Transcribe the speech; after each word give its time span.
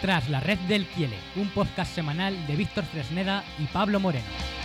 Tras 0.00 0.30
la 0.30 0.40
red 0.40 0.58
del 0.60 0.86
Kiele, 0.86 1.16
un 1.36 1.48
podcast 1.50 1.94
semanal 1.94 2.46
de 2.46 2.56
Víctor 2.56 2.84
Fresneda 2.84 3.44
y 3.58 3.66
Pablo 3.66 4.00
Moreno. 4.00 4.59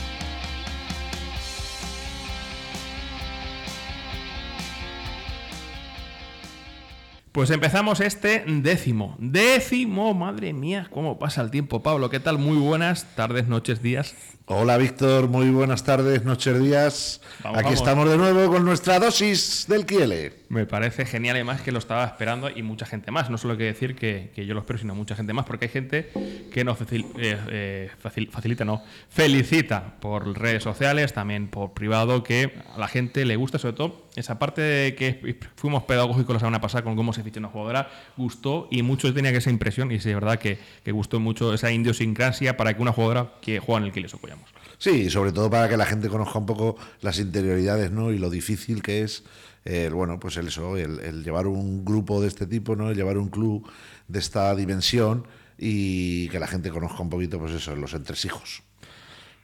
Pues 7.35 7.49
empezamos 7.49 7.99
este 7.99 8.45
décimo. 8.47 9.17
Décimo, 9.19 10.13
madre 10.13 10.53
mía, 10.53 10.87
cómo 10.89 11.19
pasa 11.19 11.41
el 11.41 11.51
tiempo, 11.51 11.83
Pablo. 11.83 12.09
¿Qué 12.09 12.21
tal? 12.21 12.37
Muy 12.37 12.55
buenas 12.57 13.13
tardes, 13.15 13.49
noches, 13.49 13.81
días. 13.81 14.15
Hola 14.47 14.77
Víctor, 14.77 15.27
muy 15.27 15.49
buenas 15.49 15.83
tardes, 15.83 16.23
noches, 16.23 16.61
días. 16.61 17.19
Vamos, 17.43 17.57
Aquí 17.57 17.63
vamos. 17.65 17.79
estamos 17.79 18.09
de 18.09 18.15
nuevo 18.17 18.47
con 18.53 18.63
nuestra 18.63 18.99
dosis 18.99 19.65
del 19.67 19.87
Kiele. 19.87 20.33
Me 20.49 20.67
parece 20.67 21.03
genial, 21.07 21.35
además 21.35 21.61
que 21.61 21.71
lo 21.71 21.79
estaba 21.79 22.05
esperando 22.05 22.51
y 22.55 22.61
mucha 22.61 22.85
gente 22.85 23.09
más. 23.09 23.31
No 23.31 23.39
solo 23.39 23.53
hay 23.53 23.57
que 23.57 23.63
decir 23.65 23.95
que, 23.95 24.31
que 24.35 24.45
yo 24.45 24.53
lo 24.53 24.59
espero, 24.59 24.77
sino 24.77 24.93
mucha 24.93 25.15
gente 25.15 25.33
más, 25.33 25.45
porque 25.47 25.65
hay 25.65 25.71
gente 25.71 26.11
que 26.53 26.63
nos 26.63 26.79
facil- 26.79 27.07
eh, 27.17 27.37
eh, 27.49 27.89
facil- 28.01 28.29
facilita, 28.29 28.63
no, 28.65 28.83
felicita 29.09 29.95
por 29.99 30.37
redes 30.39 30.61
sociales, 30.61 31.11
también 31.13 31.47
por 31.47 31.73
privado, 31.73 32.21
que 32.21 32.53
a 32.75 32.77
la 32.77 32.87
gente 32.87 33.25
le 33.25 33.35
gusta, 33.37 33.57
sobre 33.57 33.73
todo 33.75 34.05
esa 34.15 34.37
parte 34.37 34.61
de 34.61 34.93
que 34.95 35.39
fuimos 35.55 35.83
pedagógicos 35.85 36.35
la 36.35 36.39
semana 36.39 36.61
pasada 36.61 36.83
con 36.83 36.95
cómo 36.95 37.13
se 37.13 37.23
ficha 37.25 37.39
una 37.39 37.49
jugadora, 37.49 37.89
gustó 38.15 38.67
y 38.71 38.81
muchos 38.81 39.13
tenía 39.13 39.31
que 39.31 39.39
esa 39.39 39.49
impresión, 39.49 39.91
y 39.91 39.95
es 39.95 40.05
verdad 40.05 40.39
que, 40.39 40.59
que 40.83 40.91
gustó 40.91 41.19
mucho 41.19 41.53
esa 41.53 41.71
idiosincrasia 41.71 42.55
para 42.55 42.73
que 42.73 42.81
una 42.81 42.93
jugadora 42.93 43.33
que 43.41 43.59
juega 43.59 43.79
en 43.79 43.85
el 43.87 43.91
que 43.91 43.99
les 43.99 44.13
apoyamos. 44.13 44.49
Sí, 44.77 45.09
sobre 45.09 45.31
todo 45.31 45.49
para 45.49 45.67
que 45.67 45.77
la 45.77 45.85
gente 45.85 46.07
conozca 46.07 46.39
un 46.39 46.45
poco 46.45 46.77
las 47.01 47.19
interioridades, 47.19 47.91
¿no? 47.91 48.11
Y 48.11 48.17
lo 48.17 48.29
difícil 48.29 48.81
que 48.81 49.01
es, 49.01 49.23
eh, 49.65 49.89
bueno, 49.91 50.19
pues 50.19 50.37
el, 50.37 50.47
eso, 50.47 50.77
el, 50.77 50.99
el 50.99 51.23
llevar 51.23 51.47
un 51.47 51.83
grupo 51.83 52.21
de 52.21 52.27
este 52.27 52.45
tipo, 52.47 52.75
¿no? 52.75 52.89
El 52.89 52.95
llevar 52.95 53.17
un 53.17 53.29
club 53.29 53.69
de 54.07 54.19
esta 54.19 54.55
dimensión 54.55 55.27
y 55.57 56.27
que 56.29 56.39
la 56.39 56.47
gente 56.47 56.69
conozca 56.69 57.01
un 57.01 57.09
poquito, 57.09 57.39
pues 57.39 57.53
eso, 57.53 57.75
los 57.75 57.93
entresijos. 57.93 58.63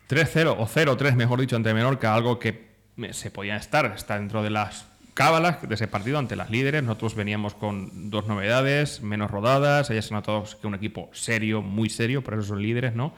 3-0 0.09 0.55
o 0.57 0.67
0-3, 0.67 1.15
mejor 1.15 1.39
dicho, 1.39 1.55
ante 1.55 1.73
Menorca, 1.73 2.13
algo 2.13 2.37
que 2.37 2.71
eh, 2.97 3.13
se 3.13 3.31
podía 3.31 3.55
estar, 3.55 3.85
está 3.95 4.19
dentro 4.19 4.43
de 4.43 4.49
las 4.49 4.85
cábalas 5.13 5.67
de 5.67 5.73
ese 5.75 5.87
partido 5.87 6.17
ante 6.17 6.35
las 6.35 6.49
líderes. 6.49 6.83
Nosotros 6.83 7.15
veníamos 7.15 7.53
con 7.53 8.09
dos 8.09 8.27
novedades, 8.27 9.01
menos 9.01 9.31
rodadas, 9.31 9.89
ellas 9.89 10.05
se 10.05 10.13
notado 10.13 10.43
que 10.59 10.67
un 10.67 10.75
equipo 10.75 11.09
serio, 11.13 11.61
muy 11.61 11.89
serio, 11.89 12.23
por 12.23 12.35
eso 12.35 12.43
son 12.43 12.61
líderes, 12.61 12.95
¿no? 12.95 13.13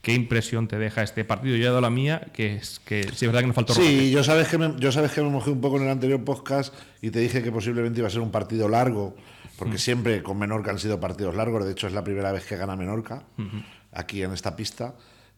¿Qué 0.00 0.12
impresión 0.12 0.68
te 0.68 0.78
deja 0.78 1.02
este 1.02 1.24
partido? 1.24 1.56
Yo 1.56 1.62
he 1.62 1.66
dado 1.66 1.80
la 1.80 1.88
mía, 1.88 2.26
que 2.34 2.56
es 2.56 2.78
que 2.78 3.04
sí 3.04 3.08
es 3.08 3.22
verdad 3.22 3.40
que 3.40 3.46
nos 3.46 3.56
faltó 3.56 3.72
rodaje. 3.72 3.88
Sí, 3.88 4.10
yo 4.10 4.22
sabes, 4.22 4.48
que 4.48 4.58
me, 4.58 4.74
yo 4.78 4.92
sabes 4.92 5.12
que 5.12 5.22
me 5.22 5.30
mojé 5.30 5.50
un 5.50 5.62
poco 5.62 5.78
en 5.78 5.84
el 5.84 5.88
anterior 5.88 6.22
podcast 6.24 6.74
y 7.00 7.10
te 7.10 7.20
dije 7.20 7.42
que 7.42 7.50
posiblemente 7.50 8.00
iba 8.00 8.08
a 8.08 8.10
ser 8.10 8.20
un 8.20 8.30
partido 8.30 8.68
largo, 8.68 9.16
porque 9.56 9.78
siempre 9.78 10.22
con 10.22 10.38
Menorca 10.38 10.70
han 10.70 10.78
sido 10.78 11.00
partidos 11.00 11.34
largos, 11.34 11.64
de 11.64 11.72
hecho 11.72 11.86
es 11.86 11.94
la 11.94 12.04
primera 12.04 12.32
vez 12.32 12.44
que 12.44 12.56
gana 12.56 12.76
Menorca 12.76 13.22
aquí 13.92 14.22
en 14.22 14.32
esta 14.32 14.56
pista. 14.56 14.94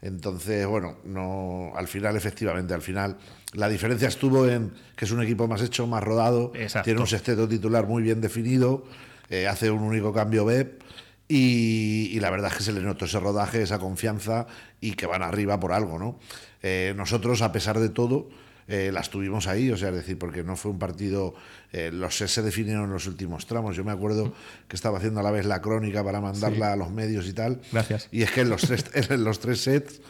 Entonces, 0.06 0.66
bueno, 0.66 0.98
no, 1.04 1.72
al 1.74 1.88
final, 1.88 2.16
efectivamente, 2.16 2.72
al 2.74 2.82
final, 2.82 3.16
la 3.54 3.68
diferencia 3.68 4.06
estuvo 4.06 4.46
en 4.46 4.72
que 4.94 5.04
es 5.04 5.10
un 5.10 5.20
equipo 5.20 5.48
más 5.48 5.60
hecho, 5.62 5.86
más 5.88 6.02
rodado, 6.02 6.52
Exacto. 6.54 6.84
tiene 6.84 7.00
un 7.00 7.06
sexteto 7.08 7.48
titular 7.48 7.86
muy 7.86 8.02
bien 8.04 8.20
definido, 8.20 8.84
eh, 9.30 9.48
hace 9.48 9.70
un 9.70 9.82
único 9.82 10.12
cambio 10.12 10.44
BEP 10.44 10.80
y, 11.26 12.10
y 12.12 12.20
la 12.20 12.30
verdad 12.30 12.52
es 12.52 12.58
que 12.58 12.62
se 12.62 12.72
le 12.72 12.82
notó 12.82 13.06
ese 13.06 13.18
rodaje, 13.18 13.62
esa 13.62 13.80
confianza 13.80 14.46
y 14.80 14.92
que 14.92 15.06
van 15.06 15.22
arriba 15.22 15.58
por 15.58 15.72
algo, 15.72 15.98
¿no? 15.98 16.20
Eh, 16.62 16.94
nosotros, 16.96 17.42
a 17.42 17.50
pesar 17.50 17.80
de 17.80 17.88
todo, 17.88 18.28
eh, 18.68 18.90
las 18.92 19.10
tuvimos 19.10 19.46
ahí, 19.46 19.70
o 19.70 19.76
sea, 19.76 19.90
es 19.90 19.94
decir, 19.96 20.18
porque 20.18 20.42
no 20.42 20.56
fue 20.56 20.70
un 20.72 20.78
partido, 20.78 21.34
eh, 21.72 21.90
los 21.92 22.16
sets 22.16 22.32
se 22.32 22.42
definieron 22.42 22.84
en 22.84 22.90
los 22.92 23.06
últimos 23.06 23.46
tramos. 23.46 23.76
Yo 23.76 23.84
me 23.84 23.92
acuerdo 23.92 24.32
que 24.68 24.74
estaba 24.76 24.98
haciendo 24.98 25.20
a 25.20 25.22
la 25.22 25.30
vez 25.30 25.46
la 25.46 25.60
crónica 25.62 26.02
para 26.02 26.20
mandarla 26.20 26.72
a 26.72 26.76
los 26.76 26.90
medios 26.90 27.26
y 27.28 27.32
tal. 27.32 27.60
Gracias. 27.72 28.08
Y 28.10 28.22
es 28.22 28.30
que 28.32 28.40
en 28.40 28.48
los 28.50 28.62
tres, 28.62 28.84
en 29.10 29.22
los 29.24 29.38
tres 29.40 29.60
sets, 29.60 30.00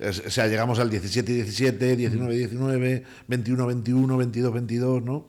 es- 0.00 0.22
o 0.26 0.30
sea, 0.30 0.46
llegamos 0.48 0.78
al 0.80 0.90
17 0.90 1.30
y 1.30 1.34
17, 1.36 1.96
19 1.96 2.34
y 2.34 2.38
19, 2.38 3.04
21 3.28 3.66
21, 3.66 4.16
22 4.16 4.52
22, 4.54 5.02
¿no? 5.04 5.26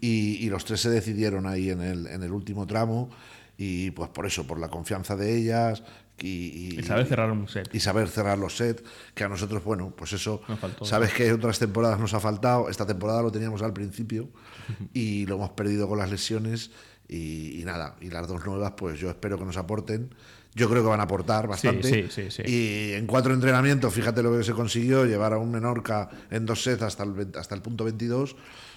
y, 0.00 0.38
y 0.44 0.48
los 0.50 0.64
tres 0.64 0.80
se 0.80 0.90
decidieron 0.90 1.46
ahí 1.46 1.70
en 1.70 1.80
el, 1.82 2.06
en 2.08 2.22
el 2.22 2.32
último 2.32 2.66
tramo 2.66 3.10
y 3.56 3.90
pues 3.92 4.08
por 4.10 4.24
eso, 4.26 4.46
por 4.46 4.58
la 4.58 4.68
confianza 4.68 5.14
de 5.16 5.36
ellas 5.36 5.82
y, 6.20 6.26
y- 6.74 6.80
Y 6.80 6.82
saber 6.82 7.06
cerrar 7.06 7.30
un 7.30 7.48
set. 7.48 7.68
y 7.74 7.80
saber 7.80 8.08
cerrar 8.08 8.38
los 8.38 8.56
sets, 8.56 8.82
que 9.14 9.24
a 9.24 9.28
nosotros, 9.28 9.62
bueno, 9.64 9.92
pues 9.96 10.12
eso, 10.12 10.40
faltó. 10.60 10.84
sabes 10.84 11.12
que 11.12 11.32
otras 11.32 11.58
temporadas 11.58 11.98
nos 12.00 12.14
ha 12.14 12.20
faltado, 12.20 12.68
esta 12.68 12.86
temporada 12.86 13.22
lo 13.22 13.30
teníamos 13.32 13.62
al 13.62 13.72
principio 13.72 14.28
y 14.94 15.26
lo 15.26 15.36
hemos 15.36 15.50
perdido 15.50 15.88
con 15.88 15.98
las 15.98 16.10
lesiones 16.10 16.70
y, 17.08 17.60
y 17.60 17.64
nada, 17.64 17.96
y 18.00 18.10
las 18.10 18.26
dos 18.28 18.44
nuevas, 18.44 18.72
pues 18.76 18.98
yo 19.00 19.08
espero 19.10 19.38
que 19.38 19.44
nos 19.44 19.56
aporten. 19.56 20.14
Yo 20.54 20.68
creo 20.68 20.82
que 20.82 20.88
van 20.88 20.98
a 20.98 21.04
aportar 21.04 21.46
bastante. 21.46 21.86
sí, 21.88 22.06
sí, 22.10 22.30
sí. 22.30 22.42
Y 22.50 22.92
en 22.94 23.06
cuatro 23.06 23.32
entrenamientos, 23.32 23.92
fíjate 23.94 24.22
lo 24.22 24.36
que 24.36 24.42
se 24.42 24.52
consiguió, 24.54 25.04
llevar 25.04 25.32
a 25.34 25.38
un 25.38 25.50
Menorca 25.52 26.08
en 26.30 26.46
dos 26.46 26.62
sets 26.64 26.82
hasta 26.82 27.04
el, 27.04 27.12
20 27.12 27.38
hasta 27.38 27.54
el 27.54 27.62
punto 27.62 27.84
22, 27.84 28.34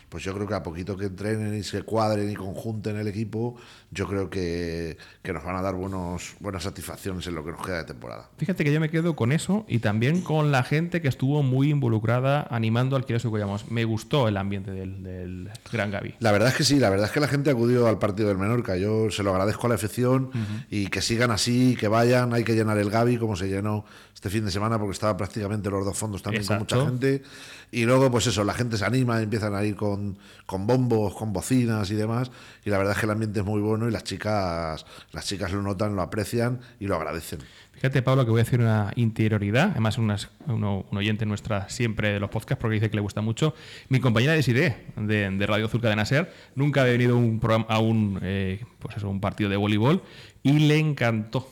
pues 0.10 0.24
yo 0.24 0.34
creo 0.36 0.46
que 0.48 0.54
a 0.54 0.62
poquito 0.62 0.96
que 0.96 1.06
entrenen 1.06 1.56
y 1.58 1.64
se 1.64 1.82
cuadren 1.84 2.30
y 2.30 2.36
conjunten 2.36 2.98
el 2.98 3.08
equipo, 3.08 3.56
yo 3.92 4.08
creo 4.08 4.30
que, 4.30 4.98
que 5.22 5.34
nos 5.34 5.44
van 5.44 5.58
a 5.58 5.62
dar 5.62 5.76
buenos, 5.76 6.36
buenas 6.40 6.64
satisfacciones 6.64 7.28
en 7.28 7.36
lo 7.36 7.44
que 7.44 7.52
nos 7.52 7.66
queda 7.66 7.80
de 7.80 7.84
temporada. 7.84 8.30
Fíjate 8.38 8.64
que 8.64 8.72
yo 8.72 8.80
me 8.80 8.90
quedo 8.90 9.18
con 9.18 9.34
eso 9.34 9.66
y 9.68 9.80
también 9.80 10.22
con 10.22 10.52
la 10.52 10.64
gente 10.64 11.02
que 11.02 11.10
estuvo 11.10 11.44
muy 11.44 11.70
involucrada 11.70 12.48
animando 12.50 12.96
al 12.96 13.06
Quirós 13.06 13.24
Collamos. 13.24 13.70
Me 13.70 13.84
gustó 13.84 14.30
el 14.30 14.38
ambiente 14.38 14.72
del, 14.72 15.04
del 15.04 15.50
Gran 15.72 15.92
Gaby. 15.92 16.16
La 16.20 16.32
verdad 16.32 16.50
es 16.50 16.56
que 16.56 16.64
sí, 16.64 16.80
la 16.80 16.90
verdad 16.90 17.08
es 17.08 17.12
que 17.12 17.20
la 17.20 17.28
gente 17.28 17.50
acudió 17.50 17.88
al 17.88 18.00
partido 18.00 18.30
del 18.30 18.38
Menorca. 18.38 18.78
Yo 18.78 19.12
se 19.12 19.24
lo 19.24 19.32
agradezco 19.32 19.68
a 19.68 19.70
la 19.70 19.76
afición 19.76 20.32
y 20.70 20.88
que 20.88 21.02
sigan 21.02 21.32
así, 21.32 21.76
que 21.76 21.90
vayan. 21.90 22.34
Hay 22.34 22.46
que 22.46 22.56
llenar 22.56 22.78
el 22.78 22.90
Gavi 22.90 23.18
como 23.18 23.36
se 23.36 23.50
llenó 23.50 23.84
este 24.14 24.30
fin 24.30 24.46
de 24.46 24.52
semana 24.52 24.78
porque 24.78 24.94
estaba 24.94 25.18
prácticamente 25.18 25.70
los 25.70 25.84
dos 25.84 25.98
fondos 25.98 26.22
también 26.22 26.44
Exacto. 26.44 26.76
con 26.76 26.86
mucha 26.86 26.92
gente. 26.92 27.24
Y 27.72 27.86
luego, 27.86 28.12
pues 28.12 28.28
eso, 28.28 28.44
la 28.44 28.54
gente 28.54 28.78
se 28.78 28.86
anima, 28.86 29.22
empiezan 29.22 29.56
a 29.56 29.64
ir 29.64 29.76
con, 29.76 30.18
con 30.46 30.68
bombos, 30.68 31.16
con 31.16 31.32
bocinas 31.34 31.90
y 31.90 31.96
demás. 31.96 32.30
Y 32.66 32.70
la 32.70 32.78
verdad 32.78 32.94
es 32.94 33.00
que 33.00 33.06
el 33.06 33.12
ambiente 33.12 33.40
es 33.40 33.46
muy 33.46 33.62
bueno 33.62 33.81
y 33.88 33.92
las 33.92 34.04
chicas, 34.04 34.86
las 35.12 35.26
chicas 35.26 35.52
lo 35.52 35.62
notan, 35.62 35.96
lo 35.96 36.02
aprecian 36.02 36.60
y 36.80 36.88
lo 36.88 36.96
agradecen. 36.96 37.40
Fíjate, 37.74 38.02
Pablo, 38.04 38.26
que 38.26 38.32
voy 38.32 38.42
a 38.42 38.44
decir 38.44 38.60
una 38.60 38.92
interioridad. 38.96 39.72
Además, 39.72 39.98
unas- 39.98 40.30
un 40.48 40.86
oyente 40.96 41.26
nuestra 41.26 41.68
siempre 41.70 42.14
de 42.14 42.20
los 42.20 42.30
podcasts 42.30 42.62
porque 42.62 42.76
dice 42.76 42.90
que 42.92 42.96
le 42.98 43.02
gusta 43.02 43.22
mucho. 43.22 43.56
Mi 43.90 44.00
compañera 44.00 44.34
de 44.34 44.44
Siré, 44.44 44.86
de, 44.96 45.30
de 45.32 45.48
Radio 45.48 45.66
Azul 45.66 45.82
de 45.82 45.96
Naser, 45.96 46.32
nunca 46.56 46.82
había 46.82 46.94
venido 46.94 47.18
un, 47.18 47.40
programa, 47.40 47.66
a 47.70 47.80
un, 47.80 48.20
eh, 48.22 48.64
pues 48.80 48.98
eso, 48.98 49.10
un 49.10 49.20
partido 49.20 49.50
de 49.50 49.58
voleibol 49.58 50.04
y 50.44 50.60
le 50.60 50.78
encantó. 50.78 51.50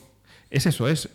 Es 0.50 0.66
eso, 0.66 0.88
es 0.88 1.08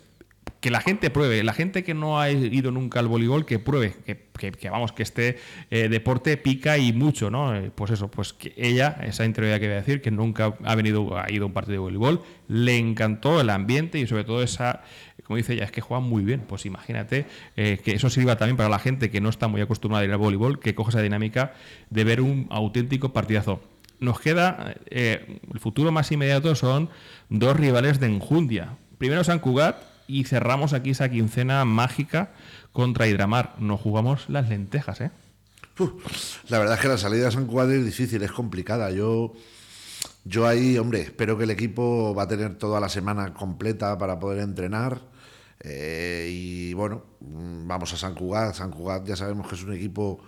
que 0.66 0.70
la 0.72 0.80
gente 0.80 1.10
pruebe, 1.10 1.44
la 1.44 1.52
gente 1.52 1.84
que 1.84 1.94
no 1.94 2.18
ha 2.18 2.28
ido 2.28 2.72
nunca 2.72 2.98
al 2.98 3.06
voleibol, 3.06 3.46
que 3.46 3.60
pruebe, 3.60 3.94
que, 4.04 4.68
vamos, 4.68 4.90
que 4.90 5.04
este 5.04 5.38
eh, 5.70 5.88
deporte 5.88 6.36
pica 6.38 6.76
y 6.76 6.92
mucho, 6.92 7.30
¿no? 7.30 7.54
Eh, 7.54 7.70
Pues 7.72 7.92
eso, 7.92 8.10
pues 8.10 8.32
que 8.32 8.52
ella, 8.56 8.98
esa 9.04 9.24
interioridad 9.24 9.60
que 9.60 9.66
voy 9.66 9.74
a 9.74 9.78
decir, 9.82 10.02
que 10.02 10.10
nunca 10.10 10.56
ha 10.64 10.74
venido, 10.74 11.16
ha 11.16 11.30
ido 11.30 11.44
a 11.44 11.46
un 11.46 11.52
partido 11.52 11.74
de 11.74 11.78
voleibol, 11.78 12.22
le 12.48 12.78
encantó 12.78 13.40
el 13.40 13.50
ambiente 13.50 14.00
y 14.00 14.08
sobre 14.08 14.24
todo 14.24 14.42
esa, 14.42 14.82
como 15.22 15.36
dice 15.36 15.52
ella, 15.52 15.66
es 15.66 15.70
que 15.70 15.80
juega 15.80 16.00
muy 16.00 16.24
bien. 16.24 16.40
Pues 16.40 16.66
imagínate 16.66 17.26
eh, 17.56 17.78
que 17.84 17.92
eso 17.92 18.10
sirva 18.10 18.36
también 18.36 18.56
para 18.56 18.68
la 18.68 18.80
gente 18.80 19.08
que 19.08 19.20
no 19.20 19.28
está 19.28 19.46
muy 19.46 19.60
acostumbrada 19.60 20.02
a 20.02 20.04
ir 20.04 20.10
al 20.10 20.18
voleibol, 20.18 20.58
que 20.58 20.74
coge 20.74 20.90
esa 20.90 21.00
dinámica 21.00 21.54
de 21.90 22.02
ver 22.02 22.20
un 22.22 22.48
auténtico 22.50 23.12
partidazo. 23.12 23.60
Nos 24.00 24.18
queda, 24.18 24.74
el 24.90 25.60
futuro 25.60 25.92
más 25.92 26.10
inmediato 26.10 26.56
son 26.56 26.90
dos 27.28 27.56
rivales 27.56 28.00
de 28.00 28.08
enjundia. 28.08 28.78
Primero 28.98 29.22
San 29.22 29.38
Cugat 29.38 29.95
y 30.06 30.24
cerramos 30.24 30.72
aquí 30.72 30.90
esa 30.90 31.08
quincena 31.08 31.64
mágica 31.64 32.32
contra 32.72 33.06
Hidramar. 33.06 33.54
Nos 33.58 33.80
jugamos 33.80 34.28
las 34.28 34.48
lentejas, 34.48 35.00
¿eh? 35.00 35.10
Uf, 35.78 36.48
la 36.48 36.58
verdad 36.58 36.74
es 36.76 36.80
que 36.80 36.88
la 36.88 36.98
salida 36.98 37.28
a 37.28 37.30
San 37.30 37.46
Cuadro 37.46 37.74
es 37.74 37.84
difícil, 37.84 38.22
es 38.22 38.32
complicada. 38.32 38.90
Yo, 38.90 39.34
yo 40.24 40.46
ahí, 40.46 40.78
hombre, 40.78 41.02
espero 41.02 41.36
que 41.36 41.44
el 41.44 41.50
equipo 41.50 42.14
va 42.14 42.24
a 42.24 42.28
tener 42.28 42.56
toda 42.56 42.80
la 42.80 42.88
semana 42.88 43.34
completa 43.34 43.98
para 43.98 44.18
poder 44.18 44.40
entrenar. 44.40 45.00
eh, 45.60 46.28
y 46.30 46.74
bueno, 46.74 47.04
vamos 47.20 47.92
a 47.92 47.96
San 47.96 48.14
Cugat. 48.14 48.54
San 48.54 48.70
Cugat 48.70 49.06
ya 49.06 49.16
sabemos 49.16 49.48
que 49.48 49.54
es 49.54 49.62
un 49.64 49.72
equipo 49.74 50.20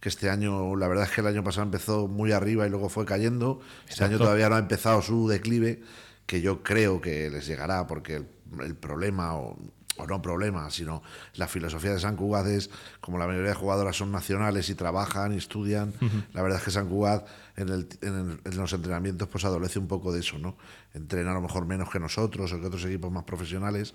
que 0.00 0.08
este 0.08 0.30
año, 0.30 0.76
la 0.76 0.88
verdad 0.88 1.04
es 1.04 1.10
que 1.10 1.20
el 1.20 1.26
año 1.26 1.42
pasado 1.44 1.64
empezó 1.64 2.06
muy 2.08 2.32
arriba 2.32 2.66
y 2.66 2.70
luego 2.70 2.88
fue 2.88 3.04
cayendo. 3.04 3.60
Este 3.88 4.04
año 4.04 4.18
todavía 4.18 4.48
no 4.48 4.56
ha 4.56 4.58
empezado 4.58 5.02
su 5.02 5.28
declive, 5.28 5.82
que 6.26 6.40
yo 6.40 6.62
creo 6.62 7.00
que 7.00 7.30
les 7.30 7.46
llegará 7.46 7.86
porque 7.86 8.16
el, 8.16 8.26
el 8.62 8.74
problema 8.76 9.34
o, 9.36 9.56
o 9.98 10.06
no 10.06 10.20
problema, 10.20 10.70
sino 10.70 11.02
la 11.34 11.48
filosofía 11.48 11.92
de 11.92 11.98
San 12.00 12.16
Cugat 12.16 12.46
es, 12.46 12.70
como 13.00 13.16
la 13.18 13.26
mayoría 13.26 13.48
de 13.50 13.54
jugadoras 13.56 13.96
son 13.96 14.12
nacionales 14.12 14.68
y 14.68 14.74
trabajan 14.74 15.32
y 15.32 15.38
estudian, 15.38 15.94
la 16.34 16.42
verdad 16.42 16.58
es 16.58 16.64
que 16.64 16.70
San 16.70 16.88
Cugat 16.88 17.26
en, 17.56 17.68
el- 17.70 17.88
en 18.02 18.14
el- 18.14 18.40
en 18.44 18.56
los 18.58 18.72
entrenamientos 18.74 19.26
pues 19.28 19.44
adolece 19.46 19.78
un 19.78 19.88
poco 19.88 20.12
de 20.12 20.20
eso, 20.20 20.38
¿no? 20.38 20.56
Entrena 20.92 21.30
a 21.30 21.34
lo 21.34 21.40
mejor 21.40 21.64
menos 21.66 21.88
que 21.90 21.98
nosotros 21.98 22.52
o 22.52 22.60
que 22.60 22.66
otros 22.66 22.84
equipos 22.84 23.10
más 23.10 23.24
profesionales 23.24 23.94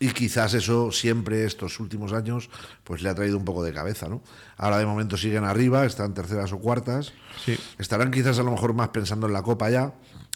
Y 0.00 0.10
quizás 0.10 0.52
eso 0.52 0.90
siempre, 0.92 1.44
estos 1.44 1.80
últimos 1.80 2.12
años, 2.12 2.50
pues 2.84 3.02
le 3.02 3.08
ha 3.08 3.14
traído 3.14 3.38
un 3.38 3.44
poco 3.44 3.62
de 3.64 3.72
cabeza, 3.72 4.08
¿no? 4.08 4.20
Ahora 4.58 4.78
de 4.78 4.84
momento 4.84 5.16
siguen 5.16 5.44
arriba, 5.44 5.86
están 5.86 6.12
terceras 6.12 6.52
o 6.52 6.58
cuartas. 6.58 7.12
Sí. 7.44 7.56
Estarán 7.78 8.10
quizás 8.10 8.38
a 8.38 8.42
lo 8.42 8.50
mejor 8.50 8.74
más 8.74 8.88
pensando 8.90 9.26
en 9.28 9.32
la 9.32 9.42
Copa 9.42 9.70
ya, 9.70 9.94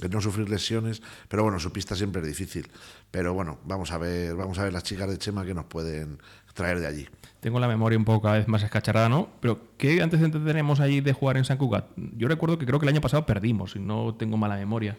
no 0.08 0.20
sufrir 0.20 0.48
lesiones, 0.48 1.02
pero 1.28 1.42
bueno, 1.42 1.58
su 1.60 1.72
pista 1.72 1.94
siempre 1.94 2.22
es 2.22 2.28
difícil. 2.28 2.68
Pero 3.10 3.34
bueno, 3.34 3.58
vamos 3.64 3.90
a 3.92 3.98
ver, 3.98 4.34
vamos 4.34 4.58
a 4.58 4.64
ver 4.64 4.72
las 4.72 4.82
chicas 4.84 5.08
de 5.10 5.18
Chema 5.18 5.44
que 5.44 5.54
nos 5.54 5.66
pueden 5.66 6.18
traer 6.54 6.80
de 6.80 6.86
allí. 6.86 7.08
Tengo 7.40 7.58
la 7.60 7.68
memoria 7.68 7.96
un 7.98 8.04
poco 8.04 8.22
cada 8.22 8.36
vez 8.38 8.48
más 8.48 8.62
escacharada, 8.62 9.08
¿no? 9.08 9.28
Pero 9.40 9.60
¿qué 9.78 10.02
antecedentes 10.02 10.44
tenemos 10.44 10.78
allí 10.80 11.00
de 11.00 11.12
jugar 11.12 11.36
en 11.36 11.44
San 11.44 11.56
Cugat? 11.58 11.86
Yo 12.16 12.28
recuerdo 12.28 12.58
que 12.58 12.66
creo 12.66 12.78
que 12.78 12.84
el 12.86 12.90
año 12.90 13.00
pasado 13.00 13.24
perdimos, 13.24 13.76
y 13.76 13.78
no 13.78 14.14
tengo 14.14 14.36
mala 14.36 14.56
memoria. 14.56 14.96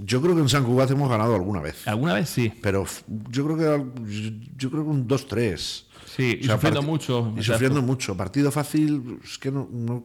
Yo 0.00 0.22
creo 0.22 0.34
que 0.34 0.42
en 0.42 0.48
San 0.48 0.64
Cugat 0.64 0.90
hemos 0.90 1.08
ganado 1.10 1.34
alguna 1.34 1.60
vez. 1.60 1.86
¿Alguna 1.86 2.14
vez 2.14 2.28
sí? 2.28 2.52
Pero 2.62 2.86
yo 3.30 3.44
creo 3.44 3.56
que 3.56 4.02
yo 4.56 4.70
creo 4.70 4.84
que 4.84 4.90
un 4.90 5.08
2-3. 5.08 5.84
Sí, 6.16 6.38
y 6.40 6.44
O 6.44 6.46
sea, 6.46 6.54
sufriendo 6.54 6.82
mucho. 6.82 7.32
Y 7.36 7.42
sufriendo 7.42 7.82
mucho. 7.82 8.16
Partido 8.16 8.50
fácil, 8.50 9.18
es 9.24 9.38
que 9.38 9.50
no. 9.50 9.68
no- 9.70 10.04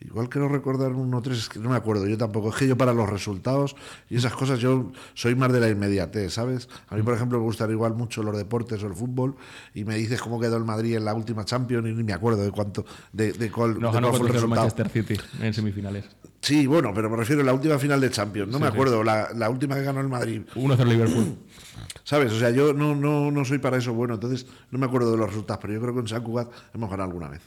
igual 0.00 0.28
quiero 0.28 0.48
recordar 0.48 0.92
un 0.92 1.10
1-3, 1.12 1.30
es 1.32 1.48
que 1.48 1.58
no 1.58 1.70
me 1.70 1.76
acuerdo. 1.76 2.06
Yo 2.06 2.16
tampoco. 2.18 2.50
Es 2.50 2.56
que 2.56 2.66
yo 2.66 2.76
para 2.76 2.92
los 2.94 3.08
resultados 3.08 3.76
y 4.08 4.16
esas 4.16 4.32
cosas, 4.34 4.58
yo 4.58 4.92
soy 5.14 5.34
más 5.34 5.52
de 5.52 5.60
la 5.60 5.68
inmediatez, 5.68 6.32
¿sabes? 6.34 6.68
A 6.88 6.96
mí, 6.96 7.02
por 7.02 7.14
ejemplo, 7.14 7.38
me 7.38 7.44
gustan 7.44 7.70
igual 7.70 7.94
mucho 7.94 8.22
los 8.22 8.36
deportes 8.36 8.82
o 8.82 8.86
el 8.86 8.94
fútbol 8.94 9.36
y 9.74 9.84
me 9.84 9.94
dices 9.96 10.20
cómo 10.20 10.40
quedó 10.40 10.56
el 10.56 10.64
Madrid 10.64 10.96
en 10.96 11.04
la 11.04 11.14
última 11.14 11.44
Champions 11.44 11.86
y 11.88 11.92
ni 11.92 12.02
me 12.04 12.12
acuerdo 12.12 12.42
de 12.42 12.50
cuánto. 12.50 12.84
de, 13.12 13.32
de 13.32 13.50
cuál, 13.50 13.78
Nos 13.80 13.92
de 13.92 13.96
ganó 13.96 14.08
cuál 14.08 14.18
fue 14.20 14.28
el 14.28 14.34
resultado. 14.34 14.62
Manchester 14.62 14.88
City 14.88 15.16
en 15.40 15.54
semifinales. 15.54 16.04
Sí, 16.42 16.66
bueno, 16.66 16.92
pero 16.94 17.10
me 17.10 17.16
refiero 17.18 17.42
a 17.42 17.44
la 17.44 17.52
última 17.52 17.78
final 17.78 18.00
de 18.00 18.10
Champions. 18.10 18.50
No 18.50 18.56
Sí, 18.58 18.64
me 18.64 18.70
sí. 18.70 18.74
acuerdo. 18.74 19.04
La, 19.04 19.28
la 19.34 19.50
última 19.50 19.74
que 19.74 19.82
ganó 19.82 20.00
el 20.00 20.08
Madrid. 20.08 20.40
1-0 20.54 20.84
Liverpool. 20.86 21.36
¿Sabes? 22.04 22.32
O 22.32 22.38
sea, 22.38 22.50
yo 22.50 22.72
no, 22.72 22.94
no, 22.96 23.30
no 23.30 23.44
soy 23.44 23.58
para 23.58 23.76
eso 23.76 23.92
bueno, 23.92 24.14
entonces 24.14 24.46
no 24.70 24.78
me 24.78 24.86
acuerdo 24.86 25.12
de 25.12 25.18
los 25.18 25.28
resultados, 25.28 25.60
pero 25.60 25.74
yo 25.74 25.80
creo 25.80 25.92
que 25.94 26.00
en 26.00 26.08
San 26.08 26.22
Cugat 26.24 26.48
hemos 26.74 26.90
ganado 26.90 27.08
alguna 27.10 27.28
vez. 27.28 27.42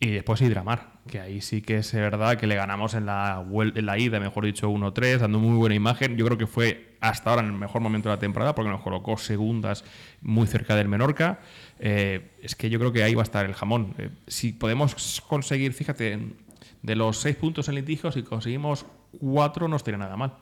Y 0.00 0.10
después 0.10 0.40
Hidramar, 0.40 0.92
que 1.08 1.18
ahí 1.18 1.40
sí 1.40 1.60
que 1.60 1.78
es 1.78 1.92
verdad 1.92 2.38
que 2.38 2.46
le 2.46 2.54
ganamos 2.54 2.94
en 2.94 3.06
la, 3.06 3.44
en 3.52 3.86
la 3.86 3.98
ida, 3.98 4.20
mejor 4.20 4.44
dicho, 4.44 4.70
1-3, 4.70 5.18
dando 5.18 5.40
muy 5.40 5.56
buena 5.56 5.74
imagen. 5.74 6.16
Yo 6.16 6.24
creo 6.24 6.38
que 6.38 6.46
fue 6.46 6.96
hasta 7.00 7.30
ahora 7.30 7.42
en 7.42 7.48
el 7.48 7.58
mejor 7.58 7.80
momento 7.80 8.08
de 8.08 8.14
la 8.14 8.20
temporada, 8.20 8.54
porque 8.54 8.70
nos 8.70 8.80
colocó 8.80 9.16
segundas 9.16 9.84
muy 10.20 10.46
cerca 10.46 10.76
del 10.76 10.86
Menorca. 10.86 11.40
Eh, 11.80 12.30
es 12.40 12.54
que 12.54 12.70
yo 12.70 12.78
creo 12.78 12.92
que 12.92 13.02
ahí 13.02 13.14
va 13.14 13.22
a 13.22 13.24
estar 13.24 13.44
el 13.44 13.54
jamón. 13.54 13.94
Eh, 13.98 14.10
si 14.28 14.52
podemos 14.52 15.20
conseguir, 15.22 15.72
fíjate, 15.72 16.36
de 16.82 16.94
los 16.94 17.18
seis 17.18 17.34
puntos 17.34 17.68
en 17.68 17.74
litigio, 17.74 18.12
si 18.12 18.22
conseguimos 18.22 18.86
cuatro, 19.20 19.66
no 19.66 19.74
estaría 19.74 19.98
nada 19.98 20.16
mal. 20.16 20.36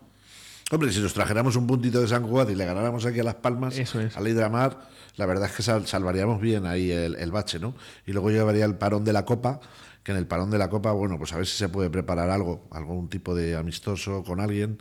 Hombre, 0.73 0.93
si 0.93 1.01
nos 1.01 1.15
trajéramos 1.15 1.55
un 1.57 1.67
puntito 1.67 2.01
de 2.01 2.09
San 2.09 2.25
Cugat 2.27 2.51
y 2.51 2.57
le 2.57 2.65
ganáramos 2.65 3.07
aquí 3.07 3.21
a 3.21 3.25
Las 3.25 3.37
Palmas, 3.37 3.79
Eso 3.79 4.01
es. 4.01 4.17
a 4.17 4.21
la 4.21 4.29
Hidramar, 4.29 4.89
la 5.17 5.25
verdad 5.27 5.49
es 5.49 5.55
que 5.57 5.63
sal- 5.63 5.87
salvaríamos 5.87 6.41
bien 6.41 6.67
ahí 6.67 6.91
el, 6.91 7.15
el 7.15 7.31
bache, 7.31 7.61
¿no? 7.61 7.75
Y 8.05 8.13
luego 8.13 8.31
llevaría 8.31 8.65
el 8.65 8.75
parón 8.75 9.05
de 9.05 9.13
la 9.13 9.25
Copa, 9.25 9.61
que 10.03 10.11
en 10.11 10.19
el 10.19 10.27
parón 10.27 10.51
de 10.51 10.59
la 10.59 10.69
Copa, 10.69 10.91
bueno, 10.91 11.19
pues 11.19 11.33
a 11.33 11.37
ver 11.37 11.47
si 11.47 11.57
se 11.57 11.69
puede 11.69 11.89
preparar 11.89 12.31
algo, 12.31 12.67
algún 12.73 13.09
tipo 13.09 13.33
de 13.35 13.55
amistoso 13.57 14.25
con 14.25 14.41
alguien. 14.41 14.81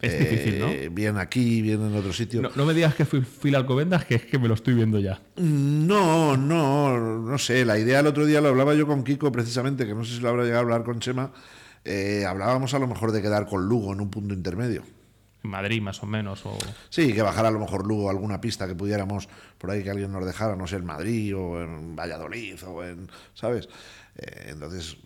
Es 0.00 0.18
difícil, 0.18 0.58
¿no? 0.58 0.68
Bien 0.94 1.18
aquí, 1.18 1.60
bien 1.60 1.82
en 1.82 1.94
otro 1.96 2.12
sitio. 2.14 2.40
No, 2.40 2.50
no 2.56 2.64
me 2.64 2.72
digas 2.72 2.94
que 2.94 3.04
fui, 3.04 3.20
fui 3.20 3.50
la 3.50 3.58
Alcobendas, 3.58 4.06
que 4.06 4.14
es 4.16 4.24
que 4.24 4.38
me 4.38 4.48
lo 4.48 4.54
estoy 4.54 4.72
viendo 4.74 4.98
ya. 5.00 5.20
No, 5.36 6.36
no, 6.36 6.98
no 7.20 7.38
sé. 7.38 7.64
La 7.66 7.78
idea 7.78 8.00
el 8.00 8.06
otro 8.06 8.24
día 8.26 8.40
lo 8.40 8.48
hablaba 8.48 8.74
yo 8.74 8.86
con 8.86 9.04
Kiko 9.04 9.30
precisamente, 9.32 9.86
que 9.86 9.94
no 9.94 10.02
sé 10.04 10.14
si 10.16 10.20
lo 10.20 10.30
habrá 10.30 10.44
llegado 10.44 10.60
a 10.60 10.62
hablar 10.64 10.84
con 10.84 10.98
Chema. 11.00 11.30
eh, 11.84 12.24
hablábamos 12.26 12.72
a 12.74 12.78
lo 12.78 12.86
mejor 12.86 13.12
de 13.12 13.20
quedar 13.22 13.46
con 13.46 13.66
Lugo 13.66 13.92
en 13.92 14.00
un 14.00 14.10
punto 14.10 14.32
intermedio. 14.34 14.82
En 15.42 15.50
Madrid, 15.50 15.80
más 15.80 16.02
o 16.02 16.06
menos. 16.06 16.44
O... 16.44 16.56
Sí, 16.88 17.12
que 17.12 17.22
bajara 17.22 17.48
a 17.48 17.50
lo 17.50 17.58
mejor 17.58 17.86
Lugo 17.86 18.10
alguna 18.10 18.40
pista 18.40 18.66
que 18.66 18.74
pudiéramos 18.74 19.28
por 19.58 19.70
ahí 19.70 19.82
que 19.82 19.90
alguien 19.90 20.12
nos 20.12 20.24
dejara, 20.24 20.56
no 20.56 20.66
sé, 20.66 20.76
en 20.76 20.84
Madrid 20.84 21.36
o 21.36 21.62
en 21.62 21.96
Valladolid 21.96 22.56
o 22.66 22.84
en, 22.84 23.08
¿sabes? 23.34 23.68
Eh, 24.16 24.48
entonces, 24.50 24.96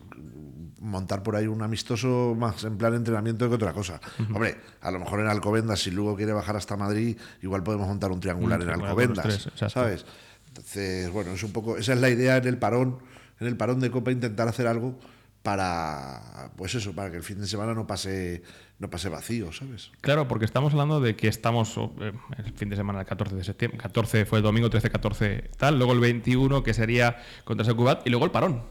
montar 0.81 1.23
por 1.23 1.37
ahí 1.37 1.47
un 1.47 1.63
amistoso 1.63 2.35
más 2.37 2.65
en 2.65 2.77
plan 2.77 2.95
entrenamiento 2.95 3.49
que 3.49 3.55
otra 3.55 3.73
cosa. 3.73 4.01
Hombre, 4.33 4.57
a 4.81 4.91
lo 4.91 4.99
mejor 4.99 5.21
en 5.21 5.29
Alcobendas, 5.29 5.81
si 5.81 5.91
Lugo 5.91 6.17
quiere 6.17 6.33
bajar 6.33 6.57
hasta 6.57 6.77
Madrid, 6.77 7.17
igual 7.43 7.63
podemos 7.63 7.87
montar 7.87 8.11
un 8.11 8.21
triangular 8.21 8.59
Un 8.59 8.63
en 8.63 8.69
triangular 8.69 8.91
Alcobendas, 8.91 9.51
tres. 9.55 9.73
¿sabes? 9.73 10.05
Entonces, 10.49 11.11
bueno, 11.11 11.33
es 11.33 11.43
un 11.43 11.53
poco, 11.53 11.77
esa 11.77 11.93
es 11.93 12.01
la 12.01 12.09
idea 12.09 12.37
en 12.37 12.47
el 12.47 12.59
parón, 12.59 12.99
en 13.41 13.47
el 13.47 13.57
parón 13.57 13.81
de 13.81 13.91
Copa, 13.91 14.13
intentar 14.13 14.49
hacer 14.49 14.67
algo 14.67 14.99
para, 15.43 16.51
pues 16.57 16.75
eso, 16.75 16.95
para 16.95 17.11
que 17.11 17.19
el 17.19 17.23
fin 17.23 17.41
de 17.41 17.47
semana 17.47 17.75
no 17.75 17.87
pase, 17.87 18.43
no 18.85 18.91
pase 18.91 19.09
vacío, 19.09 19.51
¿sabes? 19.51 19.91
Claro, 20.03 20.29
porque 20.29 20.45
estamos 20.45 20.73
hablando 20.73 21.01
de 21.01 21.17
que 21.17 21.27
estamos 21.27 21.77
oh, 21.79 21.95
eh, 22.01 22.13
el 22.37 22.53
fin 22.53 22.69
de 22.69 22.77
semana, 22.77 23.01
el 23.01 23.07
14 23.07 23.35
de 23.35 23.43
septiembre. 23.43 23.79
14 23.79 24.27
fue 24.27 24.39
el 24.39 24.43
domingo, 24.43 24.69
13, 24.69 24.91
14 24.91 25.51
tal. 25.57 25.79
Luego 25.79 25.95
el 25.95 26.01
21, 26.01 26.63
que 26.63 26.75
sería 26.75 27.17
contra 27.45 27.65
San 27.65 27.77
Cugat. 27.77 28.07
Y 28.07 28.11
luego 28.11 28.27
el 28.27 28.31
parón. 28.31 28.63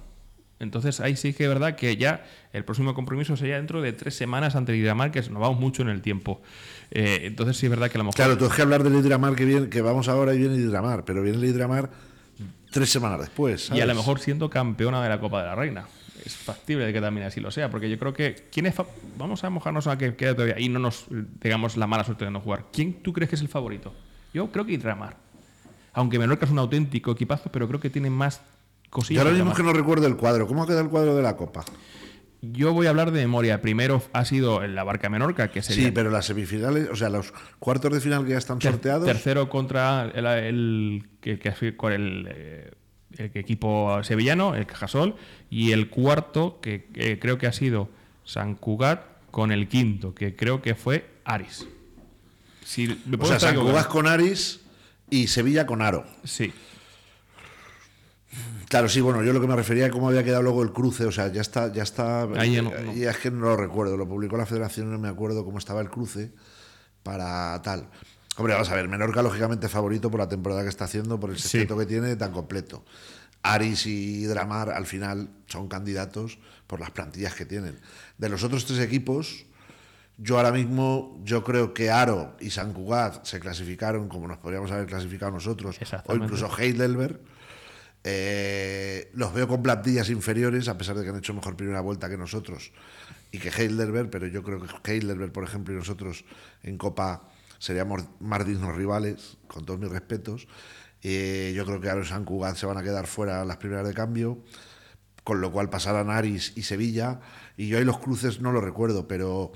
Entonces 0.59 0.99
ahí 0.99 1.15
sí 1.15 1.33
que 1.33 1.43
es 1.43 1.49
verdad 1.49 1.75
que 1.75 1.97
ya 1.97 2.25
el 2.53 2.63
próximo 2.63 2.93
compromiso 2.93 3.35
sería 3.35 3.55
dentro 3.55 3.81
de 3.81 3.91
tres 3.91 4.15
semanas 4.15 4.55
ante 4.55 4.71
el 4.71 5.11
que 5.11 5.21
nos 5.21 5.41
vamos 5.41 5.59
mucho 5.59 5.81
en 5.81 5.89
el 5.89 6.01
tiempo. 6.01 6.41
Eh, 6.91 7.21
entonces 7.23 7.57
sí 7.57 7.65
es 7.65 7.69
verdad 7.71 7.89
que 7.89 7.97
a 7.97 7.99
lo 7.99 8.03
mejor... 8.05 8.15
Claro, 8.15 8.37
tú 8.37 8.45
es 8.45 8.53
que 8.53 8.61
hablar 8.61 8.83
del 8.83 8.95
Hidramar 8.95 9.35
que, 9.35 9.45
viene, 9.45 9.67
que 9.67 9.81
vamos 9.81 10.07
ahora 10.07 10.33
y 10.35 10.37
viene 10.37 10.55
el 10.55 11.03
pero 11.03 11.23
viene 11.23 11.37
el 11.39 11.89
tres 12.71 12.89
semanas 12.89 13.19
después. 13.19 13.71
y 13.73 13.81
a 13.81 13.85
lo 13.85 13.95
mejor 13.95 14.19
siendo 14.19 14.49
campeona 14.49 15.01
de 15.01 15.09
la 15.09 15.19
Copa 15.19 15.41
de 15.41 15.47
la 15.47 15.55
Reina. 15.55 15.85
Es 16.25 16.35
factible 16.35 16.85
de 16.85 16.93
que 16.93 17.01
también 17.01 17.27
así 17.27 17.39
lo 17.41 17.51
sea, 17.51 17.69
porque 17.69 17.89
yo 17.89 17.97
creo 17.99 18.13
que... 18.13 18.47
¿quién 18.51 18.65
es 18.65 18.75
Vamos 19.17 19.43
a 19.43 19.49
mojarnos 19.49 19.87
a 19.87 19.97
que 19.97 20.15
quede 20.15 20.33
todavía 20.33 20.59
y 20.59 20.69
no 20.69 20.79
nos 20.79 21.05
digamos 21.41 21.75
la 21.77 21.85
mala 21.87 22.03
suerte 22.03 22.25
de 22.25 22.31
no 22.31 22.39
jugar. 22.39 22.65
¿Quién 22.71 23.01
tú 23.03 23.11
crees 23.13 23.29
que 23.29 23.35
es 23.35 23.41
el 23.41 23.49
favorito? 23.49 23.93
Yo 24.33 24.51
creo 24.51 24.65
que 24.65 24.73
Hidramar. 24.73 25.17
Aunque 25.93 26.17
Menorca 26.17 26.45
es 26.45 26.51
un 26.51 26.59
auténtico 26.59 27.11
equipazo, 27.11 27.51
pero 27.51 27.67
creo 27.67 27.79
que 27.79 27.89
tiene 27.89 28.09
más 28.09 28.41
Y 28.85 28.89
cosillas. 28.89 29.21
ahora 29.23 29.35
que 29.35 29.43
mismo 29.43 29.55
que 29.55 29.63
no 29.63 29.73
recuerdo 29.73 30.07
el 30.07 30.15
cuadro. 30.15 30.47
¿Cómo 30.47 30.63
ha 30.63 30.65
quedado 30.65 30.81
el 30.83 30.89
cuadro 30.89 31.15
de 31.15 31.21
la 31.21 31.35
Copa? 31.35 31.63
Yo 32.41 32.73
voy 32.73 32.87
a 32.87 32.89
hablar 32.89 33.11
de 33.11 33.21
memoria. 33.21 33.61
Primero 33.61 34.01
ha 34.11 34.25
sido 34.25 34.63
en 34.63 34.75
la 34.75 34.83
Barca 34.83 35.07
Menorca, 35.09 35.49
que 35.49 35.61
sería 35.61 35.85
Sí, 35.85 35.91
pero 35.91 36.09
las 36.09 36.25
semifinales, 36.25 36.89
o 36.89 36.95
sea, 36.95 37.09
los 37.09 37.33
cuartos 37.59 37.93
de 37.93 38.01
final 38.01 38.25
que 38.25 38.31
ya 38.31 38.37
están 38.37 38.59
ter- 38.59 38.71
sorteados. 38.71 39.05
tercero 39.05 39.47
contra 39.49 40.11
el, 40.13 40.25
el, 40.25 41.75
con 41.77 41.93
el, 41.93 42.27
eh, 42.29 42.71
el 43.17 43.31
equipo 43.33 44.03
sevillano, 44.03 44.55
el 44.55 44.65
Cajasol, 44.65 45.15
y 45.49 45.71
el 45.71 45.89
cuarto, 45.89 46.59
que 46.61 46.87
eh, 46.95 47.17
creo 47.19 47.37
que 47.37 47.47
ha 47.47 47.53
sido 47.53 47.89
San 48.25 48.55
Cugat, 48.55 49.01
con 49.31 49.51
el 49.51 49.67
quinto, 49.67 50.13
que 50.13 50.35
creo 50.35 50.61
que 50.61 50.75
fue 50.75 51.09
Aris. 51.25 51.65
Si, 52.63 52.87
me 53.05 53.17
o 53.19 53.25
sea, 53.25 53.39
San. 53.39 53.55
Cugat 53.55 53.87
con 53.87 54.07
Aris 54.07 54.61
y 55.09 55.27
Sevilla 55.27 55.65
con 55.65 55.81
Aro. 55.81 56.05
Sí. 56.23 56.53
Claro, 58.69 58.89
sí, 58.89 59.01
bueno, 59.01 59.23
yo 59.23 59.33
lo 59.33 59.41
que 59.41 59.47
me 59.47 59.55
refería 59.55 59.85
a 59.85 59.89
cómo 59.91 60.09
había 60.09 60.23
quedado 60.23 60.41
luego 60.41 60.63
el 60.63 60.71
cruce, 60.71 61.05
o 61.05 61.11
sea, 61.11 61.31
ya 61.31 61.41
está, 61.41 61.71
ya 61.71 61.83
está. 61.83 62.23
Ahí 62.35 62.53
ya 62.55 62.61
no- 62.63 62.71
eh, 62.73 62.83
no. 62.85 62.93
ya 62.93 63.11
es 63.11 63.17
que 63.17 63.29
no 63.29 63.41
lo 63.41 63.57
recuerdo, 63.57 63.97
lo 63.97 64.07
publicó 64.07 64.37
la 64.37 64.45
federación, 64.47 64.91
no 64.91 64.97
me 64.97 65.07
acuerdo 65.09 65.45
cómo 65.45 65.59
estaba 65.59 65.81
el 65.81 65.89
cruce 65.89 66.31
para 67.03 67.61
tal. 67.61 67.89
Hombre, 68.37 68.53
vamos 68.53 68.69
a 68.69 68.75
ver, 68.75 68.87
Menorca 68.87 69.21
lógicamente 69.21 69.69
favorito 69.69 70.09
por 70.09 70.19
la 70.19 70.27
temporada 70.27 70.63
que 70.63 70.69
está 70.69 70.85
haciendo, 70.85 71.19
por 71.19 71.29
el 71.29 71.37
Sí. 71.37 71.43
sexteto 71.49 71.77
que 71.77 71.85
tiene 71.85 72.15
tan 72.15 72.31
completo. 72.31 72.83
Aris 73.43 73.85
y 73.85 74.25
Dramar 74.25 74.69
al 74.71 74.85
final 74.85 75.29
son 75.47 75.67
candidatos 75.67 76.39
por 76.65 76.79
las 76.79 76.91
plantillas 76.91 77.35
que 77.35 77.45
tienen. 77.45 77.77
De 78.17 78.29
los 78.29 78.43
otros 78.43 78.65
tres 78.65 78.79
equipos, 78.79 79.45
yo 80.17 80.37
ahora 80.37 80.51
mismo, 80.51 81.19
yo 81.23 81.43
creo 81.43 81.73
que 81.73 81.91
Aro 81.91 82.35
y 82.39 82.49
San 82.49 82.73
Cugat 82.73 83.25
se 83.25 83.39
clasificaron 83.39 84.07
como 84.07 84.27
nos 84.27 84.37
podríamos 84.37 84.71
haber 84.71 84.87
clasificado 84.87 85.31
nosotros, 85.31 85.77
o 86.05 86.15
incluso 86.15 86.49
Heidelberg. 86.57 87.19
Eh, 88.05 89.09
los 89.13 89.33
veo 89.33 89.47
con 89.47 89.61
plantillas 89.63 90.09
inferiores, 90.09 90.67
a 90.67 90.77
pesar 90.77 90.95
de 90.97 91.03
que 91.03 91.09
han 91.09 91.17
hecho 91.17 91.33
mejor 91.33 91.55
primera 91.55 91.81
vuelta 91.81 92.09
que 92.09 92.17
nosotros 92.17 92.71
y 93.31 93.39
que 93.39 93.49
Heidelberg, 93.49 94.09
pero 94.09 94.27
yo 94.27 94.43
creo 94.43 94.59
que 94.59 94.91
Heidelberg, 94.91 95.31
por 95.31 95.43
ejemplo, 95.43 95.73
y 95.73 95.77
nosotros 95.77 96.25
en 96.63 96.77
Copa 96.77 97.29
seríamos 97.63 98.03
más 98.19 98.45
dignos 98.45 98.75
rivales, 98.75 99.37
con 99.47 99.65
todos 99.65 99.79
mis 99.79 99.89
respetos. 99.89 100.47
Eh, 101.01 101.53
yo 101.55 101.65
creo 101.65 101.79
que 101.79 101.89
Aro 101.89 102.01
y 102.01 102.05
San 102.05 102.25
Cugat 102.25 102.57
se 102.57 102.65
van 102.65 102.77
a 102.77 102.83
quedar 102.83 103.07
fuera 103.07 103.45
las 103.45 103.55
primeras 103.55 103.87
de 103.87 103.93
cambio, 103.93 104.43
con 105.23 105.39
lo 105.39 105.49
cual 105.49 105.69
pasarán 105.69 106.09
Aris 106.09 106.51
y 106.57 106.63
Sevilla. 106.63 107.21
Y 107.55 107.69
yo 107.69 107.77
ahí 107.77 107.85
los 107.85 107.99
cruces 107.99 108.41
no 108.41 108.51
lo 108.51 108.59
recuerdo, 108.59 109.07
pero 109.07 109.53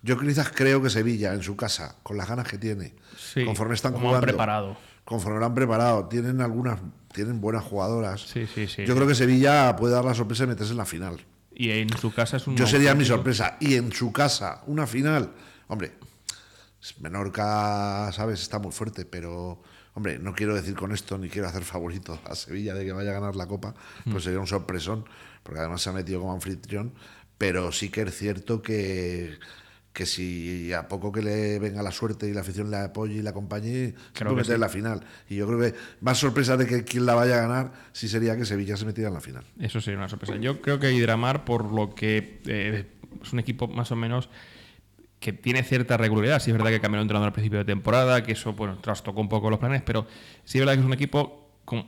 yo 0.00 0.18
quizás 0.18 0.48
creo 0.54 0.80
que 0.82 0.88
Sevilla 0.88 1.34
en 1.34 1.42
su 1.42 1.54
casa, 1.54 1.96
con 2.02 2.16
las 2.16 2.30
ganas 2.30 2.48
que 2.48 2.56
tiene, 2.56 2.94
Sí, 3.14 3.44
conforme 3.44 3.74
están 3.74 3.92
como 3.92 4.04
han 4.06 4.08
jugando, 4.12 4.26
preparado. 4.26 4.76
conforme 5.04 5.38
lo 5.38 5.44
han 5.44 5.54
preparado, 5.54 6.06
tienen 6.08 6.40
algunas, 6.40 6.80
tienen 7.12 7.42
buenas 7.42 7.62
jugadoras. 7.64 8.22
Sí, 8.22 8.46
sí, 8.46 8.66
sí. 8.68 8.86
Yo 8.86 8.94
creo 8.94 9.06
que 9.06 9.14
Sevilla 9.14 9.76
puede 9.76 9.92
dar 9.92 10.06
la 10.06 10.14
sorpresa 10.14 10.44
y 10.44 10.46
meterse 10.46 10.72
en 10.72 10.78
la 10.78 10.86
final. 10.86 11.22
Y 11.54 11.68
en 11.72 11.90
su 11.98 12.10
casa 12.10 12.38
es 12.38 12.46
un. 12.46 12.56
Yo 12.56 12.66
sería 12.66 12.94
mi 12.94 13.04
sorpresa. 13.04 13.58
Y 13.60 13.74
en 13.74 13.92
su 13.92 14.12
casa, 14.12 14.62
una 14.66 14.86
final. 14.86 15.30
Hombre, 15.68 15.92
Menorca, 17.00 18.10
¿sabes? 18.12 18.42
Está 18.42 18.58
muy 18.58 18.72
fuerte, 18.72 19.04
pero, 19.04 19.62
hombre, 19.94 20.18
no 20.18 20.34
quiero 20.34 20.54
decir 20.54 20.74
con 20.74 20.92
esto 20.92 21.18
ni 21.18 21.28
quiero 21.28 21.48
hacer 21.48 21.64
favorito 21.64 22.20
a 22.24 22.34
Sevilla 22.34 22.74
de 22.74 22.84
que 22.84 22.92
vaya 22.92 23.10
a 23.10 23.14
ganar 23.14 23.36
la 23.36 23.46
Copa, 23.46 23.74
pues 24.10 24.24
sería 24.24 24.40
un 24.40 24.46
sorpresón, 24.46 25.04
porque 25.42 25.60
además 25.60 25.82
se 25.82 25.90
ha 25.90 25.92
metido 25.92 26.20
como 26.20 26.32
anfitrión, 26.32 26.92
pero 27.38 27.72
sí 27.72 27.88
que 27.88 28.02
es 28.02 28.16
cierto 28.16 28.60
que, 28.62 29.38
que 29.92 30.06
si 30.06 30.72
a 30.72 30.88
poco 30.88 31.10
que 31.10 31.22
le 31.22 31.58
venga 31.58 31.82
la 31.82 31.90
suerte 31.90 32.28
y 32.28 32.32
la 32.34 32.42
afición 32.42 32.70
le 32.70 32.76
apoye 32.76 33.14
y 33.14 33.22
la 33.22 33.30
acompañe, 33.30 33.94
Creo 34.12 34.30
que 34.30 34.36
meter 34.36 34.56
sí. 34.56 34.60
la 34.60 34.68
final. 34.68 35.04
Y 35.28 35.36
yo 35.36 35.46
creo 35.46 35.58
que 35.60 35.74
más 36.00 36.18
sorpresa 36.18 36.56
de 36.56 36.66
que 36.66 36.84
quien 36.84 37.06
la 37.06 37.14
vaya 37.14 37.38
a 37.38 37.48
ganar, 37.48 37.72
sí 37.92 38.08
sería 38.08 38.36
que 38.36 38.44
Sevilla 38.44 38.76
se 38.76 38.84
metiera 38.84 39.08
en 39.08 39.14
la 39.14 39.20
final. 39.20 39.44
Eso 39.58 39.80
sería 39.80 39.98
una 39.98 40.08
sorpresa. 40.08 40.36
Yo 40.36 40.60
creo 40.60 40.78
que 40.78 40.92
Hidramar, 40.92 41.44
por 41.44 41.72
lo 41.72 41.94
que 41.94 42.40
eh, 42.46 42.86
es 43.22 43.32
un 43.32 43.38
equipo 43.38 43.68
más 43.68 43.90
o 43.90 43.96
menos 43.96 44.28
que 45.24 45.32
tiene 45.32 45.62
cierta 45.62 45.96
regularidad. 45.96 46.38
Sí 46.38 46.50
es 46.50 46.56
verdad 46.56 46.68
que 46.68 46.80
cambió 46.80 46.98
el 46.98 47.04
entrenador 47.04 47.28
al 47.28 47.32
principio 47.32 47.58
de 47.58 47.64
temporada, 47.64 48.22
que 48.22 48.32
eso 48.32 48.52
bueno, 48.52 48.76
trastocó 48.82 49.22
un 49.22 49.30
poco 49.30 49.48
los 49.48 49.58
planes, 49.58 49.80
pero 49.80 50.06
sí 50.44 50.58
es 50.58 50.60
verdad 50.60 50.74
que 50.74 50.80
es 50.80 50.86
un 50.86 50.92
equipo 50.92 51.48
con 51.64 51.86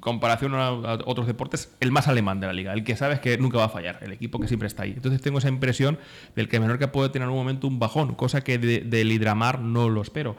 comparación 0.00 0.54
a, 0.54 0.70
otros 0.70 1.26
deportes, 1.26 1.76
el 1.80 1.92
más 1.92 2.08
alemán 2.08 2.40
de 2.40 2.46
la 2.46 2.54
liga, 2.54 2.72
el 2.72 2.82
que 2.82 2.96
sabes 2.96 3.20
que 3.20 3.36
nunca 3.36 3.58
va 3.58 3.64
a 3.64 3.68
fallar, 3.68 3.98
el 4.00 4.12
equipo 4.12 4.40
que 4.40 4.48
siempre 4.48 4.66
está 4.66 4.84
ahí. 4.84 4.92
Entonces 4.92 5.20
tengo 5.20 5.38
esa 5.38 5.48
impresión 5.48 5.98
del 6.34 6.48
que 6.48 6.58
Menorca 6.58 6.90
puede 6.90 7.10
tener 7.10 7.24
en 7.24 7.28
algún 7.28 7.40
momento 7.40 7.66
un 7.66 7.78
bajón, 7.78 8.14
cosa 8.14 8.40
que 8.42 8.56
de- 8.56 9.00
Hidramar 9.04 9.60
no 9.60 9.90
lo 9.90 10.00
espero. 10.00 10.34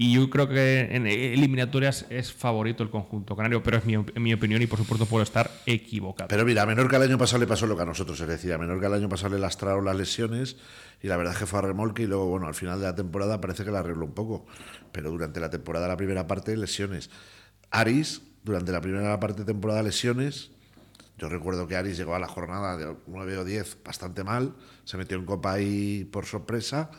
Y 0.00 0.12
yo 0.12 0.30
creo 0.30 0.48
que 0.48 0.88
en 0.92 1.08
eliminatorias 1.08 2.06
es 2.08 2.32
favorito 2.32 2.84
el 2.84 2.88
conjunto 2.88 3.34
canario, 3.34 3.64
pero 3.64 3.78
es 3.78 3.84
mi, 3.84 3.96
mi 3.96 4.32
opinión 4.32 4.62
y 4.62 4.68
por 4.68 4.78
supuesto 4.78 5.06
puedo 5.06 5.24
estar 5.24 5.50
equivocado. 5.66 6.28
Pero 6.28 6.44
mira, 6.44 6.62
a 6.62 6.66
Menorca 6.66 6.98
el 6.98 7.02
año 7.02 7.18
pasado 7.18 7.40
le 7.40 7.48
pasó 7.48 7.66
lo 7.66 7.74
que 7.76 7.82
a 7.82 7.84
nosotros, 7.84 8.20
es 8.20 8.28
decir, 8.28 8.52
a 8.52 8.58
Menorca 8.58 8.86
el 8.86 8.94
año 8.94 9.08
pasado 9.08 9.34
le 9.34 9.40
lastraron 9.40 9.84
las 9.84 9.96
lesiones 9.96 10.56
y 11.02 11.08
la 11.08 11.16
verdad 11.16 11.32
es 11.32 11.40
que 11.40 11.46
fue 11.46 11.58
a 11.58 11.62
remolque 11.62 12.04
y 12.04 12.06
luego, 12.06 12.26
bueno, 12.26 12.46
al 12.46 12.54
final 12.54 12.78
de 12.78 12.86
la 12.86 12.94
temporada 12.94 13.40
parece 13.40 13.64
que 13.64 13.72
la 13.72 13.80
arregló 13.80 14.04
un 14.04 14.14
poco, 14.14 14.46
pero 14.92 15.10
durante 15.10 15.40
la 15.40 15.50
temporada, 15.50 15.88
la 15.88 15.96
primera 15.96 16.28
parte, 16.28 16.56
lesiones. 16.56 17.10
Aris, 17.72 18.22
durante 18.44 18.70
la 18.70 18.80
primera 18.80 19.18
parte 19.18 19.40
de 19.40 19.46
temporada, 19.46 19.82
lesiones. 19.82 20.52
Yo 21.18 21.28
recuerdo 21.28 21.66
que 21.66 21.74
Aris 21.74 21.96
llegó 21.96 22.14
a 22.14 22.20
la 22.20 22.28
jornada 22.28 22.76
de 22.76 22.94
9 23.08 23.38
o 23.38 23.44
10 23.44 23.78
bastante 23.84 24.22
mal, 24.22 24.54
se 24.84 24.96
metió 24.96 25.18
en 25.18 25.26
Copa 25.26 25.54
ahí 25.54 26.04
por 26.04 26.24
sorpresa 26.24 26.92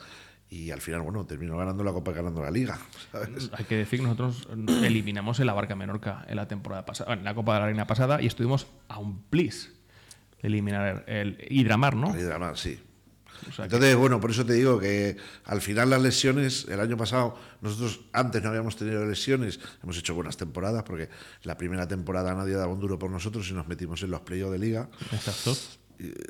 y 0.50 0.72
al 0.72 0.82
final, 0.82 1.02
bueno, 1.02 1.26
terminó 1.26 1.58
ganando 1.58 1.84
la 1.84 1.92
Copa 1.92 2.12
y 2.12 2.16
ganando 2.16 2.42
la 2.42 2.50
Liga. 2.52 2.80
¿sabes? 3.12 3.50
Hay 3.54 3.66
que 3.66 3.76
decir 3.78 4.00
que 4.00 4.04
nosotros 4.06 4.48
eliminamos 4.84 5.40
el 5.40 5.50
Abarca 5.50 5.76
Menorca 5.76 6.26
en 6.28 6.36
la 6.38 6.48
temporada 6.48 6.86
pasada, 6.86 7.14
en 7.14 7.24
la 7.24 7.36
Copa 7.36 7.54
de 7.56 7.60
la 7.60 7.66
Reina 7.68 7.86
pasada 7.88 8.22
y 8.22 8.26
estuvimos 8.28 8.68
a 8.88 8.98
un 9.00 9.22
plis 9.24 9.72
de 10.42 10.48
eliminar 10.48 11.04
el 11.08 11.38
Hidramar, 11.50 11.96
¿no? 11.96 12.18
Y 12.18 12.22
además, 12.24 12.60
sí. 12.60 12.80
O 13.48 13.52
sea 13.54 13.56
que- 13.68 13.76
Entonces, 13.76 13.96
bueno, 13.96 14.20
por 14.20 14.32
eso 14.32 14.46
te 14.46 14.54
digo 14.54 14.80
que 14.80 15.16
al 15.46 15.62
final 15.62 15.90
las 15.92 16.02
lesiones, 16.02 16.66
el 16.68 16.80
año 16.80 16.98
pasado, 16.98 17.38
nosotros 17.62 18.02
antes 18.12 18.42
no 18.44 18.50
habíamos 18.50 18.76
tenido 18.76 19.06
lesiones, 19.06 19.60
hemos 19.84 19.98
hecho 19.98 20.14
buenas 20.16 20.36
temporadas, 20.36 20.84
porque 20.84 21.10
la 21.44 21.58
primera 21.58 21.88
temporada 21.88 22.34
nadie 22.34 22.56
daba 22.56 22.74
un 22.74 22.80
duro 22.80 22.98
por 23.00 23.10
nosotros 23.12 23.50
y 23.50 23.54
nos 23.54 23.68
metimos 23.68 24.02
en 24.04 24.12
los 24.12 24.22
playoffs 24.22 24.52
de 24.54 24.60
liga. 24.60 24.90
Exacto. 25.14 25.56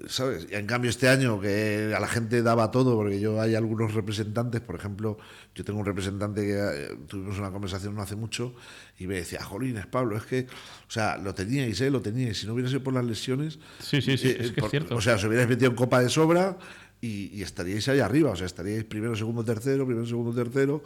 ¿Sabes? 0.07 0.47
Y 0.49 0.55
en 0.55 0.65
cambio 0.65 0.89
este 0.89 1.07
año 1.07 1.39
que 1.39 1.93
a 1.95 1.99
la 1.99 2.07
gente 2.07 2.41
daba 2.41 2.71
todo, 2.71 2.95
porque 2.95 3.19
yo 3.19 3.39
hay 3.39 3.53
algunos 3.53 3.93
representantes, 3.93 4.61
por 4.61 4.75
ejemplo, 4.75 5.19
yo 5.53 5.63
tengo 5.63 5.79
un 5.79 5.85
representante 5.85 6.41
que 6.41 6.57
eh, 6.57 6.97
tuvimos 7.07 7.37
una 7.37 7.51
conversación 7.51 7.93
no 7.93 8.01
hace 8.01 8.15
mucho 8.15 8.55
y 8.97 9.05
me 9.05 9.15
decía, 9.15 9.43
Jolines, 9.43 9.85
Pablo, 9.85 10.17
es 10.17 10.23
que, 10.23 10.47
o 10.87 10.91
sea, 10.91 11.17
lo 11.17 11.35
teníais, 11.35 11.79
¿eh? 11.81 11.91
Lo 11.91 12.01
teníais, 12.01 12.39
si 12.39 12.47
no 12.47 12.53
hubiera 12.53 12.67
sido 12.67 12.83
por 12.83 12.95
las 12.95 13.05
lesiones... 13.05 13.59
Sí, 13.79 14.01
sí, 14.01 14.17
sí, 14.17 14.29
eh, 14.29 14.37
es 14.39 14.51
que 14.53 14.59
es 14.61 14.69
cierto. 14.71 14.95
O 14.95 15.01
sea, 15.01 15.15
os 15.15 15.23
hubierais 15.23 15.47
metido 15.47 15.69
en 15.69 15.75
copa 15.75 16.01
de 16.01 16.09
sobra 16.09 16.57
y, 16.99 17.29
y 17.37 17.43
estaríais 17.43 17.87
ahí 17.89 17.99
arriba, 17.99 18.31
o 18.31 18.35
sea, 18.35 18.47
estaríais 18.47 18.85
primero, 18.85 19.15
segundo, 19.15 19.43
tercero, 19.43 19.85
primero, 19.85 20.07
segundo, 20.07 20.33
tercero. 20.33 20.81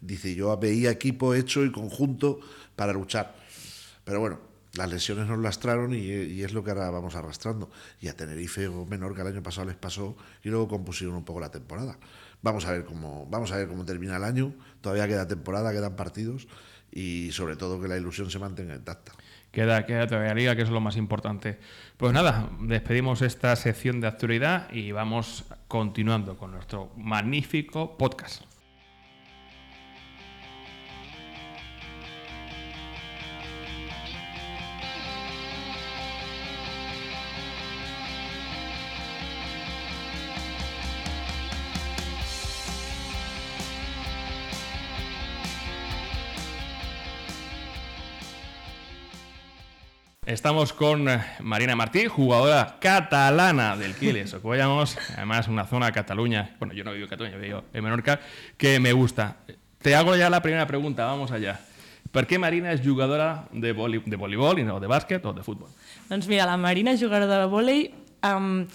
Dice, 0.00 0.32
yo 0.36 0.56
veía 0.56 0.92
equipo 0.92 1.34
hecho 1.34 1.64
y 1.64 1.72
conjunto 1.72 2.38
para 2.76 2.92
luchar. 2.92 3.34
Pero 4.04 4.20
bueno, 4.20 4.47
las 4.74 4.90
lesiones 4.90 5.26
nos 5.26 5.38
lastraron 5.38 5.94
y, 5.94 5.98
y 5.98 6.42
es 6.42 6.52
lo 6.52 6.62
que 6.62 6.70
ahora 6.70 6.90
vamos 6.90 7.14
arrastrando. 7.14 7.70
Y 8.00 8.08
a 8.08 8.16
Tenerife 8.16 8.68
o 8.68 8.84
menor 8.86 9.14
que 9.14 9.22
el 9.22 9.28
año 9.28 9.42
pasado 9.42 9.66
les 9.66 9.76
pasó 9.76 10.16
y 10.42 10.50
luego 10.50 10.68
compusieron 10.68 11.16
un 11.16 11.24
poco 11.24 11.40
la 11.40 11.50
temporada. 11.50 11.98
Vamos 12.42 12.66
a 12.66 12.72
ver 12.72 12.84
cómo, 12.84 13.26
vamos 13.30 13.50
a 13.52 13.56
ver 13.56 13.68
cómo 13.68 13.84
termina 13.84 14.16
el 14.16 14.24
año. 14.24 14.54
Todavía 14.80 15.08
queda 15.08 15.26
temporada, 15.26 15.72
quedan 15.72 15.96
partidos 15.96 16.46
y 16.92 17.30
sobre 17.32 17.56
todo 17.56 17.80
que 17.80 17.88
la 17.88 17.96
ilusión 17.96 18.30
se 18.30 18.38
mantenga 18.38 18.74
intacta. 18.74 19.12
Queda, 19.50 19.86
queda 19.86 20.06
todavía 20.06 20.34
liga, 20.34 20.56
que 20.56 20.62
es 20.62 20.70
lo 20.70 20.80
más 20.80 20.96
importante. 20.96 21.58
Pues 21.96 22.12
nada, 22.12 22.50
despedimos 22.60 23.22
esta 23.22 23.56
sección 23.56 24.00
de 24.00 24.06
actualidad 24.06 24.70
y 24.70 24.92
vamos 24.92 25.44
continuando 25.68 26.36
con 26.36 26.52
nuestro 26.52 26.92
magnífico 26.96 27.96
podcast. 27.96 28.47
Estamos 50.28 50.74
con 50.74 51.08
eh, 51.08 51.24
Marina 51.40 51.74
Martí, 51.74 52.04
jugadora 52.06 52.76
catalana 52.82 53.78
del 53.78 53.94
Quiles. 53.94 54.34
Ocollamos, 54.34 54.98
además 55.16 55.48
una 55.48 55.64
zona 55.64 55.86
de 55.86 55.92
Cataluña, 55.92 56.54
bueno, 56.58 56.74
yo 56.74 56.84
no 56.84 56.92
vivo 56.92 57.04
en 57.04 57.08
Cataluña, 57.08 57.38
vivo 57.38 57.64
en 57.72 57.82
Menorca, 57.82 58.20
que 58.58 58.78
me 58.78 58.92
gusta. 58.92 59.36
Te 59.80 59.96
hago 59.96 60.14
ya 60.16 60.28
la 60.28 60.42
primera 60.42 60.66
pregunta, 60.66 61.06
vamos 61.06 61.32
allá. 61.32 61.58
¿Per 62.12 62.26
què 62.28 62.36
Marina 62.36 62.74
és 62.76 62.84
jugadora 62.84 63.48
de, 63.52 63.72
voli, 63.72 64.02
de 64.04 64.20
voleibol 64.20 64.60
i 64.60 64.68
no 64.68 64.76
de 64.80 64.88
bàsquet 64.88 65.24
o 65.24 65.32
de 65.32 65.40
futbol? 65.44 65.72
Doncs 66.12 66.28
mira, 66.28 66.44
la 66.44 66.60
Marina 66.60 66.92
és 66.92 67.00
jugadora 67.00 67.46
de 67.46 67.48
vòlei 67.48 67.82
um, 68.28 68.66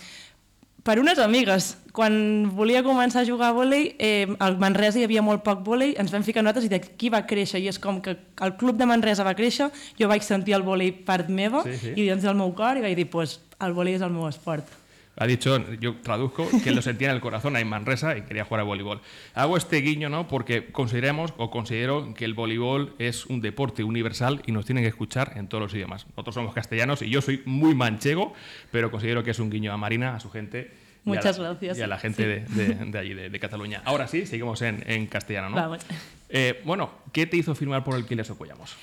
per 0.83 0.99
unes 0.99 1.19
amigues. 1.19 1.77
Quan 1.93 2.49
volia 2.57 2.81
començar 2.83 3.21
a 3.21 3.27
jugar 3.27 3.51
a 3.51 3.55
vòlei, 3.55 3.95
eh, 3.99 4.27
al 4.39 4.57
Manresa 4.57 4.99
hi 4.99 5.05
havia 5.05 5.21
molt 5.21 5.43
poc 5.45 5.61
vòlei, 5.65 5.93
ens 6.01 6.11
vam 6.11 6.23
ficar 6.25 6.41
nosaltres 6.43 6.65
i 6.65 6.71
d'aquí 6.71 7.09
va 7.13 7.21
créixer, 7.29 7.61
i 7.61 7.67
és 7.69 7.79
com 7.79 8.01
que 8.01 8.17
el 8.41 8.55
club 8.57 8.77
de 8.77 8.87
Manresa 8.89 9.23
va 9.23 9.35
créixer, 9.37 9.69
jo 9.99 10.07
vaig 10.09 10.25
sentir 10.25 10.55
el 10.57 10.63
vòlei 10.65 10.91
part 10.91 11.29
meva, 11.29 11.63
Sí, 11.63 11.77
sí. 11.77 11.93
i 11.95 12.09
dins 12.09 12.23
del 12.23 12.35
meu 12.35 12.51
cor, 12.57 12.77
i 12.77 12.81
vaig 12.81 12.95
dir, 12.97 13.09
pues, 13.09 13.39
el 13.61 13.73
vòlei 13.73 13.95
és 13.95 14.01
el 14.01 14.09
meu 14.11 14.27
esport. 14.27 14.65
Ha 15.15 15.27
dicho, 15.27 15.63
yo 15.79 15.95
traduzco, 16.01 16.47
que 16.63 16.71
lo 16.71 16.81
sentía 16.81 17.09
en 17.09 17.15
el 17.15 17.21
corazón 17.21 17.55
en 17.55 17.67
Manresa 17.67 18.17
y 18.17 18.23
quería 18.23 18.45
jugar 18.45 18.61
a 18.61 18.63
voleibol. 18.63 18.99
Hago 19.35 19.57
este 19.57 19.77
guiño, 19.81 20.09
¿no? 20.09 20.27
Porque 20.27 20.71
consideramos 20.71 21.33
o 21.37 21.51
considero 21.51 22.13
que 22.15 22.25
el 22.25 22.33
voleibol 22.33 22.95
es 22.97 23.27
un 23.27 23.39
deporte 23.39 23.83
universal 23.83 24.41
y 24.47 24.51
nos 24.51 24.65
tienen 24.65 24.83
que 24.83 24.87
escuchar 24.89 25.33
en 25.35 25.47
todos 25.47 25.61
los 25.61 25.73
idiomas. 25.75 26.07
Nosotros 26.07 26.33
somos 26.33 26.53
castellanos 26.55 27.03
y 27.03 27.09
yo 27.11 27.21
soy 27.21 27.43
muy 27.45 27.75
manchego, 27.75 28.33
pero 28.71 28.89
considero 28.89 29.23
que 29.23 29.31
es 29.31 29.39
un 29.39 29.51
guiño 29.51 29.71
a 29.71 29.77
Marina, 29.77 30.15
a 30.15 30.19
su 30.19 30.31
gente. 30.31 30.71
y 31.05 31.09
a 31.09 31.13
Muchas 31.13 31.37
la- 31.37 31.49
gracias. 31.49 31.77
Y 31.77 31.81
a 31.83 31.87
la 31.87 31.99
gente 31.99 32.25
de, 32.27 32.39
de- 32.45 32.73
de 32.85 32.97
allí, 32.97 33.13
de, 33.13 33.29
de 33.29 33.39
Cataluña. 33.39 33.83
Ahora 33.85 34.07
sí, 34.07 34.25
seguimos 34.25 34.63
en, 34.63 34.83
en 34.87 35.05
castellano, 35.05 35.49
¿no? 35.51 35.55
Vamos. 35.57 35.85
Eh, 36.29 36.59
bueno, 36.65 36.89
¿qué 37.11 37.27
te 37.27 37.37
hizo 37.37 37.53
firmar 37.53 37.83
por 37.83 37.95
el 37.95 38.05
Quiles 38.07 38.27
Ocollamos? 38.31 38.75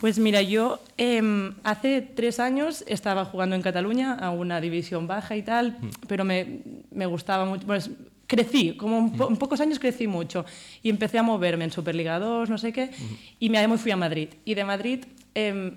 Pues 0.00 0.18
mira, 0.18 0.42
yo 0.42 0.78
em, 0.98 1.54
hace 1.64 2.02
tres 2.02 2.38
años 2.38 2.84
estaba 2.86 3.24
jugando 3.24 3.56
en 3.56 3.62
Cataluña 3.62 4.12
a 4.14 4.30
una 4.30 4.60
división 4.60 5.06
baja 5.06 5.36
y 5.36 5.42
tal, 5.42 5.78
pero 6.06 6.24
me, 6.24 6.60
me 6.90 7.06
gustaba 7.06 7.44
mucho. 7.46 7.66
Pues, 7.66 7.90
crecí, 8.26 8.76
como 8.76 8.98
en, 8.98 9.10
po- 9.12 9.28
en 9.30 9.36
pocos 9.36 9.60
años 9.60 9.78
crecí 9.78 10.06
mucho 10.08 10.44
y 10.82 10.90
empecé 10.90 11.16
a 11.18 11.22
moverme 11.22 11.64
en 11.64 11.70
Superliga 11.70 12.18
2, 12.18 12.50
no 12.50 12.58
sé 12.58 12.72
qué, 12.72 12.90
y 13.38 13.48
me 13.50 13.66
me 13.68 13.78
fui 13.78 13.90
a 13.92 13.96
Madrid. 13.96 14.28
Y 14.44 14.54
de 14.54 14.64
Madrid 14.64 15.04
em, 15.34 15.76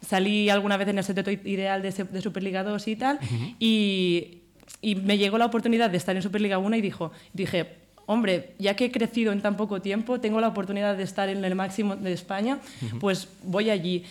salí 0.00 0.48
alguna 0.50 0.76
vez 0.76 0.88
en 0.88 0.98
el 0.98 1.04
seteto 1.04 1.30
ideal 1.30 1.82
de 1.82 2.20
Superliga 2.20 2.62
2 2.64 2.86
y 2.88 2.96
tal, 2.96 3.18
y, 3.58 4.38
y 4.80 4.94
me 4.96 5.16
llegó 5.18 5.38
la 5.38 5.46
oportunidad 5.46 5.90
de 5.90 5.96
estar 5.96 6.14
en 6.16 6.22
Superliga 6.22 6.58
1 6.58 6.76
y 6.76 6.80
dijo, 6.80 7.12
dije, 7.32 7.81
hombre, 8.06 8.54
ya 8.58 8.74
que 8.74 8.86
he 8.86 8.92
crecido 8.92 9.32
en 9.32 9.40
tan 9.40 9.56
poco 9.56 9.80
tiempo, 9.80 10.20
tengo 10.20 10.40
la 10.40 10.48
oportunidad 10.48 10.96
de 10.96 11.02
estar 11.02 11.28
en 11.28 11.44
el 11.44 11.54
máximo 11.54 11.96
de 11.96 12.12
España, 12.12 12.58
pues 13.00 13.28
voy 13.42 13.70
allí. 13.70 14.04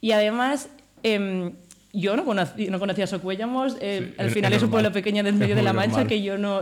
Y 0.00 0.12
además... 0.12 0.68
em, 1.02 1.52
yo 1.92 2.16
no, 2.16 2.24
conocí, 2.24 2.68
no 2.68 2.78
conocía 2.78 3.06
Socuéllamos, 3.06 3.76
eh, 3.80 4.12
Sí, 4.14 4.22
al 4.22 4.30
final 4.30 4.52
es 4.52 4.58
es 4.58 4.62
un 4.62 4.70
pueblo 4.70 4.92
pequeño 4.92 5.24
del 5.24 5.34
medio 5.34 5.56
de 5.56 5.62
la 5.62 5.72
Mancha 5.72 6.00
normal. 6.02 6.06
que 6.06 6.22
yo 6.22 6.36
no 6.36 6.60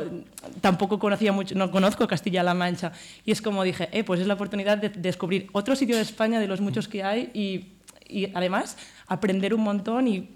tampoco 0.61 1.00
conocía 1.00 1.33
mucho, 1.33 1.57
no 1.57 1.71
conozco 1.73 2.07
Castilla-La 2.07 2.55
Mancha. 2.55 2.93
Y 3.25 3.33
es 3.33 3.43
como 3.43 3.64
dije, 3.64 3.88
eh, 3.90 4.05
pues 4.05 4.21
es 4.21 4.28
la 4.28 4.35
oportunidad 4.35 4.78
de 4.78 4.88
descubrir 4.88 5.49
otro 5.52 5.75
sitio 5.75 5.97
de 5.97 6.02
España 6.02 6.38
de 6.38 6.47
los 6.47 6.61
muchos 6.61 6.87
que 6.87 7.02
hay 7.02 7.31
y, 7.35 7.73
y 8.09 8.31
además 8.35 8.78
aprender 9.09 9.52
un 9.52 9.62
montón 9.62 10.07
y 10.07 10.28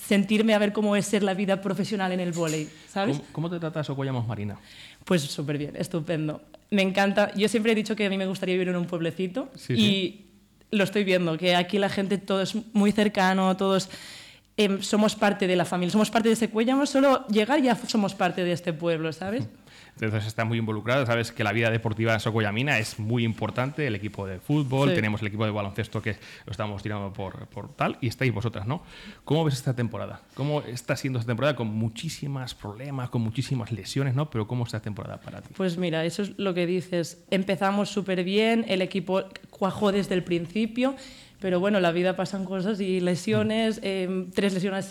sentirme 0.00 0.54
a 0.54 0.58
ver 0.58 0.72
cómo 0.72 0.94
es 0.94 1.06
ser 1.06 1.22
la 1.22 1.34
vida 1.34 1.60
profesional 1.60 2.12
en 2.12 2.20
el 2.20 2.32
vóley, 2.32 2.68
¿sabes? 2.88 3.16
¿Cómo, 3.16 3.28
cómo 3.32 3.50
te 3.50 3.58
tratas 3.58 3.90
Ocollamos, 3.90 4.26
Marina? 4.26 4.58
Pues 5.06 5.22
súper 5.22 5.56
bien, 5.56 5.74
estupendo. 5.76 6.42
Me 6.70 6.82
encanta. 6.82 7.32
Yo 7.34 7.48
siempre 7.48 7.72
he 7.72 7.74
dicho 7.74 7.94
que 7.94 8.04
a 8.04 8.10
mí 8.10 8.18
me 8.18 8.26
gustaría 8.26 8.54
vivir 8.54 8.68
en 8.68 8.76
un 8.76 8.86
pueblecito 8.86 9.48
Sí, 9.54 9.72
y 9.72 10.26
lo 10.76 10.82
estoy 10.82 11.04
viendo, 11.04 11.38
que 11.38 11.54
aquí 11.54 11.78
la 11.78 11.88
gente 11.88 12.18
todo 12.18 12.42
es 12.42 12.54
muy 12.74 12.90
cercano, 12.90 13.56
todos 13.56 13.88
em, 14.56 14.82
somos 14.82 15.14
parte 15.14 15.46
de 15.46 15.54
la 15.54 15.64
familia, 15.64 15.92
somos 15.92 16.10
parte 16.10 16.28
de 16.28 16.32
ese 16.34 16.50
Cuellamos, 16.50 16.90
solo 16.90 17.24
llegar 17.28 17.62
ya 17.62 17.76
somos 17.76 18.14
parte 18.16 18.42
de 18.42 18.50
este 18.50 18.72
pueblo, 18.72 19.12
¿sabes? 19.12 19.46
Entonces 20.00 20.26
estás 20.26 20.46
muy 20.46 20.58
involucrado, 20.58 21.06
sabes 21.06 21.32
que 21.32 21.42
la 21.42 21.52
vida 21.52 21.70
deportiva 21.70 22.12
en 22.12 22.20
Socoyamina 22.20 22.78
es 22.78 22.98
muy 22.98 23.24
importante, 23.24 23.86
el 23.86 23.94
equipo 23.94 24.26
de 24.26 24.38
fútbol, 24.40 24.90
Sí. 24.90 24.94
tenemos 24.94 25.22
el 25.22 25.28
equipo 25.28 25.44
de 25.44 25.50
baloncesto 25.50 26.02
que 26.02 26.16
lo 26.44 26.50
estamos 26.50 26.82
tirando 26.82 27.12
por, 27.12 27.46
por 27.48 27.74
tal, 27.74 27.96
y 28.00 28.08
estáis 28.08 28.32
vosotras, 28.32 28.66
¿no? 28.66 28.82
¿Cómo 29.24 29.44
ves 29.44 29.54
esta 29.54 29.74
temporada? 29.74 30.20
¿Cómo 30.34 30.60
está 30.62 30.96
siendo 30.96 31.18
esta 31.18 31.30
temporada 31.30 31.56
con 31.56 31.68
muchísimos 31.68 32.54
problemas, 32.54 33.08
con 33.10 33.22
muchísimas 33.22 33.72
lesiones, 33.72 34.14
¿no? 34.14 34.28
Pero 34.30 34.46
¿cómo 34.46 34.64
está 34.64 34.76
esta 34.76 34.84
temporada 34.84 35.18
para 35.20 35.40
ti? 35.40 35.48
Pues 35.56 35.78
mira, 35.78 36.04
eso 36.04 36.22
es 36.22 36.38
lo 36.38 36.52
que 36.52 36.66
dices. 36.66 37.24
Empezamos 37.30 37.88
súper 37.88 38.22
bien, 38.24 38.64
el 38.68 38.82
equipo 38.82 39.24
cuajó 39.50 39.92
desde 39.92 40.14
el 40.14 40.22
principio, 40.24 40.94
pero 41.40 41.60
bueno, 41.60 41.80
la 41.80 41.92
vida 41.92 42.16
pasan 42.16 42.44
cosas 42.44 42.80
y 42.80 43.00
lesiones, 43.00 43.80
eh, 43.82 44.26
tres, 44.34 44.54
lesiones 44.54 44.86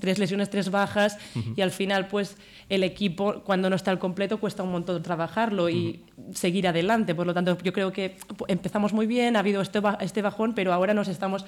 tres 0.00 0.18
lesiones, 0.18 0.50
tres 0.50 0.70
bajas, 0.70 1.16
y 1.56 1.60
al 1.62 1.70
final 1.70 2.06
pues 2.08 2.36
el 2.68 2.84
equipo 2.84 3.42
cuando 3.44 3.70
no 3.70 3.76
está 3.76 3.90
al 3.90 3.98
completo 3.98 4.38
cuesta 4.38 4.62
un 4.62 4.70
montón 4.72 4.96
trabajarlo 5.02 5.68
y 5.70 6.02
seguir 6.34 6.68
adelante. 6.68 7.14
Por 7.14 7.26
lo 7.26 7.34
tanto, 7.34 7.56
yo 7.62 7.72
creo 7.72 7.92
que 7.92 8.16
empezamos 8.48 8.92
muy 8.92 9.06
bien, 9.06 9.36
ha 9.36 9.40
habido 9.40 9.62
este, 9.62 9.80
ba- 9.80 9.98
este 10.00 10.22
bajón, 10.22 10.54
pero 10.54 10.72
ahora 10.72 10.92
nos 10.94 11.08
estamos 11.08 11.44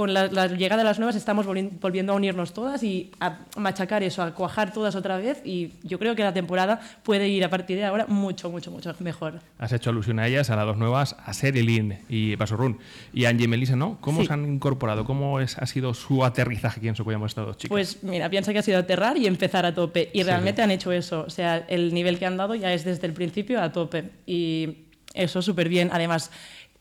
con 0.00 0.14
la, 0.14 0.28
la 0.28 0.46
llegada 0.46 0.78
de 0.80 0.84
las 0.88 0.98
nuevas 0.98 1.14
estamos 1.14 1.46
volvi- 1.46 1.78
volviendo 1.78 2.14
a 2.14 2.16
unirnos 2.16 2.54
todas 2.54 2.82
y 2.82 3.10
a 3.20 3.40
machacar 3.58 4.02
eso, 4.02 4.22
a 4.22 4.32
cuajar 4.34 4.72
todas 4.72 4.94
otra 4.94 5.18
vez 5.18 5.42
y 5.44 5.72
yo 5.82 5.98
creo 5.98 6.16
que 6.16 6.22
la 6.22 6.32
temporada 6.32 6.80
puede 7.02 7.28
ir 7.28 7.44
a 7.44 7.50
partir 7.50 7.76
de 7.76 7.84
ahora 7.84 8.06
mucho, 8.06 8.48
mucho, 8.48 8.70
mucho 8.70 8.94
mejor. 9.00 9.40
Has 9.58 9.74
hecho 9.74 9.90
alusión 9.90 10.18
a 10.18 10.26
ellas, 10.26 10.48
a 10.48 10.56
las 10.56 10.64
dos 10.64 10.78
nuevas, 10.78 11.16
a 11.22 11.34
Serilin 11.34 11.98
y 12.08 12.34
Basorrun. 12.36 12.78
Y 13.12 13.26
a 13.26 13.28
Angie 13.28 13.44
y 13.44 13.48
Melissa, 13.48 13.76
¿no? 13.76 13.98
¿Cómo 14.00 14.22
Sí. 14.22 14.28
se 14.28 14.32
han 14.32 14.46
incorporado? 14.50 15.04
¿Cómo 15.04 15.38
es- 15.38 15.58
ha 15.58 15.66
sido 15.66 15.92
su 15.92 16.24
aterrizaje 16.24 16.80
aquí 16.80 16.88
en 16.88 16.96
Socollamos 16.96 17.32
estas 17.32 17.44
dos 17.44 17.58
chicas? 17.58 17.68
Pues 17.68 18.02
mira, 18.02 18.30
piensa 18.30 18.54
que 18.54 18.60
ha 18.60 18.62
sido 18.62 18.78
aterrar 18.78 19.18
y 19.18 19.26
empezar 19.26 19.66
a 19.66 19.74
tope 19.74 20.08
y 20.14 20.20
Sí, 20.20 20.22
realmente 20.24 20.62
han 20.62 20.70
hecho 20.70 20.92
eso, 20.92 21.24
o 21.26 21.30
sea, 21.30 21.58
el 21.68 21.92
nivel 21.92 22.18
que 22.18 22.24
han 22.24 22.38
dado 22.38 22.54
ya 22.54 22.72
es 22.72 22.86
desde 22.86 23.06
el 23.06 23.12
principio 23.12 23.60
a 23.60 23.70
tope 23.70 24.04
y 24.24 24.78
eso 25.12 25.42
súper 25.42 25.68
bien, 25.68 25.90
además 25.92 26.30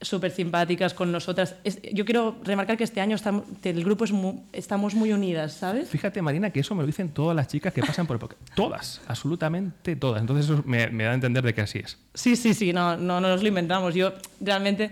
súper 0.01 0.31
simpáticas 0.31 0.93
con 0.93 1.11
nosotras. 1.11 1.55
Es- 1.63 1.81
yo 1.93 2.05
quiero 2.05 2.37
remarcar 2.43 2.77
que 2.77 2.83
este 2.83 3.01
año 3.01 3.15
estamos, 3.15 3.43
el 3.63 3.83
grupo 3.83 4.05
es 4.05 4.13
estamos 4.53 4.93
muy 4.95 5.11
unidas, 5.11 5.53
¿sabes? 5.53 5.89
Fíjate, 5.89 6.21
Marina, 6.21 6.49
que 6.51 6.61
eso 6.61 6.73
me 6.75 6.81
lo 6.83 6.87
dicen 6.87 7.09
todas 7.09 7.35
las 7.35 7.47
chicas 7.47 7.73
que 7.73 7.81
pasan 7.81 8.07
por 8.07 8.15
el 8.15 8.19
podcast. 8.19 8.41
Todas, 8.55 9.01
absolutamente 9.07 9.95
todas. 9.95 10.21
Entonces 10.21 10.45
eso 10.49 10.63
me, 10.65 10.87
me 10.89 11.03
da 11.03 11.11
a 11.11 11.13
entender 11.15 11.43
de 11.43 11.53
que 11.53 11.61
así 11.61 11.79
es. 11.79 11.97
Sí, 12.13 12.35
sí, 12.35 12.53
sí, 12.53 12.71
no, 12.73 12.95
no, 12.97 13.19
no 13.19 13.27
nos 13.29 13.41
lo 13.41 13.47
inventamos. 13.47 13.93
Yo 13.93 14.13
realmente, 14.39 14.91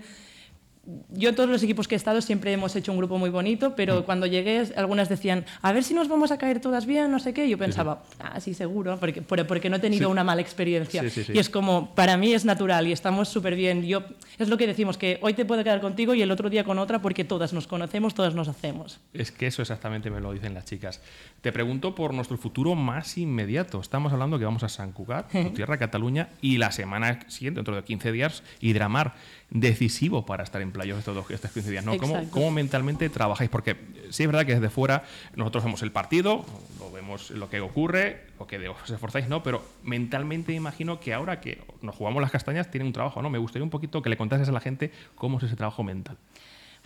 yo 1.10 1.28
en 1.28 1.34
todos 1.34 1.50
los 1.50 1.62
equipos 1.62 1.86
que 1.86 1.94
he 1.94 1.96
estado 1.96 2.22
siempre 2.22 2.52
hemos 2.52 2.74
hecho 2.74 2.92
un 2.92 2.98
grupo 2.98 3.18
muy 3.18 3.28
bonito, 3.30 3.70
Mm. 3.70 3.72
pero 3.76 4.04
cuando 4.06 4.26
llegué 4.26 4.62
algunas 4.76 5.08
decían, 5.08 5.44
a 5.60 5.72
ver 5.72 5.84
si 5.84 5.92
nos 5.94 6.08
vamos 6.08 6.30
a 6.30 6.38
caer 6.38 6.60
todas 6.60 6.86
bien, 6.86 7.10
no 7.10 7.18
sé 7.18 7.34
qué. 7.34 7.48
Yo 7.48 7.58
pensaba, 7.58 8.02
ah, 8.20 8.40
sí, 8.40 8.54
seguro, 8.54 8.96
porque, 8.98 9.20
por- 9.20 9.46
porque 9.46 9.68
no 9.68 9.76
he 9.76 9.80
tenido 9.80 10.08
Sí. 10.08 10.12
una 10.12 10.24
mala 10.24 10.40
experiencia. 10.40 11.02
Y 11.32 11.38
es 11.38 11.50
como, 11.50 11.94
para 11.94 12.16
mí 12.16 12.32
es 12.32 12.44
natural 12.44 12.86
y 12.86 12.92
estamos 12.92 13.28
súper 13.28 13.54
bien. 13.54 13.82
Yo, 13.84 14.02
es 14.38 14.48
lo 14.48 14.56
que 14.56 14.66
decimos, 14.66 14.96
que 14.96 15.18
hoy 15.22 15.34
te 15.34 15.44
puedo 15.44 15.62
quedar 15.62 15.80
contigo 15.80 16.14
y 16.14 16.22
el 16.22 16.30
otro 16.30 16.48
día 16.48 16.64
con 16.64 16.78
otra 16.78 17.02
porque 17.02 17.24
todas 17.24 17.52
nos 17.52 17.66
conocemos, 17.66 18.14
todas 18.14 18.34
nos 18.34 18.48
hacemos. 18.48 19.00
Es 19.12 19.30
que 19.30 19.46
eso 19.46 19.60
exactamente 19.62 20.10
me 20.10 20.20
lo 20.20 20.32
dicen 20.32 20.54
las 20.54 20.64
chicas. 20.64 21.00
Te 21.42 21.52
pregunto 21.52 21.94
por 21.94 22.14
nuestro 22.14 22.38
futuro 22.38 22.74
más 22.74 23.18
inmediato. 23.18 23.80
Estamos 23.80 24.12
hablando 24.12 24.38
que 24.38 24.44
vamos 24.46 24.62
a 24.62 24.68
San 24.68 24.92
Cugat, 24.92 25.30
tu 25.30 25.50
tierra, 25.54 25.76
Cataluña, 25.78 26.30
y 26.40 26.56
la 26.58 26.72
semana 26.72 27.20
siguiente, 27.28 27.58
dentro 27.58 27.76
de 27.76 27.84
15 27.84 28.10
días, 28.12 28.42
Hidramar. 28.60 29.14
Decisivo 29.50 30.26
para 30.26 30.44
estar 30.44 30.60
en 30.60 30.72
playoff 30.72 30.98
estos, 30.98 31.14
dos- 31.14 31.30
estos 31.30 31.50
15 31.52 31.70
días. 31.70 31.84
¿no? 31.84 31.96
¿Cómo. 31.96 32.28
¿Cómo 32.30 32.50
mentalmente 32.50 33.08
trabajáis? 33.08 33.48
Porque 33.48 33.70
eh, 33.70 33.76
sí 34.10 34.24
es 34.24 34.26
verdad 34.28 34.44
que 34.44 34.54
desde 34.54 34.68
fuera 34.68 35.04
nosotros 35.36 35.64
vemos 35.64 35.80
el 35.82 35.90
partido, 35.90 36.44
lo 36.78 36.90
vemos 36.92 37.30
lo 37.30 37.48
que 37.48 37.60
ocurre, 37.60 38.26
lo 38.38 38.46
que 38.46 38.68
os 38.68 38.90
esforzáis, 38.90 39.26
¿no? 39.28 39.42
Pero 39.42 39.64
mentalmente 39.84 40.52
imagino 40.52 41.00
que 41.00 41.14
ahora 41.14 41.40
que 41.40 41.62
nos 41.80 41.94
jugamos 41.94 42.20
las 42.20 42.30
castañas 42.30 42.70
tiene 42.70 42.86
un 42.86 42.92
trabajo, 42.92 43.22
¿no? 43.22 43.30
Me 43.30 43.38
gustaría 43.38 43.64
un 43.64 43.70
poquito 43.70 44.02
que 44.02 44.10
le 44.10 44.18
contases 44.18 44.50
a 44.50 44.52
la 44.52 44.60
gente 44.60 44.92
cómo 45.14 45.38
es 45.38 45.44
ese 45.44 45.56
trabajo 45.56 45.82
mental. 45.82 46.18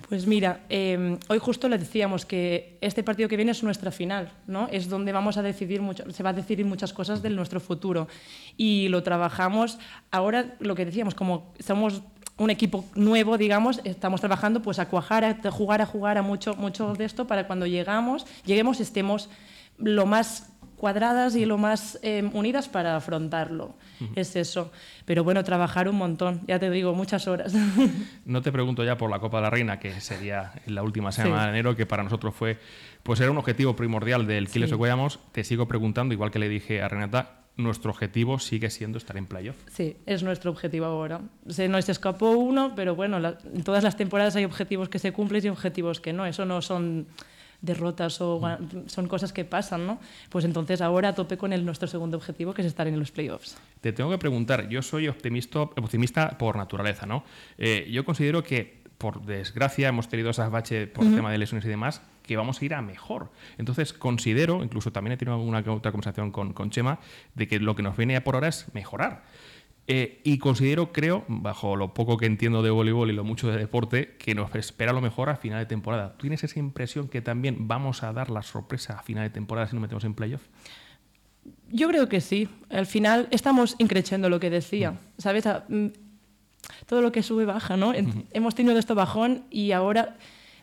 Pues 0.09 0.27
mira, 0.27 0.61
eh, 0.69 1.19
hoy 1.29 1.39
justo 1.39 1.69
le 1.69 1.79
decíamos 1.79 2.25
que 2.27 2.79
este 2.81 3.03
partido 3.03 3.29
que 3.29 3.37
viene 3.37 3.51
es 3.53 3.63
nuestra 3.63 3.91
final, 3.91 4.33
¿no? 4.47 4.69
Es 4.69 4.89
donde 4.89 5.13
vamos 5.13 5.37
a 5.37 5.43
decidir 5.43 5.83
mucho, 5.83 6.11
se 6.13 6.23
va 6.23 6.31
a 6.31 6.33
decidir 6.33 6.65
muchas 6.65 6.93
cosas 6.93 7.23
de 7.23 7.31
nuestro 7.31 7.61
futuro 7.61 8.09
y 8.57 8.89
lo 8.89 9.03
trabajamos. 9.03 9.79
Ahora 10.11 10.55
lo 10.61 10.75
que 10.77 10.87
decíamos, 10.87 11.15
como 11.15 11.53
somos 11.61 12.03
un 12.43 12.51
equipo 12.51 12.85
nuevo, 12.95 13.39
digamos, 13.39 13.81
estamos 13.85 14.21
trabajando 14.21 14.63
pues 14.63 14.79
a 14.79 14.89
cuajar, 14.89 15.25
a 15.25 15.51
jugar, 15.51 15.81
a 15.81 15.87
jugar 15.87 16.19
a 16.19 16.23
mucho, 16.23 16.55
mucho 16.57 16.93
de 16.95 17.05
esto 17.05 17.27
para 17.27 17.47
cuando 17.47 17.67
llegamos, 17.67 18.27
lleguemos 18.45 18.81
estemos 18.81 19.31
lo 19.79 20.07
más 20.07 20.49
cuadradas 20.77 21.37
y 21.37 21.45
lo 21.45 21.59
más 21.59 22.01
eh, 22.03 22.29
unidas 22.33 22.69
para 22.69 22.97
afrontarlo. 22.97 23.77
Es 24.17 24.35
eso. 24.35 24.73
Pero 25.05 25.23
bueno, 25.23 25.45
trabajar 25.45 25.89
un 25.89 25.95
montón, 25.95 26.41
ya 26.49 26.59
te 26.59 26.69
digo, 26.71 26.93
muchas 26.93 27.29
horas. 27.29 27.55
No 28.25 28.43
te 28.43 28.51
pregunto 28.51 28.83
ya 28.83 28.97
por 28.97 29.09
la 29.09 29.21
Copa 29.21 29.37
de 29.37 29.43
la 29.45 29.51
Reina, 29.51 29.79
que 29.79 30.01
sería 30.01 30.53
la 30.67 30.83
última 30.83 31.13
semana 31.13 31.43
Sí. 31.43 31.45
de 31.45 31.51
enero, 31.51 31.77
que 31.77 31.87
para 31.87 32.03
nosotros 32.03 32.35
fue, 32.35 32.59
pues 33.05 33.21
era 33.21 33.31
un 33.31 33.39
objetivo 33.39 33.77
primordial 33.77 34.27
del 34.27 34.49
Kiles 34.49 34.71
Sí. 34.71 35.19
Te 35.31 35.45
sigo 35.45 35.69
preguntando, 35.69 36.15
igual 36.15 36.33
que 36.33 36.41
le 36.41 36.49
dije 36.49 36.83
a 36.83 36.89
Renata, 36.89 37.42
nuestro 37.57 37.91
objetivo 37.91 38.39
sigue 38.39 38.71
siendo 38.71 38.99
estar 38.99 39.17
en 39.17 39.27
playoff. 39.27 39.57
Sí, 39.71 39.97
es 40.07 40.23
nuestro 40.23 40.51
objetivo 40.51 40.87
ahora. 40.87 41.21
Se 41.49 41.69
nos 41.69 41.89
escapó 41.89 42.31
uno, 42.31 42.73
pero 42.75 42.95
bueno, 42.97 43.19
la- 43.21 43.39
en 43.55 43.63
todas 43.63 43.85
las 43.85 43.97
temporadas 43.97 44.37
hay 44.37 44.45
objetivos 44.45 44.89
que 44.89 44.99
se 44.99 45.13
cumplen 45.13 45.45
y 45.45 45.49
objetivos 45.49 46.01
que 46.01 46.13
no. 46.13 46.25
Eso 46.27 46.45
no 46.47 46.63
son 46.63 47.07
derrotas 47.61 48.21
o 48.21 48.41
son 48.87 49.07
cosas 49.07 49.33
que 49.33 49.45
pasan, 49.45 49.87
¿no? 49.87 50.01
Pues 50.31 50.45
entonces 50.45 50.81
ahora 50.81 51.11
a 51.11 51.15
tope 51.15 51.37
con 51.37 51.53
el, 51.53 51.65
nuestro 51.65 51.87
segundo 51.87 52.17
objetivo, 52.17 52.53
que 52.55 52.63
es 52.63 52.67
estar 52.67 52.89
en 52.89 52.99
los 52.99 53.13
playoffs. 53.13 53.57
Te 53.81 53.93
tengo 53.93 54.11
que 54.11 54.19
preguntar, 54.19 54.69
yo 54.69 54.83
soy 54.83 55.07
optimista, 55.07 55.61
optimista 55.61 56.37
por 56.39 56.57
naturaleza, 56.57 57.07
¿no? 57.07 57.23
Eh, 57.59 57.89
yo 57.93 58.05
considero 58.05 58.43
que, 58.43 58.82
por 59.03 59.27
desgracia, 59.27 59.89
hemos 59.89 60.09
tenido 60.09 60.31
esas 60.31 60.49
baches 60.49 60.87
por 60.87 61.05
el 61.05 61.17
tema 61.17 61.33
de 61.33 61.37
lesiones 61.37 61.65
y 61.65 61.69
demás, 61.69 62.03
que 62.23 62.37
vamos 62.37 62.63
a 62.63 62.65
ir 62.65 62.73
a 62.73 62.83
mejor. 62.83 63.33
Entonces, 63.59 63.93
considero, 63.93 64.63
incluso 64.63 64.93
también 64.93 65.15
he 65.15 65.17
tenido 65.17 65.35
alguna 65.35 65.59
otra 65.59 65.91
conversación 65.91 66.31
con, 66.31 66.53
con 66.53 66.71
Chema, 66.71 67.01
de 67.35 67.49
que 67.49 67.59
lo 67.59 67.75
que 67.75 67.83
nos 67.83 67.97
viene 67.97 68.21
por 68.21 68.37
ahora 68.37 68.47
es 68.47 68.73
mejorar. 68.75 69.25
Eh, 69.89 70.21
y 70.23 70.39
considero, 70.39 70.93
creo, 70.93 71.25
bajo 71.27 71.75
lo 71.75 71.95
poco 71.95 72.17
que 72.17 72.27
entiendo 72.27 72.63
de 72.63 72.71
voleibol 72.71 73.11
y 73.11 73.13
lo 73.13 73.25
mucho 73.25 73.51
de 73.51 73.59
deporte, 73.59 74.15
que 74.19 74.37
nos 74.37 74.55
espera 74.55 74.93
lo 74.93 75.01
mejor 75.01 75.31
a 75.31 75.37
final 75.37 75.59
de 75.59 75.67
temporada. 75.67 76.13
¿Tú 76.13 76.21
tienes 76.21 76.45
esa 76.45 76.61
impresión 76.61 77.09
que 77.09 77.23
también 77.23 77.67
vamos 77.67 78.05
a 78.05 78.13
dar 78.13 78.31
la 78.31 78.43
sorpresa 78.43 79.01
a 79.01 79.03
final 79.03 79.25
de 79.25 79.31
temporada 79.31 79.67
si 79.67 79.75
nos 79.75 79.83
metemos 79.83 80.05
en 80.05 80.15
playoff? 80.15 80.43
Yo 81.73 81.89
creo 81.89 82.09
que 82.09 82.21
sí. 82.21 82.49
Al 82.71 82.87
final 82.87 83.27
estamos 83.33 83.75
increciendo 83.79 84.29
lo 84.29 84.39
que 84.39 84.51
decía. 84.51 85.01
¿Sabes? 85.19 85.49
Todo 86.87 87.03
lo 87.03 87.13
que 87.13 87.23
sube 87.23 87.45
baja, 87.45 87.77
¿no? 87.77 87.95
En- 87.95 88.25
Hemos 88.33 88.55
tenido 88.55 88.79
esto 88.79 88.95
bajón 88.95 89.43
y 89.51 89.73
ahora 89.73 90.17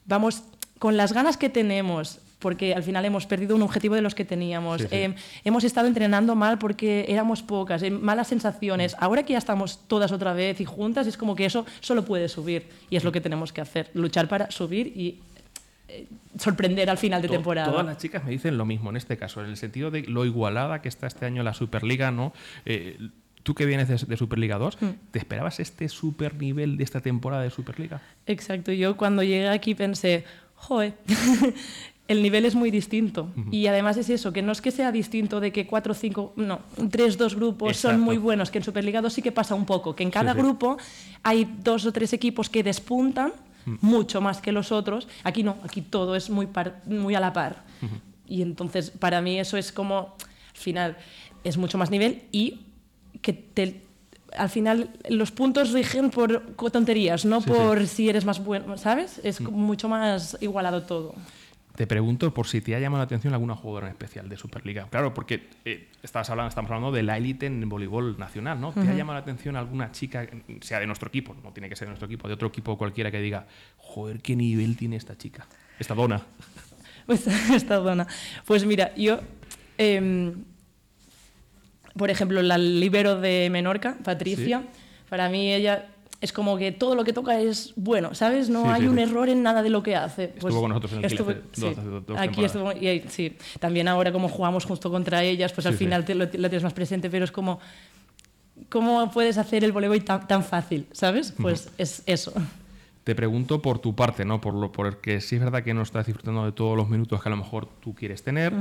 vamos 0.05 0.43
con 0.79 0.95
las 0.97 1.11
ganas 1.13 1.37
que 1.37 1.49
tenemos, 1.49 2.19
porque 2.39 2.73
al 2.73 2.83
final 2.83 3.03
hemos 3.03 3.25
perdido 3.25 3.53
un 3.55 3.61
objetivo 3.63 3.95
de 3.95 4.01
los 4.01 4.15
que 4.15 4.23
teníamos. 4.23 4.81
Sí, 4.81 4.87
sí. 4.89 4.95
Eh, 4.95 5.15
hemos 5.43 5.63
estado 5.65 5.87
entrenando 5.87 6.35
mal 6.35 6.57
porque 6.57 7.05
éramos 7.09 7.41
pocas, 7.43 7.83
eh, 7.83 7.91
malas 7.91 8.27
sensaciones. 8.29 8.95
Ahora 8.99 9.23
que 9.23 9.33
ya 9.33 9.39
estamos 9.39 9.79
todas 9.87 10.11
otra 10.13 10.33
vez 10.33 10.61
y 10.61 10.65
juntas, 10.65 11.05
es 11.07 11.17
como 11.17 11.35
que 11.35 11.43
eso 11.45 11.65
solo 11.81 12.05
puede 12.05 12.29
subir 12.29 12.67
y 12.89 12.95
es 12.95 13.03
lo 13.03 13.11
que 13.11 13.19
tenemos 13.19 13.51
que 13.51 13.59
hacer, 13.61 13.89
luchar 13.93 14.29
para 14.29 14.49
subir 14.51 14.87
y 14.95 15.19
eh, 15.89 16.07
sorprender 16.37 16.89
al 16.89 16.97
final 16.97 17.21
de 17.21 17.27
To- 17.27 17.33
temporada. 17.33 17.71
Todas 17.71 17.85
las 17.85 17.97
chicas 17.97 18.23
me 18.23 18.31
dicen 18.31 18.57
lo 18.57 18.65
mismo 18.65 18.89
en 18.89 18.95
este 18.95 19.17
caso, 19.17 19.43
en 19.43 19.49
el 19.49 19.57
sentido 19.57 19.91
de 19.91 20.03
lo 20.03 20.23
igualada 20.23 20.81
que 20.81 20.87
está 20.87 21.07
este 21.07 21.25
año 21.25 21.43
la 21.43 21.53
Superliga, 21.53 22.09
¿no? 22.11 22.31
Tú 23.49 23.55
que 23.55 23.65
vienes 23.65 23.87
de, 23.87 23.95
de 23.95 24.15
Superliga 24.15 24.59
2, 24.59 24.77
Mm. 24.79 24.85
¿te 25.09 25.17
esperabas 25.17 25.59
este 25.59 25.89
super 25.89 26.35
nivel 26.35 26.77
de 26.77 26.83
esta 26.83 27.01
temporada 27.01 27.41
de 27.41 27.49
Superliga? 27.49 27.99
Exacto, 28.27 28.71
yo 28.71 28.95
cuando 28.95 29.23
llegué 29.23 29.49
aquí 29.49 29.73
pensé, 29.73 30.23
joder, 30.53 30.93
el 32.07 32.21
nivel 32.21 32.45
es 32.45 32.53
muy 32.53 32.69
distinto. 32.69 33.31
Y 33.49 33.65
además 33.65 33.97
es 33.97 34.11
eso, 34.11 34.31
que 34.31 34.43
no 34.43 34.51
es 34.51 34.61
que 34.61 34.69
sea 34.69 34.91
distinto 34.91 35.39
de 35.39 35.51
que 35.51 35.65
cuatro, 35.65 35.95
cinco, 35.95 36.31
no, 36.35 36.59
tres, 36.91 37.17
dos 37.17 37.33
grupos 37.35 37.75
son 37.77 37.99
muy 37.99 38.17
buenos, 38.17 38.51
que 38.51 38.59
en 38.59 38.63
Superliga 38.63 39.01
2 39.01 39.11
sí 39.11 39.23
que 39.23 39.31
pasa 39.31 39.55
un 39.55 39.65
poco, 39.65 39.95
que 39.95 40.03
en 40.03 40.11
cada 40.11 40.33
sí. 40.33 40.37
grupo 40.37 40.77
hay 41.23 41.45
dos 41.63 41.87
o 41.87 41.91
tres 41.91 42.13
equipos 42.13 42.51
que 42.51 42.61
despuntan 42.61 43.33
mucho 43.81 44.21
más 44.21 44.41
que 44.41 44.51
los 44.51 44.71
otros. 44.71 45.07
Aquí 45.23 45.41
no, 45.41 45.57
aquí 45.63 45.81
todo 45.81 46.15
es 46.15 46.29
muy, 46.29 46.45
par- 46.45 46.83
muy 46.85 47.15
a 47.15 47.19
la 47.19 47.33
par. 47.33 47.63
Y 48.27 48.43
entonces 48.43 48.91
para 48.91 49.21
mí 49.21 49.39
eso 49.39 49.57
es 49.57 49.71
como, 49.71 50.15
al 50.51 50.57
final, 50.57 50.97
es 51.43 51.57
mucho 51.57 51.79
más 51.79 51.89
nivel 51.89 52.21
y 52.31 52.59
que 53.21 53.33
te, 53.33 53.81
al 54.37 54.49
final 54.49 54.91
los 55.09 55.31
puntos 55.31 55.71
rigen 55.71 56.09
por 56.09 56.41
tonterías, 56.71 57.25
no 57.25 57.41
Sí, 57.41 57.49
sí. 57.49 57.55
por 57.55 57.87
si 57.87 58.09
eres 58.09 58.25
más 58.25 58.43
bueno, 58.43 58.77
¿sabes? 58.77 59.19
Es 59.23 59.39
como 59.39 59.57
mucho 59.57 59.89
más 59.89 60.37
igualado 60.41 60.83
todo. 60.83 61.15
Te 61.75 61.87
pregunto 61.87 62.33
por 62.33 62.45
si 62.45 62.59
te 62.59 62.75
ha 62.75 62.79
llamado 62.79 62.99
la 62.99 63.05
atención 63.05 63.33
alguna 63.33 63.55
jugadora 63.55 63.87
en 63.87 63.91
especial 63.93 64.27
de 64.27 64.35
Superliga. 64.35 64.87
Claro, 64.89 65.13
porque 65.13 65.47
eh, 65.63 65.87
estabas 66.03 66.29
hablando, 66.29 66.49
estamos 66.49 66.69
hablando 66.69 66.91
de 66.91 67.03
la 67.03 67.15
élite 67.17 67.45
en 67.45 67.69
voleibol 67.69 68.17
nacional, 68.19 68.59
¿no? 68.59 68.73
¿Te 68.73 68.81
ha 68.81 68.93
llamado 68.93 69.13
la 69.13 69.21
atención 69.21 69.55
alguna 69.55 69.89
chica, 69.93 70.27
sea 70.59 70.81
de 70.81 70.87
nuestro 70.87 71.07
equipo, 71.07 71.33
no 71.41 71.53
tiene 71.53 71.69
que 71.69 71.77
ser 71.77 71.87
de 71.87 71.91
nuestro 71.91 72.07
equipo, 72.07 72.27
de 72.27 72.33
otro 72.33 72.49
equipo 72.49 72.77
cualquiera 72.77 73.11
que 73.11 73.21
diga, 73.21 73.47
joder, 73.77 74.19
qué 74.21 74.35
nivel 74.35 74.75
tiene 74.75 74.97
esta 74.97 75.17
chica, 75.17 75.47
esta 75.79 75.93
dona? 75.95 76.21
Pues 77.05 77.25
esta 77.55 77.77
zona. 77.77 78.05
Pues 78.45 78.65
mira, 78.65 78.93
yo 78.95 79.19
em, 79.79 80.43
por 81.97 82.09
ejemplo, 82.09 82.41
la 82.41 82.57
libero 82.57 83.19
de 83.19 83.49
Menorca, 83.51 83.97
Patricia, 84.03 84.63
para 85.09 85.29
mí 85.29 85.53
ella 85.53 85.87
es 86.21 86.33
como 86.33 86.57
que 86.57 86.71
todo 86.73 86.95
lo 86.95 87.03
que 87.05 87.13
toca 87.13 87.39
es 87.39 87.71
bueno, 87.77 88.13
¿sabes? 88.13 88.49
No 88.49 88.63
Sí, 88.63 88.69
hay 88.71 88.81
sí, 88.81 88.87
un 88.87 88.95
sí. 88.97 89.01
error 89.03 89.29
en 89.29 89.41
nada 89.41 89.63
de 89.63 89.69
lo 89.69 89.81
que 89.81 89.95
hace. 89.95 90.33
Estuvo 90.35 90.59
con 90.61 90.69
nosotros 90.69 90.91
en 90.93 90.99
el 90.99 91.05
estuvo- 91.05 91.29
hace 91.31 91.39
dos- 91.39 91.49
sí. 91.53 91.65
hace 91.67 91.87
dos 91.87 92.03
Aquí 92.17 92.43
estuvo, 92.43 92.71
y 92.73 92.87
ahí- 92.87 93.05
sí. 93.07 93.37
También 93.59 93.87
ahora 93.87 94.11
como 94.11 94.27
jugamos 94.27 94.65
justo 94.65 94.91
contra 94.91 95.23
ellas, 95.23 95.53
pues 95.53 95.65
al 95.65 95.73
Sí, 95.73 95.77
sí. 95.79 95.85
final 95.85 96.03
te 96.05 96.15
lo, 96.15 96.25
lo 96.25 96.29
tienes 96.49 96.63
más 96.63 96.73
presente, 96.73 97.09
pero 97.09 97.23
es 97.23 97.31
como, 97.31 97.59
¿cómo 98.69 99.09
puedes 99.11 99.37
hacer 99.37 99.63
el 99.63 99.71
voleibol 99.71 100.03
tan, 100.03 100.27
tan 100.27 100.43
fácil, 100.43 100.87
¿sabes? 100.91 101.33
Pues 101.41 101.69
es 101.77 102.03
eso. 102.05 102.33
Te 103.05 103.15
pregunto 103.15 103.61
por 103.61 103.79
tu 103.79 103.95
parte, 103.95 104.25
¿no? 104.25 104.39
Por 104.41 104.53
lo 104.53 104.71
porque 104.71 105.21
sí 105.21 105.35
es 105.37 105.41
verdad 105.41 105.63
que 105.63 105.73
no 105.73 105.81
estás 105.81 106.05
disfrutando 106.05 106.45
de 106.45 106.51
todos 106.51 106.75
los 106.77 106.89
minutos 106.89 107.23
que 107.23 107.29
a 107.29 107.31
lo 107.31 107.37
mejor 107.37 107.67
tú 107.79 107.95
quieres 107.95 108.21
tener. 108.23 108.53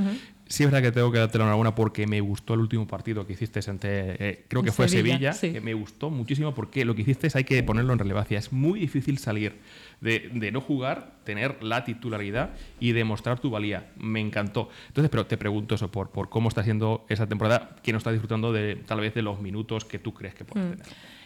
Sí 0.49 0.63
es 0.63 0.71
verdad 0.71 0.83
que 0.83 0.91
tengo 0.91 1.11
que 1.11 1.19
darte 1.19 1.37
la 1.37 1.43
enhorabuena 1.43 1.75
porque 1.75 2.07
me 2.07 2.19
gustó 2.21 2.55
el 2.55 2.61
último 2.61 2.87
partido 2.87 3.25
que 3.27 3.33
hiciste 3.33 3.59
ante, 3.69 4.29
eh, 4.29 4.45
creo 4.47 4.63
que 4.63 4.71
fue 4.71 4.89
Sevilla, 4.89 5.31
Sevilla, 5.31 5.33
sí. 5.33 5.53
que 5.53 5.61
me 5.61 5.75
gustó 5.75 6.09
muchísimo 6.09 6.55
porque 6.55 6.85
lo 6.85 6.95
que 6.95 7.03
hiciste 7.03 7.29
hay 7.35 7.43
que 7.43 7.61
ponerlo 7.61 7.93
en 7.93 7.99
relevancia. 7.99 8.39
Es 8.39 8.51
muy 8.51 8.79
difícil 8.79 9.19
salir 9.19 9.57
de, 10.01 10.31
de 10.33 10.51
no 10.51 10.59
jugar, 10.59 11.11
tener 11.23 11.61
la 11.63 11.83
titularidad 11.83 12.49
y 12.79 12.93
demostrar 12.93 13.39
tu 13.39 13.51
valía. 13.51 13.91
Me 13.95 14.19
encantó. 14.21 14.69
Entonces, 14.87 15.11
pero 15.11 15.27
te 15.27 15.37
pregunto 15.37 15.75
eso, 15.75 15.91
por, 15.91 16.09
por 16.09 16.29
cómo 16.29 16.49
está 16.49 16.63
siendo 16.63 17.05
esa 17.09 17.27
temporada, 17.27 17.75
que 17.83 17.91
no 17.91 17.99
está 17.99 18.11
disfrutando 18.11 18.51
de 18.51 18.75
tal 18.75 19.01
vez 19.01 19.13
de 19.13 19.21
los 19.21 19.39
minutos 19.39 19.85
que 19.85 19.99
tú 19.99 20.15
crees 20.15 20.33
que 20.33 20.45
puedes 20.45 20.71
tener. 20.71 20.85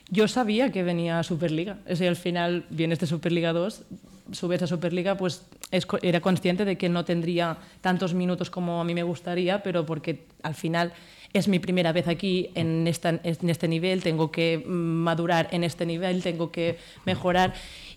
Yo 0.10 0.28
sabía 0.28 0.72
que 0.72 0.84
venía 0.84 1.24
Superliga. 1.24 1.78
Es 1.86 2.00
decir, 2.00 2.10
al 2.10 2.18
final 2.18 2.66
viene 2.70 2.94
este 2.94 3.08
Superliga 3.08 3.54
2, 3.54 3.86
subes 4.32 4.62
a 4.62 4.68
Superliga, 4.68 5.16
pues 5.18 5.46
es 5.72 5.86
era 6.02 6.22
consciente 6.22 6.66
de 6.66 6.78
que 6.78 6.90
no 6.90 7.04
tendría 7.06 7.58
tantos 7.82 8.14
minutos 8.14 8.50
como 8.50 8.80
a 8.80 8.84
mí 8.84 8.94
me 8.94 9.04
gustaría, 9.04 9.62
pero 9.64 9.86
porque 9.86 10.26
al 10.44 10.56
final 10.56 10.94
es 11.34 11.48
mi 11.48 11.60
primera 11.60 11.92
vez 11.92 12.08
aquí 12.08 12.50
en, 12.56 12.88
esta, 12.88 13.10
en 13.24 13.50
este 13.50 13.68
nivel, 13.68 14.04
tengo 14.04 14.32
que 14.32 14.64
madurar 14.68 15.48
en 15.52 15.64
este 15.64 15.86
nivel, 15.86 16.22
tengo 16.22 16.52
que 16.52 16.78
mejorar 17.06 17.54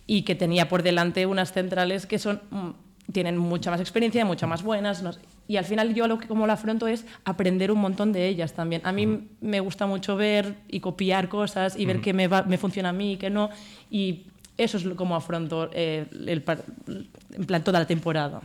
y 0.07 0.23
que 0.23 0.35
tenía 0.35 0.69
por 0.69 0.83
delante 0.83 1.27
unas 1.27 1.53
centrales 1.53 2.07
que 2.07 2.19
son 2.19 2.41
mm, 2.51 2.71
tienen 3.13 3.37
mucha 3.37 3.71
más 3.71 3.81
experiencia, 3.81 4.25
mucho 4.25 4.49
más 4.49 4.63
buenas. 4.63 5.03
no 5.03 5.13
sé. 5.13 5.21
Y 5.49 5.59
al 5.59 5.65
final 5.65 5.95
yo 5.95 6.09
lo 6.09 6.19
que 6.19 6.27
como 6.27 6.45
lo 6.47 6.53
afronto 6.53 6.89
es 6.89 7.05
aprender 7.25 7.71
un 7.71 7.79
montón 7.79 8.13
de 8.13 8.27
ellas 8.27 8.55
también. 8.55 8.83
A 8.85 8.91
mí 8.91 9.29
me 9.41 9.61
gusta 9.61 9.87
mucho 9.87 10.17
ver 10.17 10.55
y 10.69 10.81
copiar 10.81 11.29
cosas 11.29 11.77
y 11.79 11.87
ver 11.87 12.01
qué 12.01 12.13
me, 12.13 12.27
va- 12.27 12.43
me 12.43 12.59
funciona 12.59 12.89
a 12.89 12.93
mí 12.93 13.13
y 13.13 13.17
qué 13.17 13.31
no. 13.31 13.51
Y 13.91 14.25
eso 14.59 14.79
es 14.79 14.85
como 14.95 15.17
afronto 15.17 15.71
eh, 15.73 16.07
el, 16.11 16.45
en 17.35 17.45
plan 17.47 17.63
toda 17.63 17.81
la 17.81 17.87
temporada. 17.87 18.41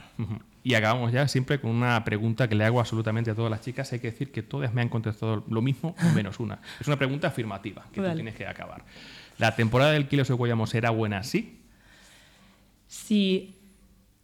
Y 0.64 0.74
acabamos 0.76 1.12
ya 1.12 1.28
siempre 1.28 1.60
con 1.60 1.72
una 1.72 2.04
pregunta 2.04 2.48
que 2.48 2.56
le 2.56 2.66
hago 2.66 2.80
absolutamente 2.80 3.32
a 3.32 3.36
todas 3.36 3.50
las 3.50 3.62
chicas. 3.62 3.92
Hay 3.94 4.00
que 4.00 4.12
decir 4.12 4.32
que 4.32 4.44
todas 4.44 4.74
me 4.74 4.82
han 4.82 4.90
contestado 4.90 5.44
lo 5.50 5.62
mismo, 5.62 5.96
menos 6.16 6.40
una. 6.40 6.60
Es 6.80 6.88
una 6.88 6.98
pregunta 6.98 7.30
afirmativa 7.30 7.86
que 7.92 7.96
tú 7.96 8.02
Vale. 8.02 8.16
tienes 8.16 8.36
que 8.36 8.46
acabar. 8.46 8.84
¿La 9.38 9.56
temporada 9.56 9.92
del 9.92 10.08
Kilo 10.08 10.26
Seguayamos 10.26 10.74
era 10.76 10.90
buena? 10.92 11.24
Sí. 11.24 11.60
Si 12.88 13.56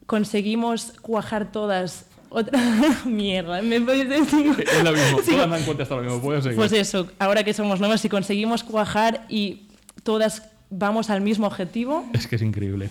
conseguimos 0.05 0.93
cuajar 1.01 1.51
todas 1.51 2.07
otra 2.29 2.59
mierda, 3.05 3.61
me 3.61 3.79
puedes 3.81 4.09
decir. 4.09 4.65
Es 4.69 4.83
lo 4.83 4.91
mismo. 4.91 5.19
Sí, 5.23 5.31
todas 5.31 5.49
me 5.49 5.55
han 5.55 5.63
contestado 5.63 6.01
lo 6.01 6.09
mismo. 6.09 6.21
Puedo 6.21 6.41
seguir. 6.41 6.57
Pues 6.57 6.73
eso, 6.73 7.07
ahora 7.17 7.43
que 7.43 7.53
somos 7.53 7.79
nuevas, 7.79 8.01
si 8.01 8.09
conseguimos 8.09 8.63
cuajar 8.63 9.25
y 9.29 9.67
todas 10.03 10.51
vamos 10.69 11.09
al 11.09 11.21
mismo 11.21 11.47
objetivo, 11.47 12.05
Es 12.13 12.27
que 12.27 12.35
es 12.37 12.41
increíble. 12.41 12.89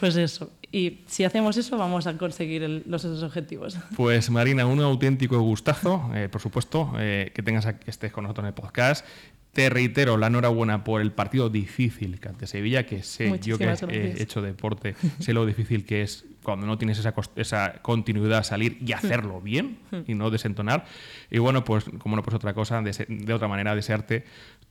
pues 0.00 0.16
eso. 0.16 0.50
Y 0.74 1.00
si 1.06 1.24
hacemos 1.24 1.56
eso, 1.58 1.76
vamos 1.76 2.06
a 2.06 2.16
conseguir 2.16 2.62
el- 2.62 2.82
los 2.86 3.04
esos 3.04 3.22
objetivos. 3.22 3.76
Pues 3.96 4.30
Marina, 4.30 4.64
un 4.66 4.80
auténtico 4.80 5.38
gustazo, 5.40 6.10
eh, 6.14 6.28
por 6.30 6.40
supuesto, 6.40 6.92
eh, 6.98 7.30
que 7.34 7.42
tengas 7.42 7.66
que 7.66 7.90
estés 7.90 8.10
con 8.12 8.24
nosotros 8.24 8.44
en 8.44 8.48
el 8.48 8.54
podcast. 8.54 9.04
Te 9.52 9.68
reitero 9.68 10.16
la 10.16 10.28
enhorabuena 10.28 10.82
por 10.82 11.02
el 11.02 11.12
partido 11.12 11.50
difícil 11.50 12.18
que 12.20 12.28
ante 12.30 12.46
Sevilla, 12.46 12.86
que 12.86 13.02
sé 13.02 13.38
yo 13.42 13.58
que 13.58 13.64
he 13.64 13.66
gracias. 13.66 13.90
hecho 14.18 14.40
deporte, 14.40 14.94
sé 15.18 15.34
lo 15.34 15.44
difícil 15.44 15.84
que 15.84 16.00
es 16.00 16.24
cuando 16.42 16.66
no 16.66 16.78
tienes 16.78 16.98
esa, 17.36 17.72
continuidad 17.82 18.44
salir 18.44 18.78
y 18.80 18.92
hacerlo 18.92 19.42
bien 19.42 19.76
y 20.06 20.14
no 20.14 20.30
desentonar. 20.30 20.86
Y 21.30 21.36
bueno, 21.38 21.64
pues 21.64 21.84
como 21.98 22.16
no 22.16 22.22
pues 22.22 22.34
otra 22.34 22.54
cosa, 22.54 22.80
de 22.80 23.34
otra 23.34 23.46
manera, 23.46 23.74
desearte 23.74 24.24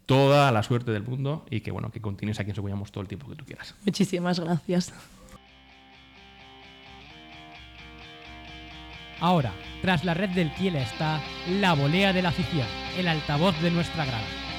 toda 0.06 0.52
la 0.52 0.64
suerte 0.64 0.92
del 0.92 1.04
mundo 1.04 1.46
y 1.50 1.62
que 1.62 1.72
bueno, 1.72 1.92
que 1.92 2.02
continúes 2.02 2.40
aquí 2.40 2.50
en 2.50 2.56
Socuellamos 2.56 2.92
todo 2.92 3.02
el 3.02 3.08
tiempo 3.08 3.30
que 3.30 3.36
tú 3.36 3.46
quieras. 3.46 3.76
Muchísimas 3.86 4.40
gracias. 4.40 4.94
Ahora, 9.20 9.54
tras 9.84 10.04
la 10.04 10.16
red 10.16 10.30
del 10.30 10.52
Kiel 10.56 10.76
está 10.76 11.22
la 11.48 11.74
volea 11.74 12.12
de 12.12 12.24
la 12.24 12.30
afición, 12.30 12.68
el 12.98 13.08
altavoz 13.08 13.60
de 13.62 13.70
nuestra 13.70 14.04
grada. 14.06 14.51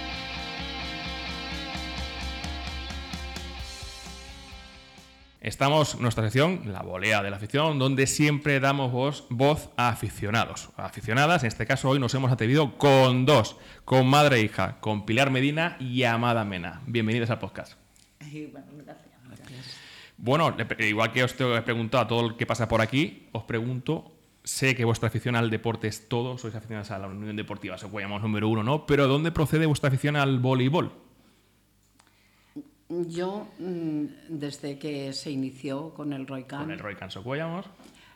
Estamos 5.42 5.96
en 5.96 6.02
nuestra 6.02 6.22
sección, 6.22 6.72
la 6.72 6.82
volea 6.82 7.20
de 7.20 7.28
la 7.28 7.34
afición, 7.36 7.80
donde 7.80 8.06
siempre 8.06 8.60
damos 8.60 8.92
voz, 8.92 9.26
voz 9.28 9.70
a 9.76 9.88
aficionados, 9.88 10.68
a 10.76 10.84
aficionadas. 10.84 11.42
En 11.42 11.48
este 11.48 11.66
caso, 11.66 11.88
hoy 11.88 11.98
nos 11.98 12.14
hemos 12.14 12.30
atrevido 12.30 12.78
con 12.78 13.26
dos, 13.26 13.56
con 13.84 14.06
madre 14.06 14.36
e 14.36 14.42
hija, 14.42 14.78
con 14.78 15.04
Pilar 15.04 15.32
Medina 15.32 15.76
y 15.80 16.04
Amada 16.04 16.44
Mena. 16.44 16.80
Bienvenidas 16.86 17.28
al 17.30 17.40
podcast. 17.40 17.72
Bueno, 20.16 20.56
igual 20.78 21.10
que 21.10 21.24
os 21.24 21.34
te 21.34 21.56
he 21.56 21.62
preguntado 21.62 22.04
a 22.04 22.06
todo 22.06 22.24
el 22.24 22.36
que 22.36 22.46
pasa 22.46 22.68
por 22.68 22.80
aquí, 22.80 23.26
os 23.32 23.42
pregunto, 23.42 24.12
sé 24.44 24.76
que 24.76 24.84
vuestra 24.84 25.08
afición 25.08 25.34
al 25.34 25.50
deporte 25.50 25.88
es 25.88 26.08
todo, 26.08 26.38
sois 26.38 26.54
aficionados 26.54 26.92
a 26.92 27.00
la 27.00 27.08
Unión 27.08 27.34
Deportiva, 27.34 27.76
se 27.78 27.88
llamamos 27.88 28.22
número 28.22 28.48
uno, 28.48 28.62
¿no? 28.62 28.86
Pero 28.86 29.08
¿dónde 29.08 29.32
procede 29.32 29.66
vuestra 29.66 29.88
afición 29.88 30.14
al 30.14 30.38
voleibol? 30.38 31.01
Yo, 33.08 33.46
mm, 33.58 34.04
desde 34.28 34.78
que 34.78 35.12
se 35.12 35.30
inició 35.30 35.90
con 35.94 36.12
el 36.12 36.26
Roy 36.26 36.44
Con 36.44 36.70
el 36.70 36.78
Roy 36.78 36.94
Cuellamos. 37.24 37.66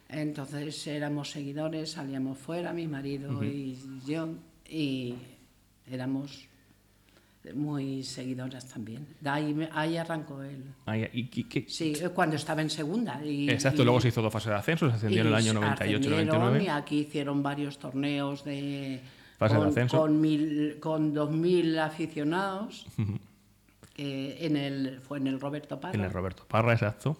entonces 0.09 0.87
éramos 0.87 1.31
seguidores, 1.31 1.93
salíamos 1.93 2.39
fuera, 2.39 2.73
mi 2.73 2.87
marido 2.87 3.43
y 3.43 3.79
yo, 4.07 4.29
y 4.69 5.15
éramos 5.91 6.47
muy 7.55 8.03
seguidoras 8.03 8.67
también. 8.67 9.07
De 9.21 9.31
ahí, 9.31 9.69
ahí 9.73 9.97
arrancó 9.97 10.43
él. 10.43 10.65
Ahí- 10.85 11.09
y- 11.13 11.31
y- 11.41 11.45
qué- 11.45 11.65
Sí, 11.69 11.95
cuando 12.13 12.35
estaba 12.37 12.61
en 12.61 12.69
segunda. 12.71 13.25
Y, 13.25 13.49
Exacto, 13.49 13.83
y- 13.83 13.85
luego 13.85 14.01
se 14.01 14.09
hizo 14.09 14.21
dos 14.21 14.33
fases 14.33 14.51
de 14.51 14.57
ascenso, 14.57 14.89
se 14.91 14.97
ascendió 14.97 15.21
en 15.21 15.29
el 15.29 15.35
año 15.35 15.53
98-99. 15.55 16.27
ascendieron, 16.33 16.63
Y 16.63 16.69
aquí 16.69 16.99
hicieron 17.01 17.43
varios 17.45 17.79
torneos 17.79 18.45
de 18.45 19.01
Fase 19.39 19.55
de 19.55 19.61
con, 19.61 19.69
ascenso. 19.69 19.99
con, 20.01 20.21
mil, 20.21 20.77
con 20.81 21.15
2.000 21.15 21.79
aficionados. 21.79 22.87
Que 23.97 24.45
en 24.45 24.57
el, 24.59 25.01
fue 25.01 25.17
en 25.17 25.27
el 25.27 25.41
Roberto 25.41 25.81
Parra. 25.81 25.95
En 25.95 26.05
el 26.05 26.11
Roberto 26.13 26.45
Parra, 26.47 26.75
exacto. 26.75 27.17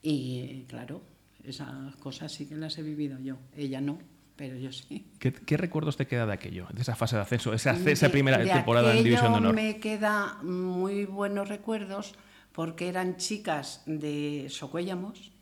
Y 0.00 0.62
claro, 0.66 1.02
esas 1.44 1.94
cosas 1.96 2.32
sí 2.32 2.46
que 2.46 2.54
las 2.54 2.78
he 2.78 2.82
vivido 2.82 3.18
yo. 3.20 3.36
Ella 3.54 3.82
no, 3.82 3.98
pero 4.34 4.56
yo 4.56 4.72
sí. 4.72 5.06
¿Qué, 5.18 5.30
qué 5.34 5.58
recuerdos 5.58 5.98
te 5.98 6.06
queda 6.06 6.24
de 6.24 6.32
aquello, 6.32 6.66
de 6.72 6.80
esa 6.80 6.96
fase 6.96 7.16
de 7.16 7.22
ascenso, 7.22 7.52
esa, 7.52 7.72
esa 7.72 8.06
De- 8.06 8.12
primera 8.12 8.38
de 8.38 8.46
temporada 8.50 8.96
en 8.96 9.04
División 9.04 9.32
de 9.32 9.38
Honor? 9.38 9.54
me 9.54 9.78
queda 9.78 10.38
muy 10.42 11.04
buenos 11.04 11.48
recuerdos 11.50 12.14
porque 12.52 12.88
eran 12.88 13.18
chicas 13.18 13.82
de 13.84 14.46
Socuéllamos. 14.48 15.32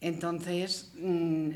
Entonces, 0.00 0.92
mm, 1.00 1.50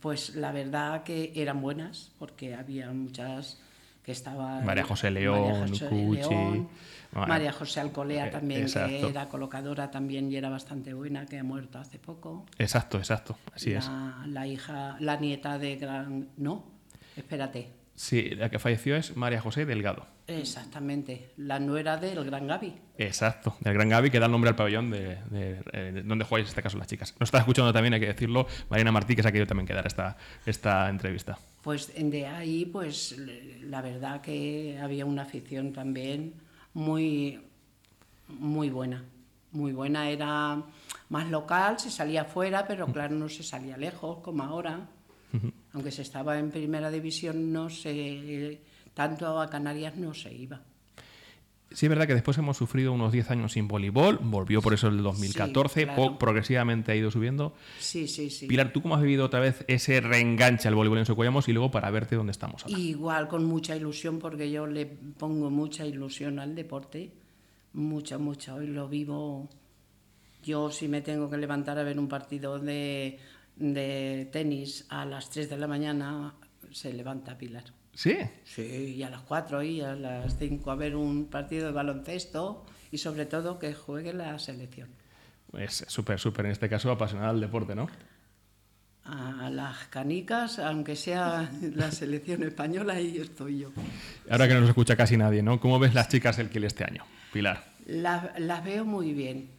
pues 0.00 0.34
la 0.34 0.52
verdad 0.52 1.04
que 1.04 1.32
eran 1.36 1.62
buenas 1.62 2.12
porque 2.18 2.54
había 2.54 2.90
muchas 2.92 3.60
que 4.04 4.12
estaban... 4.12 4.64
María 4.64 4.84
José 4.84 5.10
León, 5.10 5.60
María 5.60 5.66
José 5.68 5.88
Cuchi, 5.88 6.20
León, 6.20 6.68
bueno, 7.12 7.28
María 7.28 7.52
José 7.52 7.80
eh, 7.80 7.82
Alcolea 7.82 8.30
también, 8.30 8.62
exacto. 8.62 8.90
que 8.90 9.08
era 9.08 9.28
colocadora 9.28 9.90
también 9.90 10.30
y 10.30 10.36
era 10.36 10.50
bastante 10.50 10.92
buena, 10.92 11.26
que 11.26 11.38
ha 11.38 11.44
muerto 11.44 11.78
hace 11.78 11.98
poco. 11.98 12.44
Exacto, 12.58 12.98
exacto, 12.98 13.38
así 13.54 13.72
es. 13.72 13.86
la, 13.86 14.24
la 14.26 14.46
hija, 14.46 14.96
la 15.00 15.16
nieta 15.16 15.58
de 15.58 15.76
Gran... 15.76 16.28
No, 16.36 16.64
espérate. 17.16 17.83
Sí, 17.96 18.30
la 18.30 18.50
que 18.50 18.58
falleció 18.58 18.96
es 18.96 19.16
María 19.16 19.40
José 19.40 19.64
Delgado. 19.66 20.06
Exactamente, 20.26 21.30
la 21.36 21.60
nuera 21.60 21.96
del 21.96 22.24
Gran 22.24 22.46
Gaby. 22.48 22.74
Exacto, 22.98 23.56
del 23.60 23.74
Gran 23.74 23.88
Gaby, 23.88 24.10
que 24.10 24.18
da 24.18 24.26
el 24.26 24.32
nombre 24.32 24.50
al 24.50 24.56
pabellón 24.56 24.90
de, 24.90 25.18
de- 25.30 25.62
eh, 25.72 25.92
de 25.92 26.02
donde 26.02 26.24
jugáis 26.24 26.44
en 26.46 26.48
este 26.48 26.62
caso 26.62 26.76
las 26.76 26.88
chicas. 26.88 27.14
Nos 27.20 27.28
está 27.28 27.38
escuchando 27.38 27.72
también, 27.72 27.94
hay 27.94 28.00
que 28.00 28.06
decirlo, 28.06 28.46
Marina 28.68 28.90
Martí, 28.90 29.14
que 29.14 29.22
se 29.22 29.28
ha 29.28 29.32
querido 29.32 29.46
también 29.46 29.66
quedar 29.66 29.86
esta, 29.86 30.16
esta 30.44 30.88
entrevista. 30.88 31.38
Pues 31.62 31.92
de 31.96 32.26
ahí, 32.26 32.64
pues 32.66 33.16
la 33.62 33.80
verdad 33.80 34.20
que 34.20 34.78
había 34.82 35.06
una 35.06 35.22
afición 35.22 35.72
también 35.72 36.34
muy, 36.72 37.40
muy 38.28 38.70
buena. 38.70 39.04
Muy 39.52 39.72
buena, 39.72 40.10
era 40.10 40.62
más 41.10 41.30
local, 41.30 41.78
se 41.78 41.88
salía 41.90 42.24
fuera, 42.24 42.66
pero 42.66 42.86
claro, 42.88 43.14
no 43.14 43.28
se 43.28 43.44
salía 43.44 43.76
lejos 43.76 44.18
como 44.18 44.42
ahora. 44.42 44.88
Aunque 45.72 45.90
se 45.90 46.02
estaba 46.02 46.38
en 46.38 46.50
primera 46.50 46.90
división, 46.90 47.52
no 47.52 47.68
se, 47.70 48.60
tanto 48.94 49.40
a 49.40 49.50
Canarias 49.50 49.96
no 49.96 50.14
se 50.14 50.32
iba. 50.32 50.62
Sí, 51.72 51.86
es 51.86 51.90
verdad 51.90 52.06
que 52.06 52.14
después 52.14 52.38
hemos 52.38 52.56
sufrido 52.56 52.92
unos 52.92 53.10
10 53.10 53.32
años 53.32 53.52
sin 53.52 53.66
voleibol, 53.66 54.18
volvió 54.22 54.62
por 54.62 54.74
eso 54.74 54.86
el 54.86 55.02
2014, 55.02 55.80
Sí, 55.80 55.86
claro. 55.86 56.18
progresivamente 56.18 56.92
ha 56.92 56.94
ido 56.94 57.10
subiendo. 57.10 57.54
Sí, 57.80 58.06
sí, 58.06 58.30
sí. 58.30 58.46
Pilar, 58.46 58.72
¿tú 58.72 58.80
cómo 58.80 58.94
has 58.94 59.02
vivido 59.02 59.24
otra 59.24 59.40
vez 59.40 59.64
ese 59.66 60.00
reenganche 60.00 60.68
al 60.68 60.76
voleibol 60.76 60.98
en 60.98 61.06
Socuellamos 61.06 61.48
y 61.48 61.52
luego 61.52 61.72
para 61.72 61.90
verte 61.90 62.14
dónde 62.14 62.30
estamos 62.30 62.64
ahora? 62.64 62.78
Igual, 62.78 63.26
con 63.26 63.44
mucha 63.44 63.74
ilusión, 63.74 64.20
porque 64.20 64.52
yo 64.52 64.68
le 64.68 64.86
pongo 64.86 65.50
mucha 65.50 65.84
ilusión 65.84 66.38
al 66.38 66.54
deporte, 66.54 67.10
mucha, 67.72 68.18
mucha. 68.18 68.54
Hoy 68.54 68.68
lo 68.68 68.88
vivo. 68.88 69.50
Yo, 70.44 70.70
si 70.70 70.86
me 70.86 71.00
tengo 71.00 71.28
que 71.28 71.38
levantar 71.38 71.76
a 71.78 71.82
ver 71.82 71.98
un 71.98 72.06
partido 72.06 72.60
de, 72.60 73.18
de 73.56 74.28
tenis 74.32 74.86
a 74.88 75.04
las 75.04 75.30
3 75.30 75.50
de 75.50 75.56
la 75.56 75.66
mañana, 75.66 76.34
se 76.72 76.92
levanta 76.92 77.38
Pilar. 77.38 77.64
Sí, 77.94 78.16
Sí, 78.44 78.94
y 78.96 79.02
a 79.04 79.10
las 79.10 79.20
4 79.22 79.62
y 79.62 79.80
a 79.80 79.94
las 79.94 80.36
5 80.38 80.70
a 80.70 80.74
ver 80.74 80.96
un 80.96 81.26
partido 81.26 81.66
de 81.66 81.72
baloncesto 81.72 82.66
y 82.90 82.98
sobre 82.98 83.26
todo 83.26 83.58
que 83.58 83.72
juegue 83.72 84.12
la 84.12 84.38
selección. 84.38 84.88
es 85.56 85.84
súper, 85.88 86.18
súper, 86.18 86.46
en 86.46 86.52
este 86.52 86.68
caso, 86.68 86.90
apasionada 86.90 87.32
del 87.32 87.40
deporte, 87.40 87.74
¿no? 87.74 87.88
A 89.04 89.50
las 89.50 89.86
canicas, 89.88 90.58
aunque 90.58 90.96
sea 90.96 91.50
la 91.74 91.92
selección 91.92 92.42
española, 92.42 92.94
ahí 92.94 93.18
estoy 93.18 93.60
yo. 93.60 93.72
Ahora 94.30 94.48
que 94.48 94.54
no 94.54 94.60
nos 94.60 94.70
escucha 94.70 94.96
casi 94.96 95.16
nadie, 95.16 95.42
¿no? 95.42 95.60
¿Cómo 95.60 95.78
ves 95.78 95.94
las 95.94 96.08
chicas 96.08 96.38
del 96.38 96.48
Kiel 96.50 96.64
este 96.64 96.84
año? 96.84 97.04
Pilar. 97.32 97.64
Las, 97.86 98.38
las 98.40 98.64
veo 98.64 98.84
muy 98.84 99.12
bien, 99.12 99.50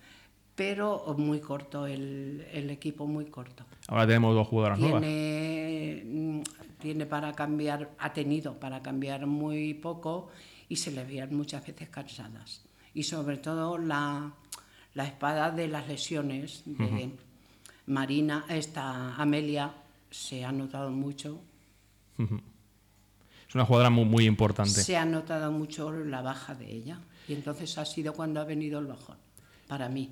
pero 0.56 1.16
muy 1.18 1.40
corto, 1.40 1.86
el, 1.86 2.46
el 2.52 2.70
equipo 2.72 3.06
muy 3.06 3.26
corto. 3.26 3.66
Ahora 3.88 4.08
tenemos 4.08 4.34
dos 4.34 4.48
jugadoras 4.48 4.80
nuevas. 4.80 5.02
Tiene, 5.02 6.04
mm, 6.06 6.42
tiene 6.80 7.06
para 7.06 7.34
cambiar, 7.34 7.92
ha 8.00 8.14
tenido 8.14 8.60
para 8.60 8.82
cambiar 8.82 9.26
muy 9.28 9.74
poco 9.76 10.30
y 10.70 10.76
se 10.76 10.92
les 10.92 11.08
veían 11.08 11.36
muchas 11.36 11.66
veces 11.66 11.90
cansadas. 11.90 12.64
Y 12.94 13.04
sobre 13.04 13.38
todo 13.38 13.78
la, 13.78 14.34
la 14.94 15.06
espada 15.06 15.52
de 15.52 15.68
las 15.68 15.88
lesiones 15.88 16.64
de 16.66 17.12
Marina, 17.88 18.46
esta 18.50 19.16
Amelia, 19.16 19.74
se 20.10 20.44
ha 20.44 20.52
notado 20.52 20.90
mucho. 20.90 21.42
Es 22.18 23.54
una 23.54 23.66
jugadora 23.66 23.90
muy, 23.90 24.06
muy 24.06 24.26
importante. 24.26 24.82
Se 24.82 24.98
ha 24.98 25.06
notado 25.06 25.52
mucho 25.52 25.92
la 25.92 26.22
baja 26.22 26.56
de 26.56 26.72
ella. 26.72 27.00
Y 27.28 27.34
entonces 27.34 27.78
ha 27.78 27.86
sido 27.86 28.14
cuando 28.14 28.40
ha 28.40 28.46
venido 28.46 28.80
el 28.80 28.88
bajón, 28.88 29.18
para 29.68 29.90
mí. 29.90 30.12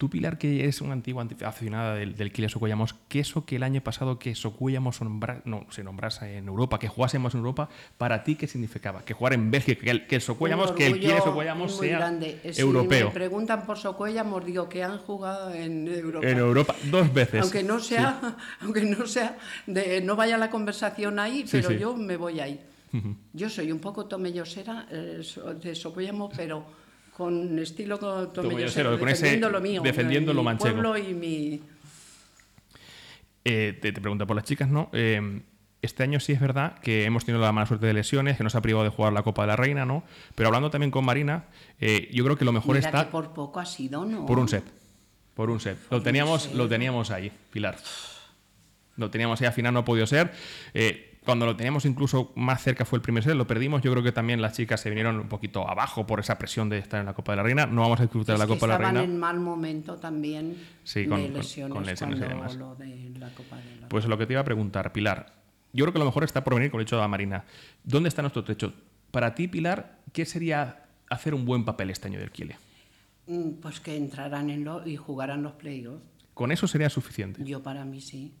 Tú, 0.00 0.08
Pilar, 0.08 0.38
que 0.38 0.60
eres 0.60 0.80
una 0.80 0.94
antigua 0.94 1.20
anti- 1.20 1.44
aficionada 1.44 1.94
del, 1.94 2.16
del 2.16 2.32
Kiel 2.32 2.48
Socuellamos, 2.48 2.94
¿qué 3.08 3.20
eso 3.20 3.44
que 3.44 3.56
el 3.56 3.62
año 3.62 3.82
pasado 3.82 4.18
que 4.18 4.34
Socuellamos 4.34 4.98
no, 5.44 5.66
se 5.68 5.84
nombrase 5.84 6.38
en 6.38 6.48
Europa, 6.48 6.78
que 6.78 6.88
jugásemos 6.88 7.34
en 7.34 7.40
Europa, 7.40 7.68
para 7.98 8.24
ti 8.24 8.34
qué 8.34 8.46
significaba? 8.46 9.04
Que 9.04 9.12
jugar 9.12 9.34
en 9.34 9.50
Bélgica, 9.50 9.82
que 9.82 9.90
el, 9.90 10.06
que 10.06 10.14
el 10.14 10.22
Socuellamos, 10.22 10.72
que 10.72 10.86
el 10.86 10.94
orgullo 10.94 11.18
Socuellamos 11.22 11.76
sea 11.76 11.98
grande. 11.98 12.40
Si 12.50 12.62
europeo. 12.62 13.08
me 13.08 13.12
preguntan 13.12 13.66
por 13.66 13.76
Socuellamos, 13.76 14.42
digo 14.46 14.70
que 14.70 14.82
han 14.82 14.96
jugado 14.96 15.52
en 15.52 15.86
Europa. 15.86 16.26
En 16.26 16.38
Europa, 16.38 16.74
dos 16.90 17.12
veces. 17.12 17.42
Aunque 17.42 17.62
no 17.62 17.78
sea, 17.78 18.38
aunque 18.62 18.82
no 18.86 19.06
sea, 19.06 19.36
de, 19.66 20.00
no 20.00 20.16
vaya 20.16 20.38
la 20.38 20.48
conversación 20.48 21.18
ahí, 21.18 21.44
pero 21.50 21.68
sí. 21.68 21.76
yo 21.78 21.94
me 21.94 22.16
voy 22.16 22.40
ahí. 22.40 22.58
Yo 23.34 23.50
soy 23.50 23.70
un 23.70 23.80
poco 23.80 24.06
tomellosera 24.06 24.86
eh, 24.90 25.20
de 25.62 25.74
Socuellamos, 25.74 26.32
pero 26.34 26.64
con 27.16 27.58
estilo 27.58 27.98
tomellosero, 27.98 28.98
con 28.98 29.08
ese- 29.08 29.22
defendiendo 29.24 29.50
lo 29.50 29.60
mío, 29.60 29.82
defendiendo 29.82 30.32
mi 30.32 30.36
lo 30.36 30.42
manchego. 30.42 30.74
pueblo 30.82 30.96
y 30.98 31.14
mi... 31.14 31.60
Eh, 33.44 33.78
te, 33.80 33.92
te 33.92 34.00
pregunto 34.00 34.26
por 34.26 34.36
las 34.36 34.44
chicas, 34.44 34.68
¿no? 34.68 34.90
Eh, 34.92 35.40
este 35.82 36.02
año 36.02 36.20
sí 36.20 36.32
es 36.32 36.40
verdad 36.40 36.78
que 36.80 37.04
hemos 37.04 37.24
tenido 37.24 37.42
la 37.42 37.52
mala 37.52 37.66
suerte 37.66 37.86
de 37.86 37.94
lesiones, 37.94 38.36
que 38.36 38.44
nos 38.44 38.54
ha 38.54 38.60
privado 38.60 38.84
de 38.84 38.90
jugar 38.90 39.12
la 39.14 39.22
Copa 39.22 39.42
de 39.42 39.48
la 39.48 39.56
Reina, 39.56 39.86
¿no? 39.86 40.04
Pero 40.34 40.48
hablando 40.48 40.70
también 40.70 40.90
con 40.90 41.04
Marina, 41.06 41.44
eh, 41.80 42.10
yo 42.12 42.22
creo 42.24 42.36
que 42.36 42.44
lo 42.44 42.52
mejor 42.52 42.76
Mira 42.76 42.86
está 42.88 43.04
que 43.06 43.10
por 43.10 43.32
poco 43.32 43.60
ha 43.60 43.64
sido, 43.66 44.04
¿no? 44.04 44.26
por 44.26 44.38
un 44.38 44.48
set. 44.48 44.64
Por 45.34 45.48
un 45.48 45.58
set. 45.58 45.78
Lo 45.90 46.02
teníamos, 46.02 46.52
lo 46.54 46.68
teníamos 46.68 47.10
ahí, 47.10 47.32
Pilar. 47.50 47.78
Lo 48.96 49.08
teníamos 49.08 49.40
ahí, 49.40 49.46
al 49.46 49.54
final 49.54 49.72
no 49.72 49.80
ha 49.80 49.84
podido 49.86 50.06
ser. 50.06 50.30
Eh, 50.74 51.09
cuando 51.24 51.44
lo 51.46 51.54
teníamos 51.56 51.84
incluso 51.84 52.32
más 52.34 52.62
cerca 52.62 52.84
fue 52.84 52.96
el 52.96 53.02
primer 53.02 53.22
set, 53.22 53.34
lo 53.34 53.46
perdimos. 53.46 53.82
Yo 53.82 53.90
creo 53.92 54.02
que 54.02 54.12
también 54.12 54.40
las 54.40 54.54
chicas 54.56 54.80
se 54.80 54.88
vinieron 54.88 55.16
un 55.20 55.28
poquito 55.28 55.68
abajo 55.68 56.06
por 56.06 56.18
esa 56.20 56.38
presión 56.38 56.68
de 56.68 56.78
estar 56.78 56.98
en 57.00 57.06
la 57.06 57.12
Copa 57.14 57.32
de 57.32 57.36
la 57.36 57.42
Reina. 57.42 57.66
No 57.66 57.82
vamos 57.82 58.00
a 58.00 58.04
disfrutar 58.04 58.34
de 58.36 58.38
la 58.38 58.46
Copa 58.46 58.66
de 58.66 58.68
la 58.68 58.74
estaban 58.74 58.94
Reina. 58.96 59.12
en 59.12 59.18
mal 59.18 59.38
momento 59.40 59.96
también 59.96 60.56
Sí, 60.84 61.06
con- 61.06 61.22
de 61.22 61.28
lesiones, 61.28 61.74
con 61.76 61.84
lesiones 61.86 62.18
y 62.18 62.22
demás. 62.22 62.56
lo 62.56 62.74
de 62.74 63.10
la 63.18 63.28
Copa 63.34 63.56
de 63.56 63.76
la 63.82 63.88
Pues 63.88 64.06
lo 64.06 64.16
que 64.18 64.26
te 64.26 64.32
iba 64.32 64.40
a 64.40 64.44
preguntar, 64.44 64.92
Pilar. 64.92 65.34
Yo 65.72 65.84
creo 65.84 65.92
que 65.92 65.98
lo 66.00 66.04
mejor 66.06 66.24
está 66.24 66.42
por 66.42 66.54
venir 66.54 66.70
con 66.70 66.80
el 66.80 66.86
hecho 66.86 66.96
de 66.96 67.02
la 67.02 67.08
Marina. 67.08 67.44
¿Dónde 67.84 68.08
está 68.08 68.22
nuestro 68.22 68.42
techo? 68.42 68.72
Para 69.10 69.34
ti, 69.34 69.46
Pilar, 69.46 69.98
¿qué 70.12 70.24
sería 70.24 70.84
hacer 71.10 71.34
un 71.34 71.44
buen 71.44 71.64
papel 71.64 71.90
este 71.90 72.08
año 72.08 72.18
del 72.18 72.30
Kiele? 72.30 72.56
Mm, 73.26 73.60
Pues 73.60 73.78
que 73.78 73.96
entrarán 73.96 74.50
en 74.50 74.64
lo, 74.64 74.86
y 74.86 74.96
jugarán 74.96 75.42
los 75.42 75.52
playoffs. 75.52 76.02
¿Con 76.34 76.50
eso 76.50 76.66
sería 76.66 76.88
suficiente? 76.88 77.44
Yo 77.44 77.62
para 77.62 77.84
mí 77.84 78.00
sí. 78.00 78.32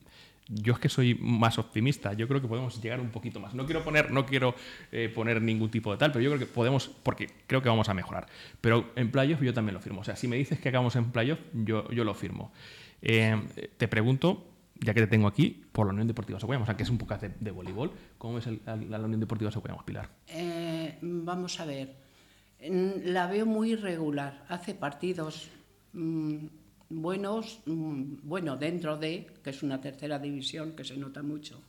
Yo 0.52 0.72
es 0.72 0.78
que 0.80 0.88
soy 0.88 1.14
más 1.14 1.58
optimista. 1.58 2.12
Yo 2.12 2.26
creo 2.26 2.42
que 2.42 2.48
podemos 2.48 2.82
llegar 2.82 3.00
un 3.00 3.10
poquito 3.10 3.38
más. 3.38 3.54
No 3.54 3.64
quiero 3.64 3.84
poner, 3.84 4.10
no 4.10 4.26
quiero 4.26 4.54
eh, 4.90 5.08
poner 5.14 5.40
ningún 5.40 5.70
tipo 5.70 5.92
de 5.92 5.98
tal, 5.98 6.10
pero 6.10 6.22
yo 6.22 6.30
creo 6.30 6.40
que 6.40 6.46
podemos, 6.46 6.88
porque 6.88 7.30
creo 7.46 7.62
que 7.62 7.68
vamos 7.68 7.88
a 7.88 7.94
mejorar. 7.94 8.26
Pero 8.60 8.90
en 8.96 9.10
playoff 9.10 9.40
yo 9.42 9.54
también 9.54 9.74
lo 9.74 9.80
firmo. 9.80 10.00
O 10.00 10.04
sea, 10.04 10.16
si 10.16 10.26
me 10.26 10.36
dices 10.36 10.58
que 10.58 10.68
hagamos 10.68 10.96
en 10.96 11.12
playoff, 11.12 11.38
yo, 11.52 11.88
yo 11.90 12.02
lo 12.02 12.14
firmo. 12.14 12.52
Eh, 13.00 13.40
te 13.76 13.86
pregunto, 13.86 14.44
ya 14.80 14.92
que 14.92 15.00
te 15.00 15.06
tengo 15.06 15.28
aquí, 15.28 15.64
por 15.72 15.86
la 15.86 15.92
Unión 15.92 16.08
Deportiva 16.08 16.40
Socuellamos, 16.40 16.66
o 16.66 16.70
sea, 16.70 16.76
que 16.76 16.82
es 16.82 16.90
un 16.90 16.98
podcast 16.98 17.22
de, 17.22 17.32
de 17.38 17.50
voleibol. 17.50 17.92
¿Cómo 18.18 18.38
a 18.38 18.76
la 18.76 18.98
Unión 18.98 19.20
Deportiva 19.20 19.50
Socuellamos, 19.50 19.84
Pilar? 19.84 20.08
Eh, 20.28 20.98
vamos 21.00 21.60
a 21.60 21.64
ver. 21.64 21.94
La 22.60 23.26
veo 23.26 23.46
muy 23.46 23.72
irregular. 23.72 24.44
Hace 24.48 24.74
partidos 24.74 25.48
mm, 25.92 26.46
buenos, 26.90 27.60
mm, 27.66 28.02
bueno, 28.24 28.56
dentro 28.56 28.96
de, 28.98 29.26
que 29.42 29.50
es 29.50 29.62
una 29.62 29.80
tercera 29.80 30.18
división, 30.18 30.72
que 30.72 30.84
se 30.84 30.96
nota 30.96 31.22
mucho 31.22 31.60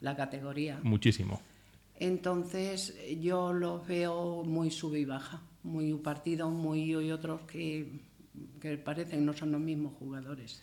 la 0.00 0.16
categoría. 0.16 0.78
Muchísimo. 0.82 1.40
Entonces 1.98 2.94
yo 3.20 3.52
los 3.52 3.86
veo 3.86 4.42
muy 4.44 4.70
sub 4.70 4.94
y 4.96 5.04
baja, 5.04 5.42
muy 5.64 5.92
un 5.92 6.02
partido, 6.02 6.48
muy 6.50 6.92
y 6.92 7.10
otros 7.12 7.42
que, 7.42 8.00
que 8.60 8.78
parecen 8.78 9.26
no 9.26 9.34
son 9.34 9.52
los 9.52 9.60
mismos 9.60 9.92
jugadores. 9.98 10.62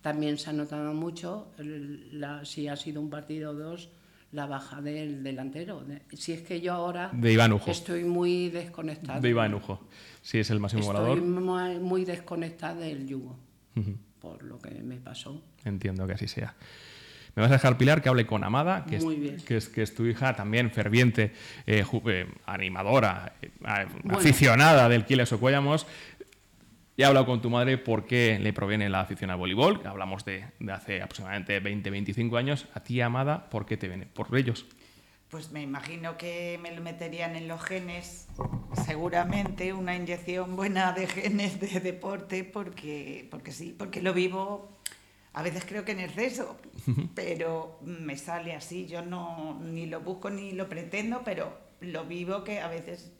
También 0.00 0.38
se 0.38 0.48
ha 0.48 0.52
notado 0.54 0.94
mucho, 0.94 1.48
la- 1.58 2.44
si 2.46 2.66
ha 2.68 2.76
sido 2.76 3.02
un 3.02 3.10
partido 3.10 3.50
o 3.50 3.54
dos, 3.54 3.90
la 4.32 4.46
baja 4.46 4.80
del 4.80 5.22
delantero. 5.22 5.80
De- 5.84 6.00
si 6.16 6.32
es 6.32 6.40
que 6.40 6.60
yo 6.62 6.72
ahora 6.72 7.10
De 7.12 7.30
Iván 7.32 7.52
Ujo. 7.52 7.70
estoy 7.70 8.04
muy 8.04 8.48
desconectada. 8.48 9.20
De 9.20 9.28
Iván 9.28 9.52
Ujo. 9.54 9.80
Sí, 10.22 10.38
es 10.38 10.50
el 10.50 10.60
máximo 10.60 10.82
Estoy 10.82 10.96
volador. 10.96 11.22
muy, 11.22 11.78
muy 11.78 12.04
desconectada 12.04 12.74
del 12.74 13.06
yugo, 13.06 13.38
por 14.20 14.42
lo 14.42 14.58
que 14.58 14.70
me 14.82 14.96
pasó. 14.96 15.42
Entiendo 15.64 16.06
que 16.06 16.12
así 16.14 16.28
sea. 16.28 16.54
Me 17.36 17.42
vas 17.42 17.50
a 17.52 17.54
dejar, 17.54 17.78
Pilar, 17.78 18.02
que 18.02 18.08
hable 18.08 18.26
con 18.26 18.42
Amada, 18.42 18.84
que, 18.86 18.96
es, 18.96 19.04
que, 19.46 19.56
es, 19.56 19.68
que 19.68 19.82
es 19.82 19.94
tu 19.94 20.04
hija, 20.04 20.34
también 20.34 20.70
ferviente, 20.72 21.32
eh, 21.66 21.84
eh, 22.06 22.26
animadora, 22.44 23.34
eh, 23.40 23.50
Bueno. 23.60 24.18
aficionada 24.18 24.88
del 24.88 25.04
Quiles 25.04 25.32
Ocuellamos. 25.32 25.86
Ya 26.96 27.06
he 27.06 27.08
hablado 27.08 27.24
con 27.26 27.40
tu 27.40 27.48
madre 27.48 27.78
por 27.78 28.04
qué 28.04 28.38
le 28.42 28.52
proviene 28.52 28.90
la 28.90 29.00
afición 29.00 29.30
al 29.30 29.38
voleibol. 29.38 29.80
Hablamos 29.86 30.24
de, 30.24 30.44
de 30.58 30.72
hace 30.72 31.00
aproximadamente 31.00 31.58
20, 31.60 31.88
25 31.88 32.36
años. 32.36 32.66
A 32.74 32.80
ti, 32.80 33.00
Amada, 33.00 33.48
¿por 33.48 33.64
qué 33.64 33.76
te 33.76 33.88
viene? 33.88 34.06
Por 34.06 34.36
ellos. 34.36 34.66
Pues 35.30 35.52
me 35.52 35.62
imagino 35.62 36.16
que 36.16 36.58
me 36.60 36.74
lo 36.74 36.82
meterían 36.82 37.36
en 37.36 37.46
los 37.46 37.62
genes, 37.62 38.26
seguramente 38.84 39.72
una 39.72 39.94
inyección 39.94 40.56
buena 40.56 40.92
de 40.92 41.06
genes 41.06 41.60
de 41.60 41.78
deporte, 41.78 42.42
porque, 42.42 43.28
porque 43.30 43.52
sí, 43.52 43.74
porque 43.78 44.02
lo 44.02 44.12
vivo, 44.12 44.68
a 45.32 45.42
veces 45.44 45.64
creo 45.64 45.84
que 45.84 45.92
en 45.92 46.00
exceso, 46.00 46.56
pero 47.14 47.78
me 47.84 48.18
sale 48.18 48.54
así, 48.54 48.86
yo 48.86 49.02
no 49.02 49.60
ni 49.62 49.86
lo 49.86 50.00
busco 50.00 50.30
ni 50.30 50.50
lo 50.50 50.68
pretendo, 50.68 51.22
pero 51.24 51.56
lo 51.80 52.04
vivo 52.06 52.42
que 52.42 52.58
a 52.58 52.66
veces 52.66 53.12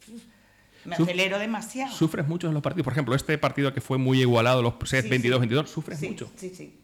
me 0.85 0.97
Suf- 0.97 1.05
acelero 1.05 1.39
demasiado. 1.39 1.95
¿Sufres 1.95 2.27
mucho 2.27 2.49
en 2.49 2.55
los 2.55 2.63
partidos? 2.63 2.85
Por 2.85 2.93
ejemplo, 2.93 3.15
este 3.15 3.39
partido 3.39 3.73
que 3.73 3.81
fue 3.81 3.99
muy 3.99 4.21
igualado, 4.21 4.63
los 4.63 4.75
sets 4.85 5.07
Sí, 5.09 5.11
22-22, 5.29 5.67
sí. 5.67 5.73
¿sufres 5.73 5.99
Sí, 6.01 6.09
mucho? 6.09 6.29
Sí, 6.37 6.51
sí, 6.57 6.75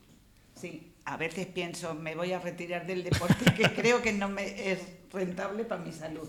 sí. 0.55 0.93
A 1.07 1.17
veces 1.17 1.47
pienso, 1.47 1.95
me 1.95 2.15
voy 2.15 2.33
a 2.33 2.41
retirar 2.41 2.87
del 2.87 3.05
deporte, 3.05 3.45
que 3.55 3.63
creo 3.81 4.03
que 4.03 4.13
no 4.13 4.29
me 4.29 4.71
es 4.73 4.81
rentable 5.13 5.65
para 5.65 5.81
mi 5.83 5.93
salud. 5.93 6.29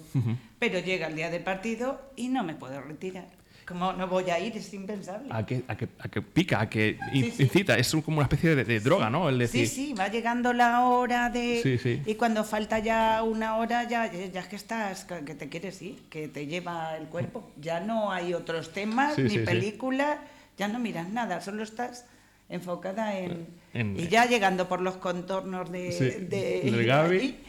Pero 0.60 0.80
llega 0.80 1.08
el 1.08 1.16
día 1.16 1.30
del 1.30 1.44
partido 1.44 2.00
y 2.16 2.28
no 2.30 2.44
me 2.44 2.54
puedo 2.54 2.80
retirar. 2.82 3.28
Como 3.68 3.92
no 3.92 4.08
voy 4.08 4.30
a 4.30 4.40
ir, 4.40 4.56
es 4.56 4.74
impensable. 4.74 5.28
A 5.30 5.46
que, 5.46 5.64
a, 5.68 5.76
que, 5.76 5.90
a 6.00 6.08
que 6.08 6.22
pica, 6.22 6.62
a 6.62 6.70
que 6.70 6.98
in- 7.12 7.26
Sí, 7.26 7.32
sí. 7.32 7.44
incita. 7.44 7.78
Es 7.78 7.92
como 8.06 8.18
una 8.18 8.24
especie 8.24 8.56
de, 8.56 8.64
de 8.64 8.80
droga, 8.80 9.10
¿no? 9.10 9.28
El 9.28 9.40
decir, 9.40 9.68
Sí, 9.68 9.88
sí, 9.88 9.94
va 9.94 10.08
llegando 10.08 10.54
la 10.54 10.86
hora 10.86 11.30
de... 11.30 11.60
Sí, 11.62 11.78
sí. 11.78 12.02
Y 12.06 12.16
cuando 12.16 12.46
falta 12.46 12.80
ya 12.80 13.22
una 13.24 13.58
hora, 13.58 13.84
ya, 13.86 14.10
ya 14.10 14.40
es 14.40 14.48
que 14.48 14.56
estás, 14.56 15.04
que 15.04 15.36
te 15.36 15.50
quieres 15.50 15.82
ir, 15.82 16.02
que 16.10 16.30
te 16.30 16.46
lleva 16.48 16.96
el 16.96 17.08
cuerpo. 17.08 17.52
Ya 17.60 17.82
no 17.82 18.10
hay 18.12 18.34
otros 18.34 18.72
temas, 18.72 19.16
Sí, 19.16 19.24
ni 19.24 19.30
sí, 19.32 19.40
sí. 19.40 19.44
películas, 19.46 20.18
ya 20.58 20.70
no 20.70 20.80
miras 20.80 21.10
nada, 21.10 21.42
solo 21.42 21.64
estás 21.64 22.06
enfocada 22.48 23.18
en... 23.20 23.48
En- 23.74 24.00
y 24.00 24.08
ya 24.08 24.26
llegando 24.26 24.68
por 24.68 24.82
los 24.82 24.98
contornos 24.98 25.72
de... 25.72 25.92
Sí, 25.92 26.26
de- 26.26 26.92
allí, 26.92 27.40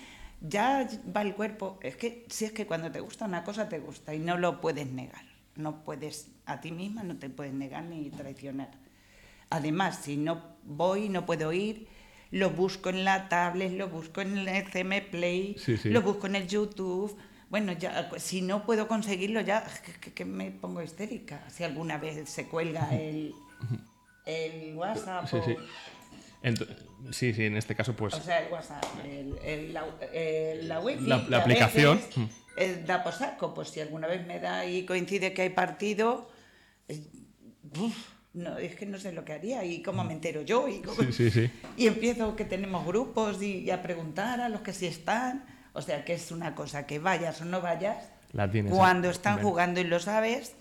ya 0.41 0.89
va 1.15 1.23
el 1.23 1.35
cuerpo. 1.35 1.79
Es 1.83 1.97
que 1.97 2.25
si 2.29 2.45
es 2.45 2.53
que 2.53 2.67
cuando 2.67 2.91
te 2.91 3.01
gusta 3.01 3.25
una 3.25 3.45
cosa, 3.45 3.69
te 3.69 3.79
gusta 3.79 4.15
y 4.15 4.19
no 4.19 4.37
lo 4.37 4.61
puedes 4.61 4.87
negar. 4.89 5.23
no 5.57 5.83
puedes, 5.83 6.29
a 6.47 6.61
ti 6.61 6.71
misma 6.71 7.03
no 7.03 7.17
te 7.17 7.29
puedes 7.31 7.53
negar 7.53 7.83
ni 7.85 8.11
traicionar. 8.11 8.71
Además, 9.51 9.99
si 10.03 10.17
no 10.17 10.41
voy, 10.63 11.09
no 11.09 11.27
puedo 11.27 11.53
ir, 11.53 11.89
lo 12.31 12.51
busco 12.51 12.91
en 12.91 13.05
la 13.05 13.29
tablet, 13.29 13.73
lo 13.73 13.89
busco 13.89 14.21
en 14.21 14.39
el 14.39 14.65
CM 14.71 15.01
Play, 15.03 15.57
Sí, 15.59 15.77
sí. 15.77 15.89
lo 15.91 16.03
busco 16.03 16.27
en 16.29 16.37
el 16.37 16.47
YouTube. 16.47 17.17
Bueno, 17.51 17.73
ya, 17.73 18.11
si 18.19 18.43
no 18.43 18.65
puedo 18.67 18.87
conseguirlo, 18.87 19.41
ya 19.41 19.65
que, 19.85 19.93
que- 19.95 20.13
que 20.13 20.25
me 20.25 20.51
pongo 20.53 20.81
histérica. 20.83 21.43
Si 21.51 21.65
alguna 21.65 21.97
vez 21.99 22.29
se 22.29 22.47
cuelga 22.47 22.95
el, 22.95 23.35
el 24.27 24.75
WhatsApp. 24.77 25.27
Sí, 25.29 25.37
o- 25.37 25.57
sí. 26.43 26.67
Sí, 27.13 27.33
sí, 27.33 27.45
en 27.47 27.57
este 27.57 27.75
caso, 27.75 27.95
pues. 27.95 28.15
o 28.15 28.21
sea, 28.21 28.41
el 28.45 28.53
WhatsApp, 28.53 28.85
el, 29.05 29.39
el- 29.45 29.73
la, 29.75 29.85
el- 30.13 30.69
la 30.69 30.81
wifi. 30.81 31.07
La- 31.07 31.25
la 31.29 31.39
aplicación. 31.39 31.99
veces, 31.99 32.83
Mm. 32.83 32.87
da 32.87 33.03
por 33.05 33.13
saco, 33.13 33.55
pues 33.55 33.69
si 33.71 33.81
alguna 33.81 34.09
vez 34.09 34.27
me 34.27 34.41
da 34.41 34.67
y 34.67 34.85
coincide 34.85 35.33
que 35.33 35.43
hay 35.43 35.51
partido, 35.51 36.29
uf, 37.79 37.95
no, 38.35 38.59
es 38.59 38.75
que 38.77 38.87
no 38.87 38.99
sé 38.99 39.13
lo 39.13 39.25
que 39.25 39.33
haría 39.33 39.65
y 39.65 39.83
cómo 39.83 40.05
me 40.05 40.13
entero 40.13 40.43
yo. 40.43 40.69
Y, 40.69 40.81
cómo- 40.81 41.03
Sí, 41.03 41.13
sí, 41.13 41.31
sí. 41.31 41.51
y 41.77 41.87
empiezo 41.87 42.35
que 42.37 42.45
tenemos 42.45 42.85
grupos 42.87 43.43
y, 43.43 43.59
y 43.61 43.71
a 43.71 43.83
preguntar 43.83 44.41
a 44.41 44.49
los 44.49 44.61
que 44.63 44.73
sí 44.73 44.87
están. 44.87 45.45
O 45.73 45.83
sea, 45.83 46.05
que 46.05 46.15
es 46.15 46.33
una 46.33 46.55
cosa 46.55 46.87
que 46.87 46.99
vayas 46.99 47.41
o 47.41 47.45
no 47.45 47.61
vayas. 47.61 48.09
La 48.33 48.51
tienes, 48.51 48.73
Cuando 48.73 49.09
están 49.11 49.41
jugando 49.41 49.81
y 49.81 49.85
lo 49.85 50.01
sabes, 50.01 50.55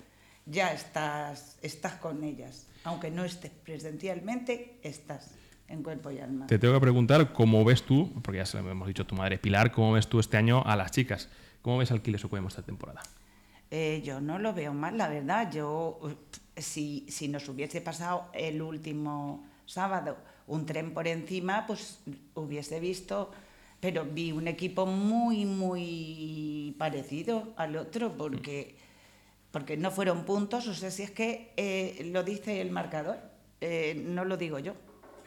ya 0.46 0.72
estás, 0.74 1.58
estás 1.62 1.94
con 1.94 2.24
ellas. 2.24 2.68
Aunque 2.84 3.10
no 3.12 3.26
estés 3.26 3.52
presencialmente, 3.52 4.80
estás 4.84 5.32
en 5.67 5.84
cuerpo 5.84 6.12
y 6.12 6.19
alma. 6.19 6.47
Te 6.47 6.60
tengo 6.60 6.73
que 6.73 6.82
preguntar 6.82 7.34
cómo 7.34 7.63
ves 7.63 7.84
tú, 7.84 8.12
porque 8.23 8.38
ya 8.38 8.45
se 8.45 8.62
lo 8.62 8.69
hemos 8.69 8.88
dicho 8.88 9.03
a 9.03 9.08
tu 9.08 9.15
madre 9.15 9.38
Pilar, 9.38 9.71
cómo 9.71 9.93
ves 9.93 10.08
tú 10.08 10.19
este 10.19 10.38
año 10.38 10.63
a 10.65 10.75
las 10.75 10.91
chicas. 10.91 11.30
¿Cómo 11.62 11.77
ves 11.77 11.91
al 11.91 12.01
Kiles 12.01 12.23
Ocuemo 12.23 12.47
esta 12.47 12.62
temporada? 12.62 13.01
Eh, 13.69 14.01
yo 14.06 14.21
no 14.21 14.39
lo 14.39 14.53
veo 14.53 14.73
mal, 14.73 14.97
la 14.97 15.10
verdad. 15.10 15.51
Yo, 15.51 15.99
si, 16.56 17.06
si 17.10 17.27
nos 17.27 17.49
hubiese 17.49 17.82
pasado 17.82 18.30
el 18.34 18.62
último 18.62 19.45
sábado 19.65 20.17
un 20.47 20.65
tren 20.65 20.93
por 20.93 21.08
encima, 21.08 21.65
pues 21.67 21.99
hubiese 22.34 22.80
visto, 22.80 23.32
pero 23.80 24.06
vi 24.06 24.32
un 24.32 24.47
equipo 24.47 24.86
muy, 24.86 25.45
muy 25.45 26.73
parecido 26.77 27.53
al 27.58 27.75
otro, 27.75 28.17
porque, 28.17 28.77
porque 29.51 29.75
no 29.77 29.91
fueron 29.91 30.23
puntos, 30.23 30.67
o 30.67 30.73
sea, 30.73 30.89
si 30.89 31.03
es 31.03 31.12
que 31.12 31.53
eh, 31.58 32.10
lo 32.12 32.23
dice 32.23 32.62
el 32.62 32.71
marcador, 32.71 33.17
eh, 33.60 34.01
no 34.08 34.23
lo 34.23 34.38
digo 34.38 34.58
yo. 34.60 34.73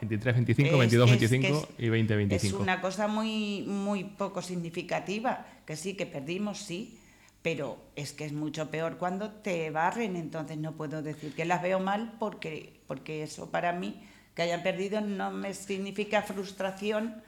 23-25, 0.01 0.67
Es- 0.67 0.93
22-25 0.93 1.45
es 1.61 1.67
que 1.77 1.87
y 1.87 1.89
20-25. 1.89 2.33
Es 2.35 2.53
una 2.53 2.81
cosa 2.81 3.07
muy, 3.09 3.63
muy 3.67 4.05
poco 4.05 4.43
significativa, 4.43 5.47
que 5.67 5.77
sí, 5.77 5.95
que 5.95 6.07
perdimos, 6.07 6.59
sí, 6.59 6.99
pero 7.43 7.79
es 7.97 8.13
que 8.13 8.25
es 8.25 8.33
mucho 8.33 8.71
peor 8.71 8.99
cuando 8.99 9.31
te 9.31 9.71
barren, 9.71 10.17
entonces 10.17 10.59
no 10.59 10.73
puedo 10.73 11.03
decir 11.03 11.35
que 11.35 11.45
las 11.45 11.63
veo 11.63 11.81
mal 11.81 12.15
porque, 12.19 12.81
porque 12.87 13.23
eso 13.23 13.51
para 13.51 13.73
mí, 13.73 14.01
que 14.35 14.43
hayan 14.43 14.63
perdido, 14.63 15.01
no 15.01 15.31
me 15.31 15.55
significa 15.55 16.23
frustración 16.23 17.23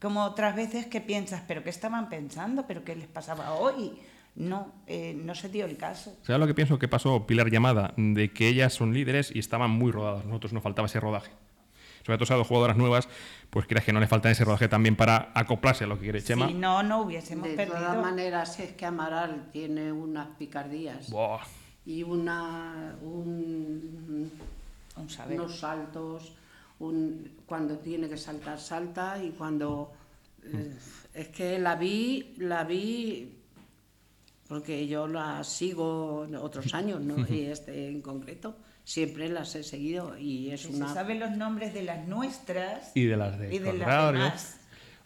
como 0.00 0.22
otras 0.24 0.54
veces 0.54 0.86
que 0.86 1.00
piensas, 1.00 1.42
pero 1.48 1.64
¿qué 1.64 1.70
estaban 1.70 2.08
pensando? 2.08 2.66
¿Pero 2.68 2.84
qué 2.84 2.94
les 2.94 3.08
pasaba 3.08 3.54
hoy? 3.54 3.92
No, 4.36 4.72
eh, 4.86 5.14
no 5.20 5.34
se 5.34 5.48
dio 5.48 5.64
el 5.66 5.76
caso. 5.76 6.16
¿Sabes 6.22 6.38
lo 6.38 6.46
que 6.46 6.54
pienso 6.54 6.78
que 6.78 6.86
pasó 6.86 7.26
Pilar 7.26 7.50
Llamada? 7.50 7.92
De 7.96 8.30
que 8.32 8.46
ellas 8.46 8.72
son 8.72 8.94
líderes 8.94 9.32
y 9.34 9.40
estaban 9.40 9.72
muy 9.72 9.90
rodadas. 9.90 10.24
Nosotros 10.24 10.52
nos 10.52 10.62
faltaba 10.62 10.86
ese 10.86 11.00
rodaje. 11.00 11.32
Sobre 12.08 12.24
todo 12.24 12.34
a 12.34 12.38
dos 12.38 12.46
jugadoras 12.46 12.76
nuevas, 12.78 13.06
pues 13.50 13.66
creas 13.66 13.84
que 13.84 13.92
no 13.92 14.00
les 14.00 14.08
falta 14.08 14.30
ese 14.30 14.42
rodaje 14.42 14.66
también 14.66 14.96
para 14.96 15.30
acoplarse 15.34 15.84
a 15.84 15.86
lo 15.86 15.96
que 15.96 16.04
quiere 16.04 16.22
Chema. 16.22 16.48
Si 16.48 16.54
no, 16.54 16.82
no 16.82 17.02
hubiésemos 17.02 17.46
De 17.46 17.54
perdido. 17.54 17.76
todas 17.76 17.98
maneras, 18.00 18.58
es 18.60 18.72
que 18.72 18.86
Amaral 18.86 19.50
tiene 19.52 19.92
unas 19.92 20.28
picardías 20.38 21.10
Buah. 21.10 21.40
y 21.84 22.02
una, 22.02 22.96
un, 23.02 24.30
Un 24.96 25.10
saber. 25.10 25.38
unos 25.38 25.58
saltos. 25.58 26.32
Un, 26.78 27.30
cuando 27.44 27.76
tiene 27.76 28.08
que 28.08 28.16
saltar, 28.16 28.58
salta 28.58 29.22
y 29.22 29.30
cuando. 29.32 29.92
eh, 30.44 30.72
es 31.12 31.28
que 31.28 31.58
la 31.58 31.74
vi, 31.74 32.34
la 32.38 32.64
vi 32.64 33.34
porque 34.48 34.86
yo 34.88 35.06
la 35.06 35.44
sigo 35.44 36.26
otros 36.40 36.72
años, 36.72 37.02
¿no? 37.02 37.16
y 37.28 37.46
este 37.46 37.88
en 37.88 38.00
concreto, 38.00 38.56
siempre 38.88 39.28
las 39.28 39.54
he 39.54 39.62
seguido 39.62 40.16
y 40.16 40.50
es 40.50 40.64
una. 40.64 40.88
se 40.88 40.94
saben 40.94 41.20
los 41.20 41.32
nombres 41.32 41.74
de 41.74 41.82
las 41.82 42.08
nuestras 42.08 42.90
Y 42.94 43.04
de 43.04 43.18
las 43.18 43.38
de 43.38 43.54
y 43.54 43.58
de 43.58 43.72
las 43.74 44.12
demás. 44.12 44.54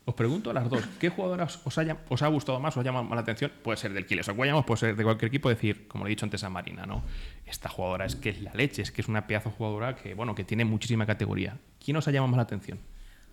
Os 0.04 0.14
pregunto 0.14 0.50
a 0.50 0.54
las 0.54 0.68
dos, 0.70 0.84
¿qué 1.00 1.08
jugadoras 1.10 1.60
os, 1.64 1.78
haya- 1.78 1.98
os 2.08 2.22
ha 2.22 2.28
gustado 2.28 2.58
más, 2.60 2.76
os 2.76 2.80
ha 2.80 2.84
llamado 2.84 3.04
más 3.04 3.16
la 3.16 3.22
atención? 3.22 3.50
Puede 3.62 3.76
ser 3.76 3.92
del 3.92 4.06
Kiles 4.06 4.28
o 4.28 4.34
Guayamos, 4.34 4.64
puede 4.64 4.78
ser 4.80 4.96
de 4.96 5.02
cualquier 5.04 5.28
equipo, 5.28 5.48
decir, 5.48 5.86
como 5.88 6.04
le 6.04 6.10
he 6.10 6.12
dicho 6.12 6.24
antes 6.26 6.42
a 6.44 6.48
Marina, 6.50 6.86
¿no? 6.86 7.02
Esta 7.46 7.68
jugadora 7.68 8.06
es 8.06 8.14
que 8.16 8.30
es 8.30 8.40
la 8.42 8.52
leche, 8.54 8.82
es 8.82 8.90
que 8.92 9.00
es 9.00 9.08
una 9.08 9.26
pedazo 9.28 9.50
jugadora 9.50 9.94
que, 9.96 10.14
bueno, 10.14 10.34
que 10.36 10.42
tiene 10.44 10.64
muchísima 10.64 11.04
categoría. 11.06 11.58
¿Quién 11.84 11.96
os 11.96 12.06
ha 12.08 12.10
llamado 12.12 12.30
más 12.32 12.36
la 12.38 12.42
atención? 12.44 12.78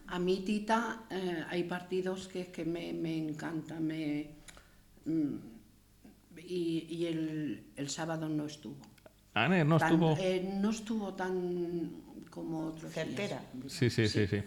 A 0.08 0.18
mí, 0.20 0.42
Tita, 0.46 1.04
eh, 1.12 1.44
hay 1.50 1.64
partidos 1.64 2.28
que, 2.28 2.48
que 2.48 2.66
me, 2.66 2.94
me 2.94 3.18
encantan. 3.18 3.86
Me, 3.86 4.28
mm, 5.06 5.36
y 6.48 6.86
y 6.90 7.06
el, 7.08 7.64
el 7.78 7.90
sábado 7.90 8.30
no 8.30 8.46
estuvo. 8.46 8.78
No 9.48 9.78
Tan- 9.78 9.92
estuvo... 9.94 10.18
eh, 10.20 10.52
no 10.56 10.70
estuvo 10.72 11.14
tan 11.14 11.92
como 12.30 12.68
otros 12.68 12.94
días. 12.94 13.08
Certera. 13.08 13.42
Sí, 13.68 13.90
sí, 13.90 14.08
sí, 14.08 14.28
sí. 14.28 14.42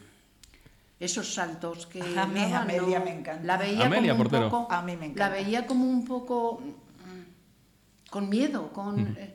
Esos 1.01 1.35
saltos 1.35 1.87
que 1.87 2.01
A 2.01 2.27
mí 2.27 2.41
daba, 2.41 2.61
Amelia 2.63 2.99
no- 3.01 3.05
me 3.05 3.13
encanta. 3.19 3.43
La 3.45 3.57
veía 3.57 3.87
Amelia, 3.87 4.13
como 4.13 4.23
un 4.25 4.29
portero. 4.31 4.51
poco, 4.51 4.73
A 4.73 4.83
mí 4.83 4.93
me 4.93 4.99
La 5.01 5.07
encanta. 5.07 5.29
veía 5.31 5.67
como 5.67 5.85
un 5.89 6.05
poco 6.05 6.61
mm, 6.61 8.11
con 8.11 8.29
miedo, 8.29 8.73
con 8.73 9.17
eh, 9.17 9.35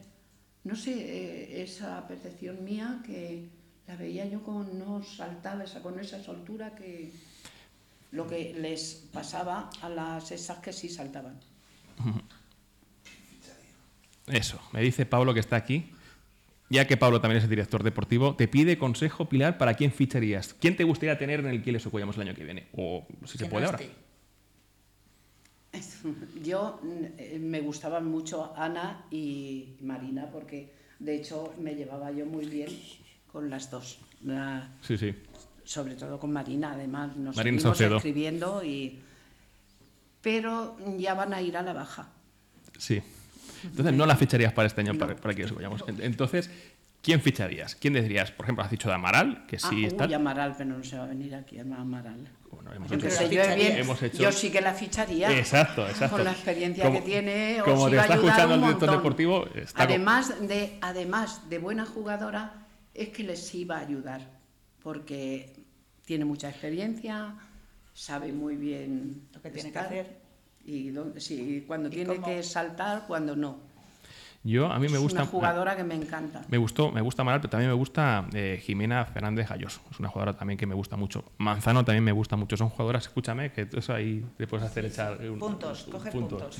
no 0.63 0.75
sé, 0.75 0.91
eh, 0.93 1.63
esa 1.63 2.07
percepción 2.07 2.63
mía 2.63 2.99
que 3.05 3.49
la 3.87 3.95
veía 3.95 4.25
yo 4.25 4.43
con 4.43 4.77
no 4.79 5.01
saltaba 5.03 5.63
esa 5.63 5.81
con 5.81 5.99
esa 5.99 6.21
soltura 6.23 6.73
que 6.75 7.11
lo 8.11 8.25
que 8.27 8.53
les 8.53 9.03
pasaba 9.11 9.69
a 9.81 9.89
las 9.89 10.31
esas 10.31 10.59
que 10.59 10.71
sí 10.71 10.87
saltaban. 10.89 11.37
Eso, 14.27 14.59
me 14.73 14.81
dice 14.81 15.05
Pablo 15.05 15.33
que 15.33 15.39
está 15.39 15.55
aquí. 15.55 15.91
Ya 16.69 16.85
que 16.85 16.97
Pablo 16.97 17.21
también 17.21 17.37
es 17.37 17.45
el 17.45 17.49
director 17.49 17.81
deportivo, 17.81 18.35
te 18.35 18.49
pide 18.49 18.77
consejo, 18.77 19.29
Pilar, 19.29 19.57
para 19.57 19.75
quién 19.75 19.89
ficharías. 19.93 20.53
¿Quién 20.53 20.75
te 20.75 20.83
gustaría 20.83 21.17
tener 21.17 21.39
en 21.39 21.47
el 21.47 21.63
Kiles 21.63 21.85
o 21.85 21.91
Cuellamos 21.91 22.17
el 22.17 22.23
año 22.23 22.35
que 22.35 22.43
viene? 22.43 22.67
O 22.75 23.07
si 23.25 23.37
se 23.37 23.45
puede 23.45 23.63
no 23.65 23.71
ahora. 23.71 23.83
esté. 23.83 23.95
Yo 26.43 26.79
eh, 27.17 27.37
me 27.39 27.61
gustaban 27.61 28.05
mucho 28.09 28.53
Ana 28.57 29.05
y 29.11 29.75
Marina 29.81 30.27
porque 30.31 30.73
de 30.99 31.15
hecho 31.15 31.53
me 31.59 31.75
llevaba 31.75 32.11
yo 32.11 32.25
muy 32.25 32.45
bien 32.45 32.69
con 33.31 33.49
las 33.49 33.69
dos. 33.71 33.99
La- 34.25 34.69
Sí, 34.81 34.97
sí. 34.97 35.13
sobre 35.63 35.95
todo 35.95 36.19
con 36.19 36.31
Marina, 36.33 36.71
además 36.73 37.15
nos 37.15 37.35
Marina 37.35 37.59
seguimos 37.59 37.77
Saucedo. 37.77 37.97
escribiendo 37.97 38.63
y 38.63 38.99
pero 40.21 40.75
ya 40.97 41.13
van 41.13 41.33
a 41.33 41.41
ir 41.41 41.55
a 41.55 41.61
la 41.61 41.73
baja. 41.73 42.09
Sí. 42.77 43.01
Entonces 43.63 43.93
no 43.93 44.05
la 44.05 44.15
ficharías 44.15 44.53
para 44.53 44.67
este 44.67 44.81
año 44.81 44.95
para, 44.97 45.15
para 45.15 45.33
Kiles 45.33 45.51
o 45.51 45.55
Cuellamos. 45.55 45.83
En- 45.87 46.01
Entonces, 46.01 46.49
¿quién 47.01 47.21
ficharías? 47.21 47.75
¿Quién 47.75 47.93
dirías? 47.93 48.31
Por 48.31 48.45
ejemplo, 48.45 48.63
has 48.63 48.71
dicho 48.71 48.87
de 48.89 48.95
Amaral, 48.95 49.45
que 49.47 49.59
sí 49.59 49.83
ah, 49.85 49.87
está. 49.87 50.05
uy, 50.07 50.13
Amaral, 50.13 50.55
pero 50.57 50.77
no 50.77 50.83
se 50.83 50.97
va 50.97 51.03
a 51.05 51.07
venir 51.07 51.35
aquí 51.35 51.59
Amaral. 51.59 52.27
Bueno, 52.51 52.71
hemos 52.73 52.89
Yo, 52.89 52.95
hecho- 52.97 53.29
yo, 53.29 53.41
Hemos 53.43 54.01
hecho- 54.01 54.23
yo 54.23 54.31
sí 54.31 54.49
que 54.49 54.61
la 54.61 54.73
ficharía. 54.73 55.37
Exacto, 55.37 55.87
exacto. 55.87 56.15
Con 56.15 56.25
la 56.25 56.31
experiencia 56.31 56.83
Como- 56.85 56.99
que 56.99 57.05
tiene, 57.05 57.61
os 57.61 57.67
como 57.67 57.85
te 57.87 57.91
iba 57.93 58.01
a 58.01 58.05
está 58.05 58.13
ayudar 58.15 58.29
escuchando 58.29 58.55
el 58.55 58.61
director 58.61 58.91
deportivo, 58.91 59.47
está 59.55 59.83
además 59.83 60.47
de 60.47 60.77
además 60.81 61.49
de 61.49 61.57
buena 61.59 61.85
jugadora, 61.85 62.65
es 62.93 63.09
que 63.09 63.23
les 63.23 63.53
iba 63.53 63.77
a 63.77 63.81
ayudar 63.81 64.21
porque 64.81 65.53
tiene 66.05 66.23
mucha 66.25 66.49
experiencia, 66.49 67.35
sabe 67.93 68.31
muy 68.31 68.55
bien 68.55 69.23
Lo 69.33 69.41
que 69.41 69.49
tiene 69.49 69.71
que 69.71 69.77
estar 69.79 69.85
hacer. 69.87 70.17
Y 70.67 70.93
sí, 71.17 71.63
cuando 71.65 71.87
Y 71.87 71.91
tiene 71.91 72.15
cómo- 72.15 72.27
que 72.27 72.43
saltar, 72.43 73.05
cuando 73.07 73.35
no. 73.35 73.65
Yo, 74.43 74.67
a 74.71 74.75
mí 74.79 74.87
me 74.87 74.93
es 74.95 74.99
gusta. 75.01 75.23
una 75.23 75.29
jugadora 75.29 75.75
que 75.75 75.83
me 75.83 75.95
encanta. 75.95 76.41
Me 76.47 76.57
gustó, 76.57 76.89
me 76.91 77.01
gusta 77.01 77.21
Amaral, 77.23 77.41
pero 77.41 77.49
también 77.51 77.69
me 77.69 77.75
gusta 77.75 78.27
eh, 78.33 78.61
Jimena 78.63 79.03
Fernández 79.03 79.49
Galloso. 79.49 79.81
Es 79.91 79.99
una 79.99 80.07
jugadora 80.07 80.37
también 80.37 80.57
que 80.57 80.65
me 80.65 80.75
gusta 80.75 80.95
mucho. 80.95 81.25
Manzano 81.37 81.83
también 81.83 82.03
me 82.05 82.13
gusta 82.13 82.37
mucho. 82.37 82.55
Son 82.55 82.69
jugadoras, 82.69 83.03
escúchame, 83.07 83.51
que 83.51 83.65
tú 83.65 83.79
eso 83.79 83.93
ahí 83.93 84.23
te 84.37 84.47
puedes 84.47 84.65
hacer 84.65 84.85
echar 84.85 85.19
un- 85.29 85.39
Puntos, 85.39 85.87
un- 85.87 85.91
coge 85.91 86.11
puntos. 86.11 86.59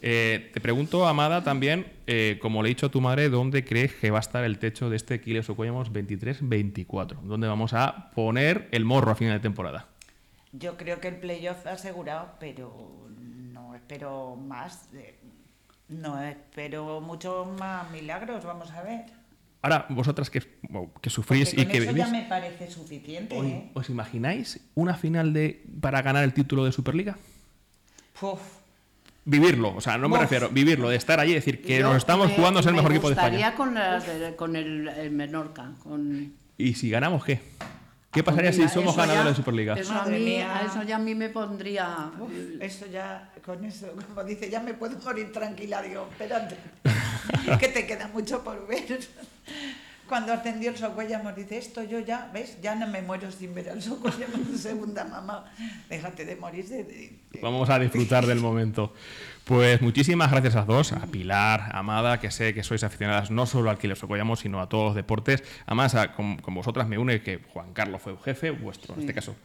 Eh, 0.00 0.50
te 0.54 0.60
pregunto, 0.60 1.08
Amada, 1.08 1.42
también, 1.42 1.86
eh, 2.06 2.38
como 2.40 2.62
le 2.62 2.68
he 2.68 2.70
dicho 2.74 2.86
a 2.86 2.90
tu 2.90 3.00
madre, 3.00 3.28
¿dónde 3.30 3.64
crees 3.64 3.94
que 3.94 4.10
va 4.12 4.18
a 4.18 4.20
estar 4.20 4.44
el 4.44 4.58
techo 4.58 4.88
de 4.88 4.96
este 4.96 5.20
Kiles 5.20 5.48
o 5.50 5.56
Cuellamos 5.56 5.90
23-24? 5.92 7.20
¿Dónde 7.22 7.48
vamos 7.48 7.72
a 7.72 8.10
poner 8.14 8.68
el 8.70 8.84
morro 8.84 9.10
a 9.10 9.14
final 9.16 9.34
de 9.34 9.40
temporada? 9.40 9.86
Yo 10.52 10.76
creo 10.76 11.00
que 11.00 11.08
el 11.08 11.16
playoff 11.16 11.66
asegurado, 11.66 12.34
pero 12.38 13.08
espero 13.88 14.36
más. 14.36 14.90
de- 14.92 15.14
no 15.88 16.18
espero 16.22 17.00
muchos 17.02 17.46
más 17.58 17.90
milagros, 17.90 18.42
vamos 18.44 18.70
a 18.70 18.82
ver. 18.82 19.04
Ahora, 19.60 19.86
vosotras 19.90 20.30
que, 20.30 20.40
que 21.00 21.10
sufrís 21.10 21.50
Porque 21.50 21.60
y 21.60 21.64
con 21.64 21.72
que 21.72 21.78
eso 21.78 21.88
vivís, 21.92 22.06
ya 22.06 22.10
me 22.10 22.22
parece 22.22 22.70
suficiente. 22.70 23.38
¿os- 23.38 23.46
¿eh? 23.46 23.70
¿os 23.74 23.90
imagináis 23.90 24.60
una 24.74 24.94
final 24.94 25.32
de 25.34 25.62
para 25.80 26.00
ganar 26.02 26.24
el 26.24 26.32
título 26.32 26.64
de 26.64 26.72
Superliga? 26.72 27.18
Puf, 28.18 28.40
vivirlo, 29.26 29.74
o 29.76 29.80
sea, 29.82 29.98
no 29.98 30.08
me 30.08 30.14
Uf. 30.16 30.22
refiero, 30.22 30.48
vivirlo, 30.48 30.88
de 30.88 30.96
estar 30.96 31.20
allí 31.20 31.32
y 31.32 31.34
decir 31.34 31.62
que 31.62 31.78
Yo 31.80 31.88
nos 31.88 31.98
estamos 31.98 32.28
me- 32.28 32.34
jugando 32.36 32.60
a 32.60 32.62
ser 32.62 32.70
el 32.70 32.76
me 32.76 32.80
mejor 32.82 32.92
equipo 32.92 33.08
de 33.08 33.14
España. 33.14 33.54
con, 33.54 33.74
con 34.36 34.56
el, 34.56 34.88
el 34.88 35.10
Menorca. 35.10 35.72
Con, 35.82 36.32
¿Y 36.56 36.74
si 36.74 36.88
ganamos 36.88 37.24
qué? 37.24 37.40
¿Qué 38.14 38.22
pasaría 38.22 38.52
mira, 38.52 38.68
si 38.68 38.74
somos 38.74 38.96
ganadores 38.96 39.24
ya- 39.24 39.30
de 39.30 39.36
Superliga? 39.36 39.74
Eso 39.74 39.92
a, 39.92 40.06
mí, 40.06 40.36
a 40.40 40.62
eso 40.62 40.82
ya 40.84 40.96
a 40.96 40.98
mí 41.00 41.14
me 41.14 41.28
pondría... 41.28 42.10
Uf, 42.18 42.30
eso 42.60 42.86
ya, 42.86 43.32
con 43.44 43.64
eso, 43.64 43.88
como 44.08 44.24
dice, 44.24 44.48
ya 44.48 44.60
me 44.60 44.72
puedo 44.74 44.98
morir 45.00 45.32
tranquila. 45.32 45.82
Digo, 45.82 46.06
espérate, 46.12 46.56
es 47.50 47.58
que 47.58 47.68
te 47.68 47.86
queda 47.86 48.08
mucho 48.08 48.42
por 48.44 48.66
ver. 48.66 49.00
Cuando 50.08 50.32
ascendió 50.34 50.70
el 50.70 50.76
Socuellamos, 50.76 51.34
dice, 51.34 51.56
esto 51.56 51.82
yo 51.82 51.98
ya, 51.98 52.30
¿ves? 52.32 52.58
Ya 52.62 52.74
no 52.74 52.86
me 52.86 53.00
muero 53.02 53.32
sin 53.32 53.54
ver 53.54 53.70
al 53.70 53.82
Socuellamos 53.82 54.60
segunda, 54.60 55.04
mamá. 55.04 55.46
Déjate 55.88 56.24
de 56.26 56.36
morir. 56.36 56.68
de- 56.68 56.84
de- 56.84 57.18
de- 57.32 57.40
Vamos 57.40 57.68
a 57.70 57.78
disfrutar 57.78 58.26
del 58.26 58.38
momento. 58.40 58.92
Pues 59.44 59.82
muchísimas 59.82 60.30
gracias 60.30 60.54
a 60.54 60.58
las 60.60 60.66
dos, 60.66 60.92
a 60.92 61.00
Pilar, 61.06 61.60
a 61.72 61.80
Amada, 61.80 62.18
que 62.18 62.30
sé 62.30 62.54
que 62.54 62.62
sois 62.62 62.82
aficionadas 62.82 63.30
no 63.30 63.44
solo 63.44 63.68
al 63.68 63.76
que 63.76 63.88
les 63.88 64.02
apoyamos, 64.02 64.40
sino 64.40 64.60
a 64.60 64.68
todos 64.70 64.86
los 64.86 64.94
deportes. 64.94 65.44
Además, 65.66 65.94
a- 65.94 66.12
con, 66.14 66.38
con 66.38 66.54
vosotras 66.54 66.88
me 66.88 66.96
une 66.96 67.20
que 67.20 67.40
Juan 67.52 67.74
Carlos 67.74 68.00
fue 68.00 68.16
jefe, 68.24 68.50
vuestro, 68.52 68.94
en 68.94 69.00
este 69.00 69.12
caso, 69.12 69.36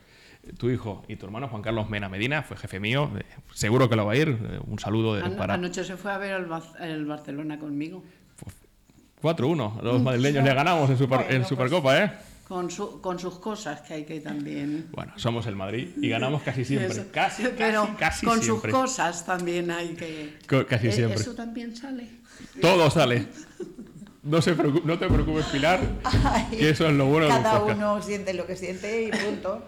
tu 0.57 0.69
hijo 0.69 1.03
y 1.09 1.17
tu 1.17 1.25
hermano, 1.25 1.49
Juan 1.49 1.61
Carlos 1.61 1.89
Mena 1.89 2.07
Medina, 2.07 2.43
fue 2.43 2.55
jefe 2.55 2.79
mío. 2.79 3.11
Eh, 3.19 3.23
Seguro 3.53 3.89
que 3.89 3.97
lo 3.97 4.05
va 4.05 4.13
a 4.13 4.15
ir. 4.15 4.29
Eh, 4.29 4.59
Un 4.67 4.79
saludo 4.79 5.15
de, 5.15 5.23
Ano- 5.23 5.35
para 5.35 5.55
Anoche 5.55 5.83
se 5.83 5.97
fue 5.97 6.13
a 6.13 6.17
ver 6.17 6.31
el, 6.33 6.45
Bar- 6.45 6.63
el 6.79 7.05
Barcelona 7.05 7.59
conmigo. 7.59 8.01
4-1. 9.21 9.81
Los 9.81 10.01
madrileños 10.01 10.45
le 10.45 10.53
ganamos 10.53 10.89
en, 10.89 10.97
Super- 10.97 11.19
en 11.21 11.25
Bueno, 11.25 11.37
pues- 11.39 11.49
Supercopa, 11.49 11.97
¿eh? 12.01 12.11
Con, 12.49 12.69
su- 12.71 12.99
con 12.99 13.17
sus 13.19 13.37
cosas 13.39 13.79
que 13.81 13.93
hay 13.93 14.03
que 14.05 14.19
también... 14.21 14.87
Bueno, 14.91 15.13
somos 15.17 15.45
el 15.45 15.55
Madrid 15.55 15.89
y 16.01 16.09
ganamos 16.09 16.41
casi 16.41 16.65
siempre. 16.65 16.89
Eso. 16.91 17.05
Casi, 17.13 17.43
Pero 17.55 17.83
casi, 17.85 17.95
casi 17.97 18.25
con 18.25 18.41
siempre. 18.41 18.71
sus 18.71 18.79
cosas 18.81 19.23
también 19.25 19.69
hay 19.69 19.89
que... 19.89 20.39
Co- 20.49 20.65
casi 20.65 20.87
Eh, 20.87 20.91
siempre. 20.91 21.19
Eso 21.21 21.35
también 21.35 21.75
sale. 21.75 22.09
Todo 22.59 22.89
sale. 22.89 23.27
No, 24.23 24.41
se 24.41 24.55
no 24.55 24.97
te 24.99 25.07
preocupes, 25.07 25.45
Pilar, 25.45 25.79
Ay, 26.03 26.57
que 26.57 26.69
eso 26.71 26.87
es 26.87 26.93
lo 26.93 27.05
bueno 27.05 27.27
de 27.27 27.31
Cada 27.33 27.59
podcast. 27.59 27.77
uno 27.77 28.01
siente 28.01 28.33
lo 28.33 28.45
que 28.47 28.55
siente 28.55 29.03
y 29.03 29.11
punto. 29.11 29.63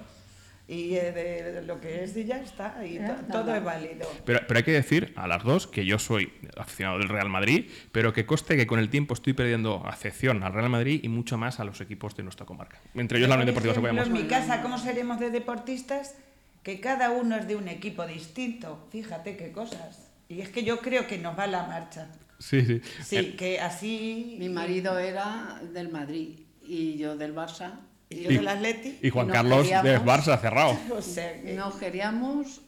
Y 0.71 0.95
eh, 0.95 1.11
de, 1.11 1.51
de 1.51 1.61
lo 1.63 1.81
que 1.81 2.03
es 2.03 2.15
y 2.15 2.23
ya 2.23 2.37
está. 2.37 2.85
Y 2.85 2.97
to- 2.97 3.25
todo 3.29 3.53
es 3.53 3.61
válido. 3.63 4.07
Pero, 4.25 4.39
pero 4.47 4.57
hay 4.59 4.63
que 4.63 4.71
decir 4.71 5.11
a 5.17 5.27
las 5.27 5.43
dos 5.43 5.67
que 5.67 5.85
yo 5.85 5.99
soy 5.99 6.31
aficionado 6.55 6.99
del 6.99 7.09
Real 7.09 7.27
Madrid, 7.27 7.69
pero 7.91 8.13
que 8.13 8.25
coste 8.25 8.55
que 8.55 8.65
con 8.67 8.79
el 8.79 8.89
tiempo 8.89 9.13
estoy 9.13 9.33
perdiendo 9.33 9.85
afección 9.85 10.43
al 10.43 10.53
Real 10.53 10.69
Madrid 10.69 11.01
y 11.03 11.09
mucho 11.09 11.37
más 11.37 11.59
a 11.59 11.65
los 11.65 11.81
equipos 11.81 12.15
de 12.15 12.23
nuestra 12.23 12.45
comarca. 12.45 12.79
Entre 12.95 13.17
ellos 13.17 13.27
la 13.29 13.35
Unión 13.35 13.47
Deportiva 13.47 13.73
Socuellamos. 13.75 14.07
En 14.07 14.13
mi 14.13 14.27
casa, 14.29 14.61
¿cómo 14.61 14.77
seremos 14.77 15.19
de 15.19 15.29
deportistas? 15.29 16.15
Que 16.63 16.79
cada 16.79 17.11
uno 17.11 17.35
es 17.35 17.47
de 17.49 17.55
un 17.57 17.67
equipo 17.67 18.05
distinto. 18.07 18.87
Fíjate 18.91 19.35
qué 19.35 19.51
cosas. 19.51 20.07
Y 20.29 20.39
es 20.39 20.47
que 20.49 20.63
yo 20.63 20.79
creo 20.79 21.05
que 21.05 21.17
nos 21.17 21.37
va 21.37 21.47
la 21.47 21.63
marcha. 21.67 22.07
Sí, 22.39 22.61
sí. 22.65 22.81
Sí, 23.03 23.15
Eh, 23.17 23.35
que 23.35 23.59
así. 23.59 24.37
Mi 24.39 24.47
marido 24.47 24.97
era 24.97 25.59
del 25.73 25.89
Madrid 25.89 26.39
y 26.65 26.97
yo 26.97 27.17
del 27.17 27.35
Barça. 27.35 27.73
Y 28.11 28.23
yo 28.23 28.29
del 28.29 28.47
Atleti. 28.47 28.99
y 29.01 29.09
Juan 29.09 29.27
Carlos 29.29 29.67
de 29.67 29.73
queríamos. 29.81 30.05
Barça 30.07 30.39
cerrado. 30.39 30.77
O 30.91 31.01
sea 31.01 31.41
que- 31.41 31.53
Nos 31.53 31.75
queríamos 31.75 32.61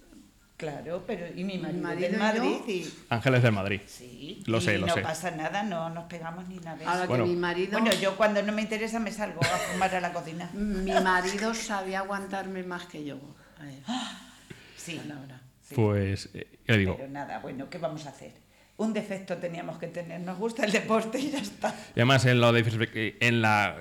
Claro, 0.55 1.03
pero. 1.05 1.25
Y 1.35 1.43
mi 1.43 1.57
marido, 1.57 1.81
marido 1.81 2.09
del 2.11 2.19
Madrid. 2.19 2.55
Y, 2.67 2.93
Ángeles 3.09 3.43
del 3.43 3.51
Madrid. 3.51 3.81
sí. 3.85 4.41
Lo 4.45 4.59
y 4.59 4.61
sé, 4.61 4.77
lo 4.77 4.87
no 4.87 4.93
sé. 4.93 5.01
pasa 5.01 5.31
nada, 5.31 5.63
no 5.63 5.89
nos 5.89 6.05
pegamos 6.05 6.47
ni 6.47 6.55
nada. 6.57 6.77
Ahora. 6.89 7.05
Bueno. 7.05 7.25
que 7.25 7.31
mi 7.31 7.35
marido, 7.35 7.79
Bueno, 7.79 7.93
yo 7.99 8.15
cuando 8.15 8.41
no 8.43 8.53
me 8.53 8.61
interesa 8.61 8.99
me 8.99 9.11
salgo 9.11 9.41
a 9.41 9.45
fumar 9.57 9.93
a 9.93 9.99
la 9.99 10.13
cocina. 10.13 10.49
mi 10.53 10.91
marido 10.91 11.53
sabía 11.53 11.99
aguantarme 11.99 12.63
más 12.63 12.85
que 12.85 13.03
yo. 13.03 13.17
a 13.59 13.67
él. 13.67 13.83
Sí. 14.77 15.01
Pues, 15.75 16.29
eh, 16.33 16.47
ya 16.67 16.75
digo, 16.77 16.95
Pero 16.97 17.09
nada, 17.09 17.39
bueno, 17.39 17.69
¿qué 17.69 17.77
vamos 17.77 18.05
a 18.05 18.09
hacer? 18.09 18.31
Un 18.77 18.93
defecto 18.93 19.37
teníamos 19.37 19.77
que 19.79 19.87
tener. 19.87 20.19
Nos 20.21 20.37
gusta 20.37 20.65
el 20.65 20.71
deporte 20.71 21.19
y 21.19 21.31
ya 21.31 21.39
está. 21.39 21.69
Y 21.95 21.99
además 21.99 22.25
en, 22.25 22.39
lo 22.41 22.51
de- 22.51 23.17
en 23.19 23.41
la 23.41 23.75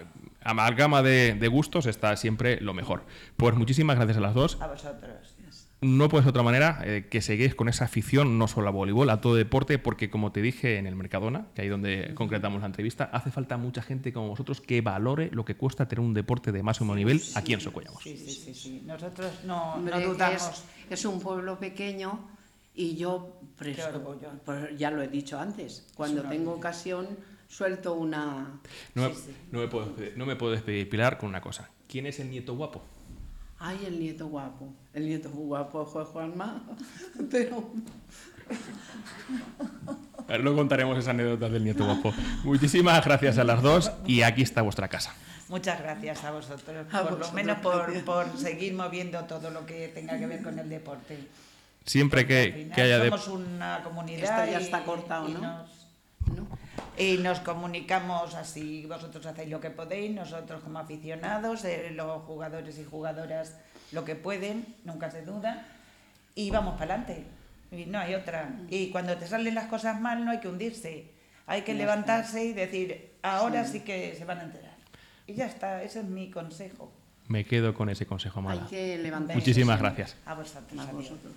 amalgama 0.45 1.03
de, 1.03 1.35
de 1.35 1.49
gustos 1.49 1.87
está 1.87 2.17
siempre 2.17 2.61
lo 2.61 2.75
mejor. 2.75 3.05
Pues 3.37 3.55
muchísimas 3.55 3.97
gracias 3.97 4.19
a 4.19 4.21
las 4.21 4.35
dos. 4.35 4.61
A 4.61 4.67
vosotros. 4.67 5.37
No 5.83 6.09
puede 6.09 6.23
ser 6.23 6.31
otra 6.31 6.45
manera 6.45 6.81
eh, 6.85 7.09
que 7.11 7.21
seguís 7.21 7.57
con 7.57 7.69
esa 7.69 7.87
afición 7.87 8.39
no 8.39 8.47
solo 8.47 8.69
a 8.69 8.71
voleibol, 8.71 9.11
a 9.11 9.21
todo 9.21 9.35
deporte, 9.35 9.81
porque 9.81 10.11
como 10.11 10.31
te 10.31 10.41
dije 10.41 10.79
en 10.79 10.87
el 10.87 10.95
Mercadona, 10.95 11.47
que 11.57 11.63
ahí 11.63 11.69
donde 11.69 12.13
concretamos 12.15 12.61
la 12.61 12.69
entrevista, 12.69 13.11
hace 13.13 13.33
falta 13.33 13.57
mucha 13.57 13.83
gente 13.83 14.13
como 14.13 14.29
vosotros 14.29 14.61
que 14.61 14.81
valore 14.81 15.29
lo 15.33 15.45
que 15.45 15.57
cuesta 15.57 15.89
tener 15.89 16.05
un 16.05 16.15
deporte 16.15 16.53
de 16.53 16.63
máximo 16.63 16.95
nivel 16.95 17.21
aquí 17.35 17.53
en 17.53 17.61
Socuellamos. 17.61 18.01
Sí, 18.01 18.17
sí, 18.17 18.31
sí, 18.31 18.55
sí. 18.55 18.83
Nosotros 18.87 19.41
no, 19.45 19.75
Hombre, 19.75 19.93
no 19.93 20.13
dudamos. 20.13 20.65
Es, 20.89 21.01
es 21.01 21.05
un 21.05 21.19
pueblo 21.19 21.59
pequeño 21.59 22.29
y 22.77 22.95
yo 22.95 23.41
presto, 23.59 24.19
pues 24.45 24.79
ya 24.79 24.93
lo 24.93 25.03
he 25.03 25.09
dicho 25.09 25.41
antes, 25.41 25.89
cuando 25.97 26.23
tengo 26.23 26.53
ocasión 26.53 27.09
suelto 27.53 27.93
una... 27.95 28.61
No, 28.95 29.09
me, 29.11 29.15
no 29.51 29.59
me 29.61 29.69
puedo 29.69 29.87
despedir, 29.87 30.17
no 30.17 30.27
me 30.27 30.37
puedo 30.37 30.53
despedir, 30.53 30.89
Pilar, 30.89 31.19
con 31.19 31.29
una 31.29 31.41
cosa. 31.41 31.69
¿Quién 31.87 32.07
es 32.07 32.19
el 32.21 32.31
nieto 32.31 32.55
guapo? 32.57 32.83
Ay, 33.59 33.79
el 33.87 34.01
nieto 34.01 34.27
guapo. 34.27 34.73
El 34.95 35.07
nieto 35.07 35.29
guapo 35.31 35.85
fue 35.87 36.05
Juanma, 36.05 36.63
pero... 37.31 37.71
A 40.19 40.33
ver, 40.33 40.41
Luego 40.41 40.59
contaremos 40.59 40.97
esa 40.99 41.11
anécdota 41.11 41.49
del 41.49 41.63
nieto 41.65 41.85
guapo. 41.85 42.13
Muchísimas 42.45 43.05
gracias 43.05 43.39
a 43.39 43.45
las 43.45 43.61
dos 43.63 43.93
y 44.07 44.23
aquí 44.23 44.43
está 44.43 44.63
vuestra 44.63 44.89
casa. 44.89 45.15
Muchas 45.49 45.79
gracias 45.81 46.25
a 46.25 46.31
vosotros, 46.31 46.87
A 46.93 47.03
por 47.03 47.19
lo 47.19 47.33
menos 47.33 47.59
por, 47.59 48.05
por 48.05 48.39
seguir 48.39 48.73
moviendo 48.73 49.23
todo 49.25 49.51
lo 49.51 49.67
que 49.67 49.89
tenga 49.89 50.19
que 50.19 50.27
ver 50.27 50.43
con 50.43 50.59
el 50.59 50.69
deporte. 50.69 51.29
Siempre 51.85 52.27
que, 52.27 52.71
que 52.75 52.81
haya 52.81 52.99
de... 52.99 53.11
somos 53.11 53.29
una 53.29 53.81
comunidad 53.85 54.45
Esto 54.47 54.53
ya 54.53 54.59
está 54.65 54.85
cortado, 54.85 55.29
y 55.29 55.33
¿no? 55.33 55.41
nos- 55.41 55.69
¿no? 55.69 55.82
Y 56.99 57.19
nos 57.19 57.41
comunicamos 57.41 58.35
así, 58.35 58.85
vosotros 58.87 59.25
hacéis 59.25 59.49
lo 59.49 59.61
que 59.61 59.71
podéis, 59.71 60.15
nosotros 60.15 60.63
como 60.63 60.79
aficionados, 60.79 61.65
eh, 61.65 61.91
los 61.95 62.23
jugadores 62.25 62.79
y 62.79 62.85
jugadoras 62.85 63.57
lo 63.93 64.05
que 64.05 64.15
pueden, 64.15 64.75
nunca 64.85 65.11
se 65.11 65.23
duda, 65.23 65.67
y 66.35 66.51
vamos 66.51 66.79
para 66.79 66.95
adelante. 66.95 67.25
Y 67.71 67.87
no 67.87 67.99
hay 67.99 68.15
otra. 68.15 68.51
Y 68.69 68.91
cuando 68.91 69.17
te 69.17 69.27
salen 69.27 69.55
las 69.55 69.67
cosas 69.67 70.01
mal 70.01 70.25
no 70.25 70.31
hay 70.31 70.41
que 70.41 70.49
hundirse, 70.49 71.11
hay 71.47 71.63
que 71.63 71.75
levantarse 71.75 72.45
y 72.45 72.53
decir, 72.53 73.13
ahora 73.23 73.65
sí. 73.65 73.81
que 73.81 74.15
se 74.17 74.25
van 74.25 74.39
a 74.39 74.43
enterar. 74.45 74.77
Y 75.27 75.35
ya 75.35 75.47
está, 75.47 75.83
ese 75.83 76.01
es 76.01 76.07
mi 76.07 76.31
consejo. 76.31 76.93
Me 77.29 77.45
quedo 77.47 77.73
con 77.73 77.89
ese 77.89 78.05
consejo, 78.05 78.41
Hay 78.41 78.59
Amada. 78.59 78.67
que 78.69 78.99
levantarse. 78.99 79.39
Muchísimas 79.39 79.79
gracias. 79.79 80.17
A 80.27 80.35
vosotros. 80.35 80.79
A 80.81 80.93
vosotros. 80.93 81.33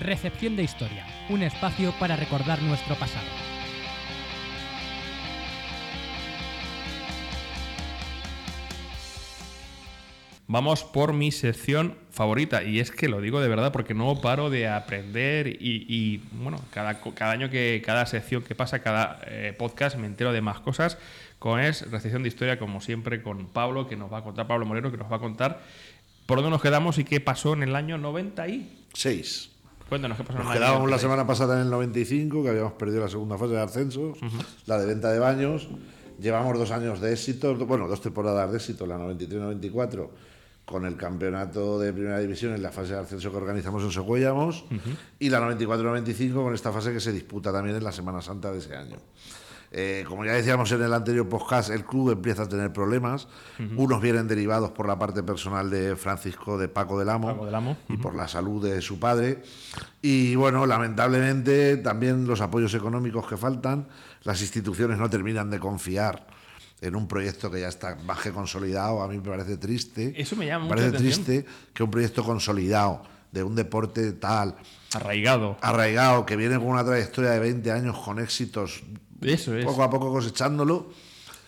Recepción 0.00 0.56
de 0.56 0.64
historia, 0.64 1.06
un 1.28 1.44
espacio 1.44 1.94
para 2.00 2.16
recordar 2.16 2.60
nuestro 2.62 2.96
pasado. 2.96 3.28
Vamos 10.48 10.82
por 10.82 11.12
mi 11.12 11.30
sección 11.30 11.96
favorita, 12.10 12.64
y 12.64 12.80
es 12.80 12.90
que 12.90 13.08
lo 13.08 13.20
digo 13.20 13.40
de 13.40 13.46
verdad 13.46 13.70
porque 13.70 13.94
no 13.94 14.20
paro 14.20 14.50
de 14.50 14.66
aprender 14.66 15.46
y, 15.60 16.20
bueno, 16.32 16.60
cada, 16.72 16.98
año 17.30 17.48
que, 17.48 17.80
cada 17.86 18.04
sección 18.06 18.42
que 18.42 18.56
pasa, 18.56 18.80
cada 18.80 19.20
eh, 19.26 19.54
podcast 19.56 19.96
me 19.96 20.08
entero 20.08 20.32
de 20.32 20.40
más 20.40 20.58
cosas, 20.58 20.98
con 21.38 21.60
es 21.60 21.88
recepción 21.88 22.24
de 22.24 22.28
historia 22.30 22.58
como 22.58 22.80
siempre 22.80 23.22
con 23.22 23.46
Pablo, 23.46 23.86
que 23.86 23.94
nos 23.94 24.12
va 24.12 24.18
a 24.18 24.22
contar, 24.24 24.48
Pablo 24.48 24.66
Moreno, 24.66 24.90
que 24.90 24.96
nos 24.96 25.10
va 25.10 25.16
a 25.16 25.20
contar 25.20 25.62
por 26.26 26.38
dónde 26.38 26.50
nos 26.50 26.62
quedamos 26.62 26.98
y 26.98 27.04
qué 27.04 27.20
pasó 27.20 27.52
en 27.52 27.62
el 27.62 27.76
año 27.76 27.96
90 27.96 28.48
y... 28.48 28.80
Seis. 28.92 29.53
Cuéntanos 29.88 30.16
qué 30.16 30.24
pasó 30.24 30.38
Nos 30.38 30.52
quedábamos 30.52 30.90
la 30.90 30.96
96. 30.96 31.00
semana 31.02 31.26
pasada 31.26 31.54
en 31.56 31.62
el 31.62 31.70
95, 31.70 32.42
que 32.42 32.48
habíamos 32.48 32.72
perdido 32.72 33.02
la 33.02 33.08
segunda 33.08 33.36
fase 33.38 33.52
de 33.52 33.60
ascenso, 33.60 34.14
la 34.66 34.78
de 34.78 34.86
venta 34.86 35.12
de 35.12 35.18
baños. 35.18 35.68
Llevamos 36.18 36.58
dos 36.58 36.70
años 36.70 37.00
de 37.00 37.12
éxito, 37.12 37.54
bueno, 37.66 37.88
dos 37.88 38.00
temporadas 38.00 38.50
de 38.50 38.56
éxito, 38.56 38.86
la 38.86 38.96
93-94, 38.98 40.08
con 40.64 40.86
el 40.86 40.96
campeonato 40.96 41.78
de 41.78 41.92
primera 41.92 42.18
división 42.18 42.54
en 42.54 42.62
la 42.62 42.70
fase 42.70 42.94
de 42.94 43.00
ascenso 43.00 43.30
que 43.30 43.36
organizamos 43.36 43.82
en 43.82 43.90
Socuellamos, 43.90 44.64
y 45.18 45.28
la 45.28 45.40
94-95 45.40 46.34
con 46.34 46.54
esta 46.54 46.72
fase 46.72 46.92
que 46.92 47.00
se 47.00 47.12
disputa 47.12 47.52
también 47.52 47.76
en 47.76 47.84
la 47.84 47.92
Semana 47.92 48.22
Santa 48.22 48.52
de 48.52 48.58
ese 48.58 48.74
año. 48.76 48.96
Eh, 49.76 50.04
como 50.08 50.24
ya 50.24 50.32
decíamos 50.34 50.70
en 50.70 50.82
el 50.82 50.94
anterior 50.94 51.28
podcast, 51.28 51.70
el 51.70 51.84
club 51.84 52.12
empieza 52.12 52.44
a 52.44 52.48
tener 52.48 52.72
problemas. 52.72 53.26
Unos 53.76 54.00
vienen 54.00 54.28
derivados 54.28 54.70
por 54.70 54.86
la 54.86 54.96
parte 54.96 55.24
personal 55.24 55.68
de 55.68 55.96
Francisco 55.96 56.56
de 56.56 56.68
Paco 56.68 56.96
del 56.96 57.08
Amo, 57.08 57.26
Paco 57.32 57.46
del 57.46 57.54
Amo, 57.56 57.76
y 57.88 57.96
por 57.96 58.14
la 58.14 58.28
salud 58.28 58.64
de 58.64 58.80
su 58.80 59.00
padre. 59.00 59.42
Y 60.00 60.36
bueno, 60.36 60.64
lamentablemente 60.64 61.76
también 61.78 62.24
los 62.24 62.40
apoyos 62.40 62.72
económicos 62.74 63.26
que 63.26 63.36
faltan, 63.36 63.88
las 64.22 64.40
instituciones 64.42 64.96
no 64.96 65.10
terminan 65.10 65.50
de 65.50 65.58
confiar 65.58 66.24
en 66.80 66.94
un 66.94 67.08
proyecto 67.08 67.50
que 67.50 67.60
ya 67.60 67.68
está 67.68 67.96
más 68.06 68.20
que 68.20 68.30
consolidado. 68.30 69.02
A 69.02 69.08
mí 69.08 69.16
me 69.18 69.28
parece 69.28 69.56
triste. 69.56 70.14
Eso 70.16 70.36
me 70.36 70.46
llama 70.46 70.66
Me 70.66 70.70
parece 70.70 70.88
atención. 70.88 71.24
triste 71.24 71.46
que 71.72 71.82
un 71.82 71.90
proyecto 71.90 72.22
consolidado 72.22 73.02
de 73.32 73.42
un 73.42 73.56
deporte 73.56 74.12
tal, 74.12 74.54
Arraigado. 74.94 75.56
arraigado, 75.60 76.24
que 76.24 76.36
viene 76.36 76.56
con 76.56 76.68
una 76.68 76.84
trayectoria 76.84 77.30
de 77.32 77.40
20 77.40 77.72
años 77.72 77.98
con 77.98 78.20
éxitos 78.20 78.84
Eso 79.24 79.56
es. 79.56 79.64
poco 79.64 79.82
a 79.82 79.90
poco 79.90 80.10
cosechándolo, 80.12 80.90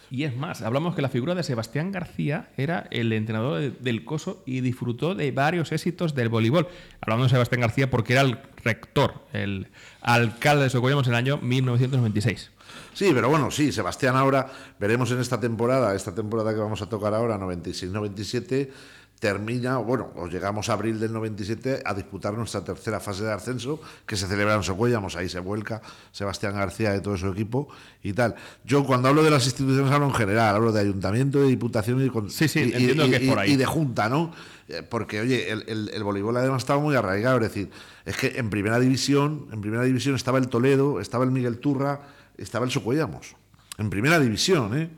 Y 0.09 0.23
es 0.23 0.37
más, 0.37 0.63
hablamos 0.63 0.95
que 0.95 1.03
la 1.03 1.09
figura 1.09 1.35
de 1.35 1.43
Sebastián 1.43 1.91
García 1.91 2.49
era 2.57 2.87
el 2.93 3.13
entrenador 3.13 3.59
de- 3.61 3.71
del 3.73 4.05
Coso 4.05 4.41
y 4.47 4.61
disfrutó 4.61 5.17
de 5.17 5.33
varios 5.33 5.73
éxitos 5.73 6.15
del 6.15 6.29
voleibol. 6.29 6.69
Hablamos 7.01 7.27
de 7.27 7.31
Sebastián 7.31 7.63
García 7.63 7.91
porque 7.91 8.13
era 8.13 8.23
el 8.23 8.39
rector, 8.63 9.15
el 9.33 9.67
alcalde 10.03 10.63
de 10.63 10.71
Socollamos 10.71 11.09
en 11.09 11.13
el 11.15 11.19
año 11.19 11.39
1996. 11.39 12.53
Sí, 12.95 13.11
pero 13.13 13.29
bueno, 13.29 13.51
sí, 13.51 13.73
Sebastián 13.73 14.15
ahora, 14.15 14.47
veremos 14.79 15.11
en 15.11 15.19
esta 15.19 15.41
temporada, 15.41 15.93
esta 15.97 16.15
temporada 16.15 16.55
que 16.55 16.61
vamos 16.61 16.81
a 16.83 16.89
tocar 16.89 17.13
ahora, 17.13 17.37
96-97, 17.37 18.71
termina, 19.19 19.79
bueno, 19.79 20.11
o 20.17 20.27
llegamos 20.27 20.69
a 20.69 20.75
abril 20.75 21.01
del 21.01 21.13
97 21.13 21.83
a 21.85 21.95
disputar 21.95 22.35
nuestra 22.35 22.63
tercera 22.63 23.01
fase 23.01 23.25
de 23.25 23.33
ascenso, 23.33 23.81
que 24.07 24.15
se 24.17 24.27
celebra 24.27 24.55
en 24.55 24.63
Socuellamos, 24.63 25.17
ahí 25.17 25.29
se 25.29 25.41
vuelca 25.41 25.81
Sebastián 26.13 26.55
García 26.55 26.95
y 26.95 27.01
todo 27.01 27.17
su 27.17 27.29
equipo 27.29 27.69
y 28.03 28.13
tal. 28.13 28.35
Yo 28.65 28.85
cuando 28.85 29.09
hablo 29.09 29.23
de 29.23 29.31
las 29.31 29.45
instituciones 29.47 29.91
hablo 29.91 30.07
en 30.07 30.15
general, 30.15 30.55
hablo 30.55 30.71
de 30.73 30.81
ayuntamiento, 30.81 31.41
de 31.41 31.49
diputación 31.49 32.05
y, 32.05 32.11
con- 32.11 32.29
Sí, 32.31 32.47
sí, 32.49 32.61
y- 32.61 32.63
y- 32.63 32.73
entiendo 32.75 33.07
y- 33.07 33.11
que 33.11 33.17
es 33.17 33.29
por 33.29 33.39
ahí. 33.39 33.53
y 33.53 33.57
de 33.57 33.65
junta, 33.67 34.09
¿no? 34.09 34.33
Eh, 34.69 34.83
Porque, 34.89 35.21
oye, 35.21 35.51
el, 35.51 35.65
el- 35.69 35.91
el 35.95 36.05
voleibol 36.05 36.37
además 36.37 36.63
estaba 36.63 36.81
muy 36.81 36.95
arraigado, 36.97 37.37
es 37.37 37.43
decir, 37.45 37.71
es 38.05 38.17
que 38.17 38.39
en 38.39 38.51
primera 38.51 38.79
división, 38.79 39.47
en 39.53 39.61
primera 39.61 39.83
división 39.85 40.15
estaba 40.15 40.39
el 40.39 40.49
Toledo, 40.49 41.01
estaba 41.01 41.25
el 41.25 41.31
Miguel 41.31 41.59
Turra, 41.59 42.01
estaba 42.37 42.65
el 42.67 42.71
Socuellamos. 42.71 43.35
En 43.79 43.91
primera 43.91 44.19
división, 44.19 44.77
¿eh? 44.79 44.91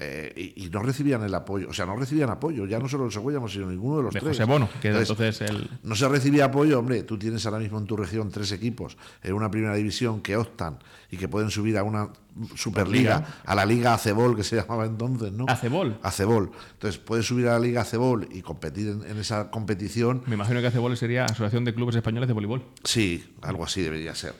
Eh, 0.00 0.52
y, 0.56 0.66
y 0.66 0.70
no 0.70 0.80
recibían 0.80 1.24
el 1.24 1.34
apoyo, 1.34 1.68
o 1.68 1.72
sea, 1.72 1.84
no 1.84 1.96
recibían 1.96 2.30
apoyo, 2.30 2.66
ya 2.66 2.78
no 2.78 2.88
solo 2.88 3.06
el 3.06 3.10
Socuellamos, 3.10 3.52
sino 3.52 3.68
ninguno 3.68 3.96
de 3.96 4.02
los 4.04 4.14
De 4.14 4.20
tres. 4.20 4.36
José 4.36 4.44
Bono, 4.44 4.68
que 4.80 4.90
entonces 4.90 5.40
el... 5.40 5.68
no 5.82 5.96
se 5.96 6.08
recibía 6.08 6.44
apoyo, 6.44 6.78
hombre, 6.78 7.02
tú 7.02 7.18
tienes 7.18 7.44
ahora 7.46 7.58
mismo 7.58 7.78
en 7.78 7.86
tu 7.86 7.96
región 7.96 8.30
tres 8.30 8.52
equipos 8.52 8.96
en 9.24 9.32
una 9.32 9.50
primera 9.50 9.74
división 9.74 10.20
que 10.20 10.36
optan 10.36 10.78
y 11.10 11.16
que 11.16 11.26
pueden 11.26 11.50
subir 11.50 11.76
a 11.78 11.82
una 11.82 12.10
superliga, 12.54 13.40
a 13.44 13.54
la 13.56 13.66
liga 13.66 13.92
Acebol 13.94 14.36
que 14.36 14.44
se 14.44 14.54
llamaba 14.60 14.86
entonces, 14.86 15.32
¿no? 15.32 15.46
Acebol. 15.48 15.98
Acebol. 16.02 16.52
Entonces 16.74 17.00
puedes 17.00 17.26
subir 17.26 17.48
a 17.48 17.54
la 17.54 17.58
liga 17.58 17.80
Acebol 17.80 18.28
y 18.30 18.42
competir 18.42 18.86
en, 18.86 19.02
en 19.04 19.18
esa 19.18 19.50
competición. 19.50 20.22
Me 20.26 20.34
imagino 20.36 20.60
que 20.60 20.68
Acebol 20.68 20.96
sería 20.96 21.24
Asociación 21.24 21.64
de 21.64 21.74
Clubes 21.74 21.96
Españoles 21.96 22.28
de 22.28 22.34
Voleibol. 22.34 22.62
Sí, 22.84 23.34
algo 23.42 23.64
así 23.64 23.82
debería 23.82 24.14
ser. 24.14 24.34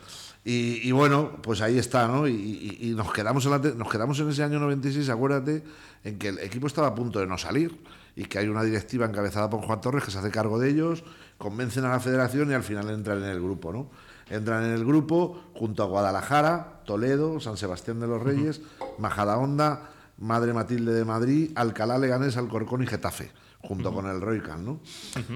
Y, 0.51 0.89
y 0.89 0.93
bueno, 0.93 1.33
pues 1.43 1.61
ahí 1.61 1.77
está, 1.79 2.09
¿no? 2.09 2.27
Y, 2.27 2.33
y- 2.33 2.89
y 2.89 2.95
nos, 2.95 3.13
quedamos 3.13 3.45
en 3.45 3.51
la 3.51 3.61
te- 3.61 3.75
nos 3.75 3.91
quedamos 3.91 4.19
en 4.21 4.31
ese 4.31 4.43
año 4.43 4.59
96, 4.59 5.09
acuérdate, 5.11 5.63
en 6.05 6.19
que 6.19 6.29
el 6.29 6.39
equipo 6.39 6.67
estaba 6.67 6.87
a 6.87 6.95
punto 6.95 7.19
de 7.21 7.27
no 7.27 7.37
salir 7.37 7.79
y 8.17 8.25
que 8.25 8.39
hay 8.39 8.49
una 8.49 8.63
directiva 8.63 9.05
encabezada 9.05 9.51
por 9.51 9.61
Juan 9.61 9.81
Torres 9.83 10.05
que 10.05 10.11
se 10.11 10.19
hace 10.19 10.31
cargo 10.31 10.59
de 10.59 10.71
ellos, 10.71 11.05
convencen 11.37 11.85
a 11.85 11.91
la 11.91 12.01
federación 12.01 12.51
y 12.51 12.55
al 12.55 12.63
final 12.63 12.89
entran 12.89 13.19
en 13.19 13.29
el 13.29 13.43
grupo, 13.43 13.73
¿no? 13.75 13.91
Entran 14.31 14.65
en 14.65 14.73
el 14.73 14.87
grupo 14.87 15.39
junto 15.55 15.83
a 15.83 15.87
Guadalajara, 15.87 16.81
Toledo, 16.87 17.41
San 17.41 17.57
Sebastián 17.59 18.01
de 18.01 18.07
los 18.07 18.23
Reyes, 18.23 18.63
Majadahonda, 18.99 19.91
Madre 20.19 20.53
Matilde 20.55 20.93
de 20.93 21.05
Madrid, 21.05 21.53
Alcalá, 21.57 21.99
Leganés, 21.99 22.37
Alcorcón 22.39 22.83
y 22.83 22.87
Getafe, 22.87 23.31
junto 23.61 23.93
con 23.93 24.07
el 24.07 24.21
Roycan, 24.21 24.65
¿no? 24.65 24.81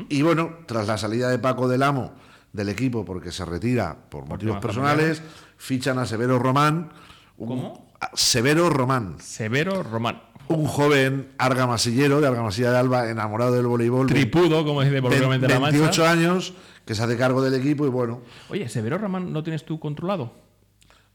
Y 0.08 0.22
bueno, 0.22 0.50
tras 0.66 0.86
la 0.86 0.96
salida 0.98 1.28
de 1.28 1.38
Paco 1.38 1.68
del 1.68 1.82
Amo 1.82 2.12
del 2.52 2.68
equipo 2.68 3.04
porque 3.04 3.32
se 3.32 3.44
retira 3.44 3.96
por 4.08 4.26
motivos 4.26 4.58
personales, 4.58 5.22
fichan 5.56 5.98
a 5.98 6.06
Severo 6.06 6.38
Román. 6.38 6.90
un- 7.38 7.48
¿Cómo? 7.48 7.92
Severo 8.14 8.68
Román, 8.68 9.16
Severo 9.20 9.82
Román. 9.82 10.20
un 10.48 10.66
joven 10.66 11.28
argamasillero 11.38 12.20
de 12.20 12.26
Argamasilla 12.26 12.72
de 12.72 12.78
Alba, 12.78 13.08
enamorado 13.08 13.52
del 13.52 13.66
voleibol. 13.66 14.06
Tripudo, 14.08 14.64
como 14.64 14.82
dice 14.82 15.00
popularmente 15.00 15.46
la 15.48 15.58
28 15.60 16.02
Mancha. 16.02 16.10
años, 16.10 16.52
que 16.84 16.94
se 16.96 17.02
hace 17.04 17.16
cargo 17.16 17.40
del 17.42 17.54
equipo 17.54 17.86
y 17.86 17.90
bueno, 17.90 18.22
Oye, 18.50 18.68
¿Severo 18.68 18.98
Román 18.98 19.32
no 19.32 19.42
tienes 19.44 19.64
tú 19.64 19.78
controlado? 19.78 20.32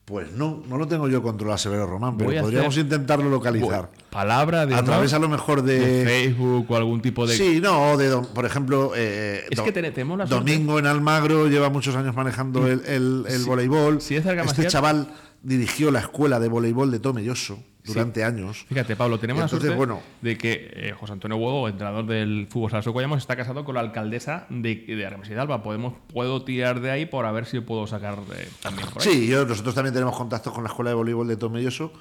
Pues 0.07 0.31
no, 0.31 0.63
no 0.69 0.77
lo 0.77 0.87
tengo 0.87 1.09
yo 1.09 1.21
controlado 1.21 1.57
Severo 1.57 1.85
Román, 1.85 2.15
pero 2.17 2.29
Voy 2.31 2.39
podríamos 2.39 2.73
hacer- 2.73 2.85
intentarlo 2.85 3.29
localizar. 3.29 3.89
Palabra 4.09 4.65
de 4.65 4.73
A 4.73 4.81
través 4.81 5.11
a 5.11 5.19
lo 5.19 5.27
mejor 5.27 5.63
de 5.63 5.79
de... 5.79 6.05
Facebook 6.05 6.65
o 6.71 6.77
algún 6.77 7.01
tipo 7.01 7.27
de... 7.27 7.35
Sí, 7.35 7.59
no, 7.61 7.97
de, 7.97 8.07
don- 8.07 8.25
por 8.27 8.45
ejemplo, 8.45 8.93
eh, 8.95 9.43
Es 9.51 9.57
do- 9.57 9.65
que 9.65 9.73
te- 9.73 9.81
tenemos 9.91 10.17
la 10.17 10.25
suerte- 10.25 10.49
Domingo 10.53 10.79
en 10.79 10.85
Almagro 10.85 11.49
lleva 11.49 11.69
muchos 11.69 11.93
años 11.97 12.15
manejando 12.15 12.65
el, 12.67 12.83
el- 12.85 13.25
el 13.27 13.43
voleibol. 13.43 13.99
si 13.99 14.15
es 14.15 14.25
este 14.25 14.67
chaval 14.67 15.09
dirigió 15.43 15.91
la 15.91 15.99
escuela 15.99 16.39
de 16.39 16.47
voleibol 16.47 16.89
de 16.89 16.99
Tomelloso 16.99 17.59
durante 17.87 18.23
años. 18.23 18.65
Fíjate, 18.67 18.95
Pablo, 18.95 19.19
tenemos 19.19 19.43
Entonces, 19.43 19.69
la 19.69 19.75
suerte 19.75 19.93
bueno. 19.93 20.01
de 20.21 20.37
que 20.37 20.71
eh, 20.73 20.93
José 20.97 21.13
Antonio 21.13 21.37
Huevo, 21.37 21.67
entrenador 21.67 22.05
del 22.05 22.47
fútbol 22.49 22.71
sala 22.71 22.83
Socollamos, 22.83 23.19
está 23.19 23.35
casado 23.35 23.63
con 23.63 23.75
la 23.75 23.81
alcaldesa 23.81 24.45
de, 24.49 24.75
de 24.75 24.95
de 24.95 25.39
Alba. 25.39 25.63
Podemos, 25.63 25.93
puedo 26.13 26.43
tirar 26.43 26.81
de 26.81 26.91
ahí 26.91 27.05
por 27.05 27.25
a 27.25 27.31
ver 27.31 27.45
si 27.45 27.59
puedo 27.61 27.87
sacar 27.87 28.19
eh, 28.35 28.49
también 28.61 28.87
por 28.89 29.01
ahí. 29.01 29.09
Sí, 29.09 29.27
yo, 29.27 29.45
nosotros 29.45 29.73
también 29.73 29.93
tenemos 29.93 30.15
contactos 30.15 30.53
con 30.53 30.63
la 30.63 30.69
escuela 30.69 30.91
de 30.91 30.95
voleibol 30.95 31.27
de 31.27 31.37
Tomelloso, 31.37 31.91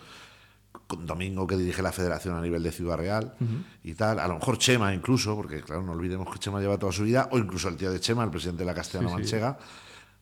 con 0.87 1.07
Domingo 1.07 1.47
que 1.47 1.57
dirige 1.57 1.83
la 1.83 1.93
federación 1.93 2.37
a 2.37 2.41
nivel 2.41 2.63
de 2.63 2.71
Ciudad 2.71 2.97
Real 2.97 3.35
y 3.83 3.95
tal. 3.95 4.21
A 4.21 4.29
lo 4.29 4.35
mejor 4.35 4.59
Chema 4.59 4.95
incluso, 4.95 5.35
porque 5.35 5.61
claro, 5.61 5.83
no 5.83 5.93
olvidemos 5.93 6.33
que 6.33 6.39
Chema 6.39 6.61
lleva 6.61 6.79
toda 6.79 6.93
su 6.93 7.05
vida, 7.05 7.29
o 7.33 7.39
incluso 7.39 7.69
el 7.69 7.77
tío 7.77 7.91
de 7.91 7.99
Chema, 7.99 8.23
el 8.25 8.31
presidente 8.31 8.63
de 8.63 8.67
la 8.67 8.75
Castellana 8.75 9.11
Manchega. 9.11 9.59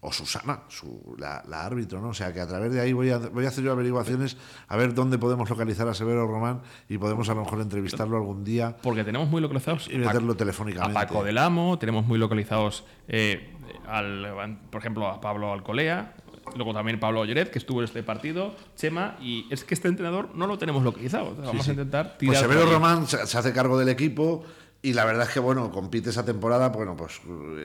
O 0.06 0.12
Susana, 0.12 0.60
su, 0.68 1.16
la, 1.18 1.42
la 1.48 1.64
árbitro, 1.64 2.00
¿no? 2.00 2.08
O 2.08 2.14
sea 2.14 2.32
que 2.32 2.40
a 2.40 2.46
través 2.46 2.72
de 2.72 2.80
ahí 2.80 2.92
voy 2.92 3.08
a, 3.10 3.16
voy 3.18 3.46
a 3.46 3.48
hacer 3.48 3.64
yo 3.64 3.72
averiguaciones 3.72 4.36
a 4.68 4.76
ver 4.76 4.92
dónde 4.92 5.16
podemos 5.16 5.48
localizar 5.48 5.88
a 5.88 5.94
Severo 5.94 6.26
Román 6.26 6.60
y 6.88 6.98
podemos 6.98 7.28
a 7.30 7.34
lo 7.34 7.42
mejor 7.42 7.60
entrevistarlo 7.62 8.16
algún 8.18 8.44
día 8.44 8.76
Porque 8.82 9.02
tenemos 9.02 9.28
muy 9.30 9.40
localizados 9.40 9.88
y 9.88 9.94
a- 9.94 9.98
meterlo 9.98 10.34
a 10.34 10.36
telefónicamente. 10.36 10.94
Paco 10.94 11.24
del 11.24 11.38
Amo, 11.38 11.78
tenemos 11.78 12.04
muy 12.06 12.18
localizados, 12.18 12.84
eh, 13.08 13.50
al, 13.88 14.58
por 14.70 14.80
ejemplo, 14.80 15.08
a 15.08 15.20
Pablo 15.20 15.52
Alcolea, 15.52 16.14
luego 16.56 16.74
también 16.74 17.00
Pablo 17.00 17.20
Olleret, 17.20 17.50
que 17.50 17.58
estuvo 17.58 17.80
en 17.80 17.84
este 17.86 18.02
partido, 18.02 18.54
Chema, 18.76 19.16
y 19.22 19.46
es 19.50 19.64
que 19.64 19.72
este 19.74 19.88
entrenador 19.88 20.34
no 20.34 20.46
lo 20.46 20.58
tenemos 20.58 20.82
localizado. 20.82 21.34
Vamos 21.34 21.66
a 21.66 21.70
intentar 21.70 22.18
tirar. 22.18 22.34
Pues 22.36 22.38
Severo. 22.40 22.70
Román 22.70 23.06
se, 23.06 23.26
se 23.26 23.38
hace 23.38 23.52
cargo 23.54 23.78
del 23.78 23.88
equipo 23.88 24.44
y 24.84 24.92
la 24.92 25.06
verdad 25.06 25.26
es 25.26 25.32
que, 25.32 25.40
bueno, 25.40 25.70
compite 25.70 26.10
esa 26.10 26.26
temporada. 26.26 26.68
Bueno, 26.68 26.94
pues 26.94 27.18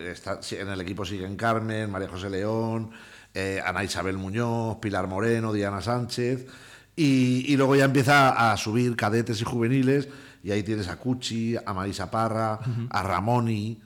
está, 0.07 0.41
sí, 0.41 0.55
en 0.55 0.69
el 0.69 0.79
equipo 0.79 1.03
siguen 1.03 1.35
Carmen, 1.35 1.91
María 1.91 2.07
José 2.07 2.29
León, 2.29 2.91
eh, 3.33 3.61
Ana 3.65 3.83
Isabel 3.83 4.17
Muñoz, 4.17 4.77
Pilar 4.77 5.07
Moreno, 5.07 5.51
Diana 5.51 5.81
Sánchez. 5.81 6.47
Y, 6.95 7.43
y 7.45 7.57
luego 7.57 7.75
ya 7.75 7.83
empieza 7.83 8.51
a 8.51 8.55
subir 8.55 8.95
cadetes 8.95 9.41
y 9.41 9.43
juveniles. 9.43 10.07
Y 10.43 10.51
ahí 10.51 10.63
tienes 10.63 10.87
a 10.87 10.95
Cuchi, 10.95 11.57
a 11.57 11.73
Marisa 11.73 12.09
Parra, 12.09 12.57
a 12.89 13.03
Ramoni, 13.03 13.81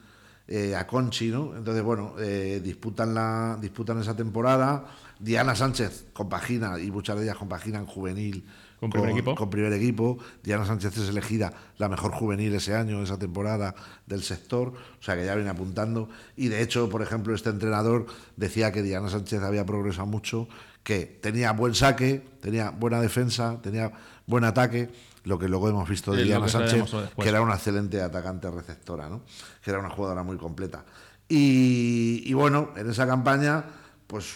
eh, 0.48 0.76
a 0.76 0.86
Conchi, 0.86 1.30
¿no? 1.30 1.56
Entonces, 1.58 1.82
bueno, 1.82 2.14
eh, 2.20 2.62
disputan, 2.64 3.16
la, 3.16 3.58
disputan 3.60 4.00
esa 4.00 4.16
temporada. 4.16 4.86
Diana 5.20 5.56
Sánchez 5.56 6.06
compagina, 6.14 6.80
y 6.80 6.92
muchas 6.92 7.18
de 7.18 7.24
ellas 7.24 7.38
compaginan 7.38 7.88
juvenil 7.88 8.46
Con 8.84 8.92
primer 8.92 9.12
equipo. 9.12 9.36
con 9.36 9.50
primer 9.50 9.72
equipo. 9.72 10.18
Diana 10.44 10.66
Sánchez 10.66 10.98
es 10.98 11.08
elegida 11.08 11.54
la 11.78 11.88
mejor 11.88 12.12
juvenil 12.12 12.54
ese 12.54 12.76
año, 12.76 13.02
esa 13.02 13.18
temporada 13.18 13.74
del 14.06 14.24
sector, 14.24 14.74
o 15.00 15.02
sea 15.02 15.16
que 15.16 15.26
ya 15.26 15.36
viene 15.36 15.50
apuntando. 15.50 16.10
Y 16.36 16.50
de 16.50 16.62
hecho, 16.62 16.90
por 16.90 17.02
ejemplo, 17.02 17.34
este 17.34 17.50
entrenador 17.50 18.08
decía 18.36 18.74
que 18.74 18.82
Diana 18.82 19.08
Sánchez 19.08 19.42
había 19.42 19.66
progresado 19.66 20.06
mucho, 20.06 20.50
que 20.84 21.06
tenía 21.06 21.54
buen 21.54 21.76
saque, 21.76 22.22
tenía 22.42 22.72
buena 22.72 23.00
defensa, 23.00 23.58
tenía 23.62 23.94
buen 24.28 24.44
ataque, 24.44 24.90
lo 25.24 25.40
que 25.40 25.48
luego 25.48 25.70
hemos 25.70 25.88
visto 25.88 26.12
de 26.12 26.26
Diana 26.26 26.50
Sánchez, 26.50 26.84
que 27.18 27.30
era 27.30 27.42
una 27.42 27.54
excelente 27.54 28.02
atacante 28.02 28.52
receptora, 28.52 29.08
¿no? 29.08 29.22
que 29.64 29.72
era 29.72 29.80
una 29.80 29.92
jugadora 29.92 30.24
muy 30.24 30.36
completa. 30.36 30.84
Y, 31.30 32.22
y 32.26 32.34
bueno, 32.34 32.72
en 32.76 32.90
esa 32.90 33.08
campaña, 33.08 33.64
pues 34.08 34.36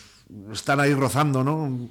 están 0.53 0.79
ahí 0.79 0.93
rozando, 0.93 1.43
¿no? 1.43 1.89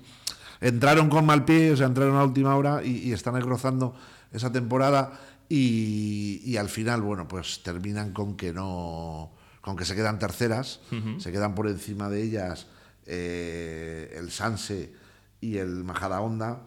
Entraron 0.67 1.09
con 1.09 1.25
mal 1.25 1.45
pie, 1.45 1.73
o 1.73 1.77
sea, 1.77 1.87
entraron 1.87 2.17
a 2.17 2.25
última 2.25 2.57
hora 2.57 2.83
y, 2.83 3.09
y 3.09 3.13
están 3.13 3.37
ahí 3.37 3.43
rozando 3.43 3.95
esa 4.33 4.51
temporada 4.51 5.13
y, 5.49 6.43
y 6.45 6.57
al 6.57 6.69
final, 6.69 7.03
bueno, 7.03 7.29
pues 7.29 7.63
terminan 7.63 8.13
con 8.13 8.37
que 8.37 8.53
no, 8.53 9.33
con 9.61 9.77
que 9.77 9.85
se 9.85 9.95
quedan 9.95 10.19
terceras, 10.19 10.81
se 11.19 11.33
quedan 11.33 11.55
por 11.55 11.69
encima 11.69 12.09
de 12.09 12.23
ellas 12.23 12.67
eh, 13.07 14.15
el 14.17 14.31
Sanse 14.31 14.93
y 15.41 15.59
el 15.59 15.85
Majadahonda 15.85 16.63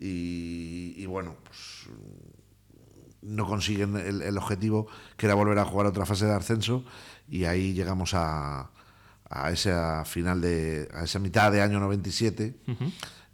y, 0.00 0.94
y 0.96 1.06
bueno, 1.06 1.36
pues 1.44 1.88
no 3.22 3.46
consiguen 3.46 3.96
el, 3.96 4.22
el 4.22 4.38
objetivo 4.38 4.86
que 5.16 5.26
era 5.26 5.34
volver 5.34 5.58
a 5.58 5.64
jugar 5.64 5.86
otra 5.86 6.06
fase 6.06 6.26
de 6.26 6.32
ascenso 6.32 6.84
y 7.28 7.44
ahí 7.44 7.72
llegamos 7.72 8.12
a, 8.14 8.70
a 9.30 9.50
esa 9.50 10.04
final 10.04 10.40
de 10.40 10.88
a 10.94 11.04
esa 11.04 11.18
mitad 11.18 11.50
de 11.50 11.62
año 11.62 11.80
97 11.80 12.54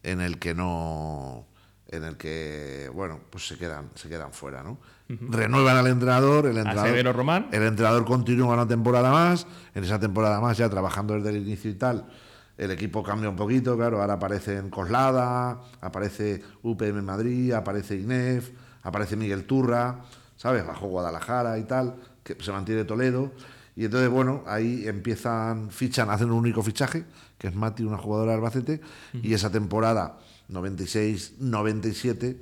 en 0.03 0.21
el 0.21 0.39
que 0.39 0.55
no 0.55 1.47
en 1.89 2.05
el 2.05 2.17
que 2.17 2.91
bueno 2.95 3.21
pues 3.31 3.49
se 3.49 3.59
quedan 3.59 3.91
se 3.95 4.09
quedan 4.09 4.33
fuera 4.33 4.63
no 4.63 4.79
renuevan 5.09 5.77
al 5.77 5.89
entrenador 5.89 6.47
el 6.47 6.59
entrenador 6.59 7.17
Román. 7.17 7.49
el 7.51 7.63
entrenador 7.65 8.05
continúa 8.05 8.55
una 8.55 8.69
temporada 8.69 9.11
más 9.11 9.47
en 9.75 9.85
esa 9.85 9.99
temporada 9.99 10.41
más 10.41 10.57
ya 10.57 10.69
trabajando 10.69 11.15
desde 11.15 11.31
el 11.31 11.39
inicio 11.39 11.71
y 11.71 11.75
tal 11.75 12.07
el 12.61 12.71
equipo 12.73 13.03
cambia 13.03 13.31
un 13.31 13.37
poquito, 13.37 13.75
claro, 13.75 14.03
ahora 14.03 14.15
aparece 14.15 14.59
en 14.59 14.69
Coslada, 14.69 15.63
aparece 15.81 16.43
UPM 16.63 17.01
Madrid, 17.01 17.53
aparece 17.53 17.97
INEF, 17.97 18.51
aparece 18.83 19.17
Miguel 19.17 19.47
Turra, 19.47 20.01
¿sabes? 20.37 20.67
Bajo 20.67 20.87
Guadalajara 20.89 21.57
y 21.57 21.65
tal, 21.65 21.97
que 22.23 22.37
se 22.39 22.53
mantiene 22.53 22.85
Toledo. 22.85 23.33
Y 23.81 23.87
entonces, 23.87 24.11
bueno, 24.11 24.45
ahí 24.47 24.87
empiezan, 24.87 25.71
fichan, 25.71 26.11
hacen 26.11 26.31
un 26.31 26.37
único 26.37 26.63
fichaje, 26.63 27.07
que 27.39 27.49
es 27.49 27.55
Mati, 27.55 27.83
una 27.83 27.97
jugadora 27.97 28.33
de 28.33 28.37
Albacete, 28.37 28.83
y 29.23 29.33
esa 29.33 29.51
temporada 29.51 30.19
96-97 30.51 32.37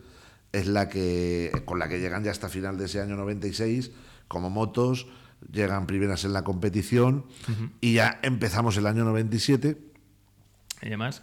es 0.50 0.66
la 0.66 0.88
que 0.88 1.52
con 1.64 1.78
la 1.78 1.88
que 1.88 2.00
llegan 2.00 2.24
ya 2.24 2.32
hasta 2.32 2.48
final 2.48 2.76
de 2.76 2.86
ese 2.86 3.00
año 3.00 3.14
96 3.14 3.92
como 4.26 4.50
motos, 4.50 5.06
llegan 5.52 5.86
primeras 5.86 6.24
en 6.24 6.32
la 6.32 6.42
competición 6.42 7.24
y 7.80 7.92
ya 7.92 8.18
empezamos 8.24 8.76
el 8.76 8.88
año 8.88 9.04
97. 9.04 9.78
Y 10.82 10.86
además, 10.86 11.22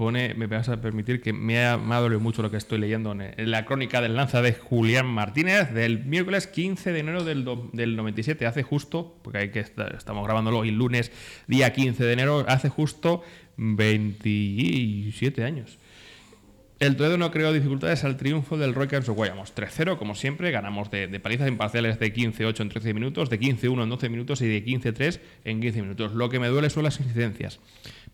pone, 0.00 0.32
me 0.32 0.46
vas 0.46 0.70
a 0.70 0.80
permitir 0.80 1.20
que 1.20 1.34
me 1.34 1.62
ha, 1.62 1.76
me 1.76 1.94
ha 1.94 1.98
dolido 1.98 2.20
mucho 2.20 2.40
lo 2.40 2.50
que 2.50 2.56
estoy 2.56 2.78
leyendo 2.78 3.12
en, 3.12 3.50
la 3.50 3.66
crónica 3.66 4.00
del 4.00 4.16
lanza 4.16 4.40
de 4.40 4.54
Julián 4.54 5.04
Martínez 5.06 5.74
del 5.74 6.06
miércoles 6.06 6.46
15 6.46 6.90
de 6.94 7.00
enero 7.00 7.22
del, 7.22 7.44
do- 7.44 7.68
del 7.74 7.96
97, 7.96 8.46
hace 8.46 8.62
justo, 8.62 9.14
porque 9.20 9.38
hay 9.40 9.50
que 9.50 9.60
estar- 9.60 9.94
estamos 9.94 10.24
grabándolo 10.24 10.64
el 10.64 10.74
lunes, 10.74 11.12
día 11.48 11.74
15 11.74 12.02
de 12.02 12.12
enero, 12.14 12.46
hace 12.48 12.70
justo 12.70 13.22
27 13.58 15.44
años. 15.44 15.78
El 16.80 16.96
Toledo 16.96 17.18
no 17.18 17.30
creó 17.30 17.52
dificultades 17.52 18.04
al 18.04 18.16
triunfo 18.16 18.56
del 18.56 18.74
Roy 18.74 18.88
Camps 18.88 19.10
Guayamos. 19.10 19.54
3-0, 19.54 19.98
como 19.98 20.14
siempre, 20.14 20.50
ganamos 20.50 20.90
de, 20.90 21.08
de 21.08 21.20
palizas 21.20 21.46
imparciales 21.46 21.98
de 22.00 22.12
15-8 22.12 22.60
en 22.60 22.68
13 22.70 22.94
minutos, 22.94 23.28
de 23.28 23.38
15-1 23.38 23.82
en 23.82 23.88
12 23.90 24.08
minutos 24.08 24.40
y 24.40 24.48
de 24.48 24.64
15-3 24.64 25.20
en 25.44 25.60
15 25.60 25.82
minutos. 25.82 26.14
Lo 26.14 26.30
que 26.30 26.40
me 26.40 26.48
duele 26.48 26.70
son 26.70 26.84
las 26.84 26.98
incidencias. 26.98 27.60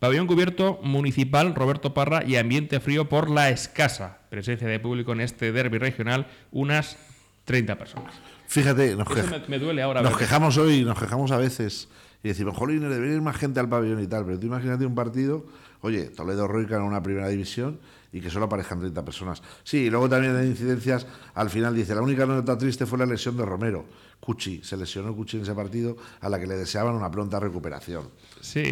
Pabellón 0.00 0.26
cubierto 0.26 0.80
municipal 0.82 1.54
Roberto 1.54 1.94
Parra 1.94 2.24
y 2.24 2.34
ambiente 2.36 2.80
frío 2.80 3.08
por 3.08 3.30
la 3.30 3.50
escasa 3.50 4.18
presencia 4.30 4.66
de 4.66 4.80
público 4.80 5.12
en 5.12 5.20
este 5.20 5.52
derby 5.52 5.78
regional, 5.78 6.26
unas 6.50 6.98
30 7.44 7.78
personas. 7.78 8.14
Fíjate, 8.48 8.96
nos, 8.96 9.06
Eso 9.16 9.28
quej- 9.28 9.42
me, 9.42 9.48
me 9.48 9.58
duele 9.60 9.82
ahora. 9.82 10.02
nos 10.02 10.18
quejamos 10.18 10.58
hoy, 10.58 10.82
nos 10.84 10.98
quejamos 10.98 11.30
a 11.30 11.36
veces 11.38 11.88
y 12.24 12.28
decimos, 12.28 12.56
jolines, 12.56 12.90
debería 12.90 13.14
ir 13.14 13.22
más 13.22 13.36
gente 13.36 13.60
al 13.60 13.68
pabellón 13.68 14.02
y 14.02 14.08
tal, 14.08 14.24
pero 14.26 14.40
tú 14.40 14.46
imagínate 14.48 14.84
un 14.84 14.96
partido, 14.96 15.46
oye, 15.82 16.06
Toledo 16.06 16.48
Roica 16.48 16.76
en 16.76 16.82
una 16.82 17.00
primera 17.02 17.28
división 17.28 17.78
y 18.16 18.20
que 18.20 18.30
solo 18.30 18.46
aparezcan 18.46 18.80
30 18.80 19.04
personas. 19.04 19.42
Sí, 19.62 19.78
y 19.84 19.90
luego 19.90 20.08
también 20.08 20.34
hay 20.36 20.46
incidencias, 20.46 21.06
al 21.34 21.50
final 21.50 21.74
dice, 21.74 21.94
la 21.94 22.00
única 22.02 22.24
nota 22.26 22.56
triste 22.56 22.86
fue 22.86 22.98
la 22.98 23.06
lesión 23.06 23.36
de 23.36 23.44
Romero. 23.44 23.84
Cuchi, 24.20 24.62
se 24.64 24.76
lesionó 24.76 25.14
Cuchi 25.14 25.36
en 25.36 25.42
ese 25.42 25.54
partido 25.54 25.96
a 26.20 26.28
la 26.28 26.40
que 26.40 26.46
le 26.46 26.56
deseaban 26.56 26.94
una 26.94 27.10
pronta 27.10 27.38
recuperación. 27.38 28.08
Sí, 28.40 28.62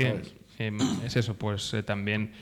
em, 0.58 0.78
es 1.04 1.16
eso, 1.16 1.34
pues 1.34 1.74
eh, 1.74 1.82
también. 1.82 2.32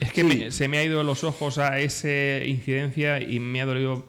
Es 0.00 0.12
que 0.12 0.24
me- 0.24 0.50
se 0.50 0.66
me 0.66 0.78
ha 0.78 0.84
ido 0.84 1.04
los 1.04 1.22
ojos 1.22 1.58
a 1.58 1.78
esa 1.78 2.38
incidencia 2.44 3.20
y 3.20 3.38
me 3.38 3.60
ha 3.60 3.66
dolido 3.66 4.08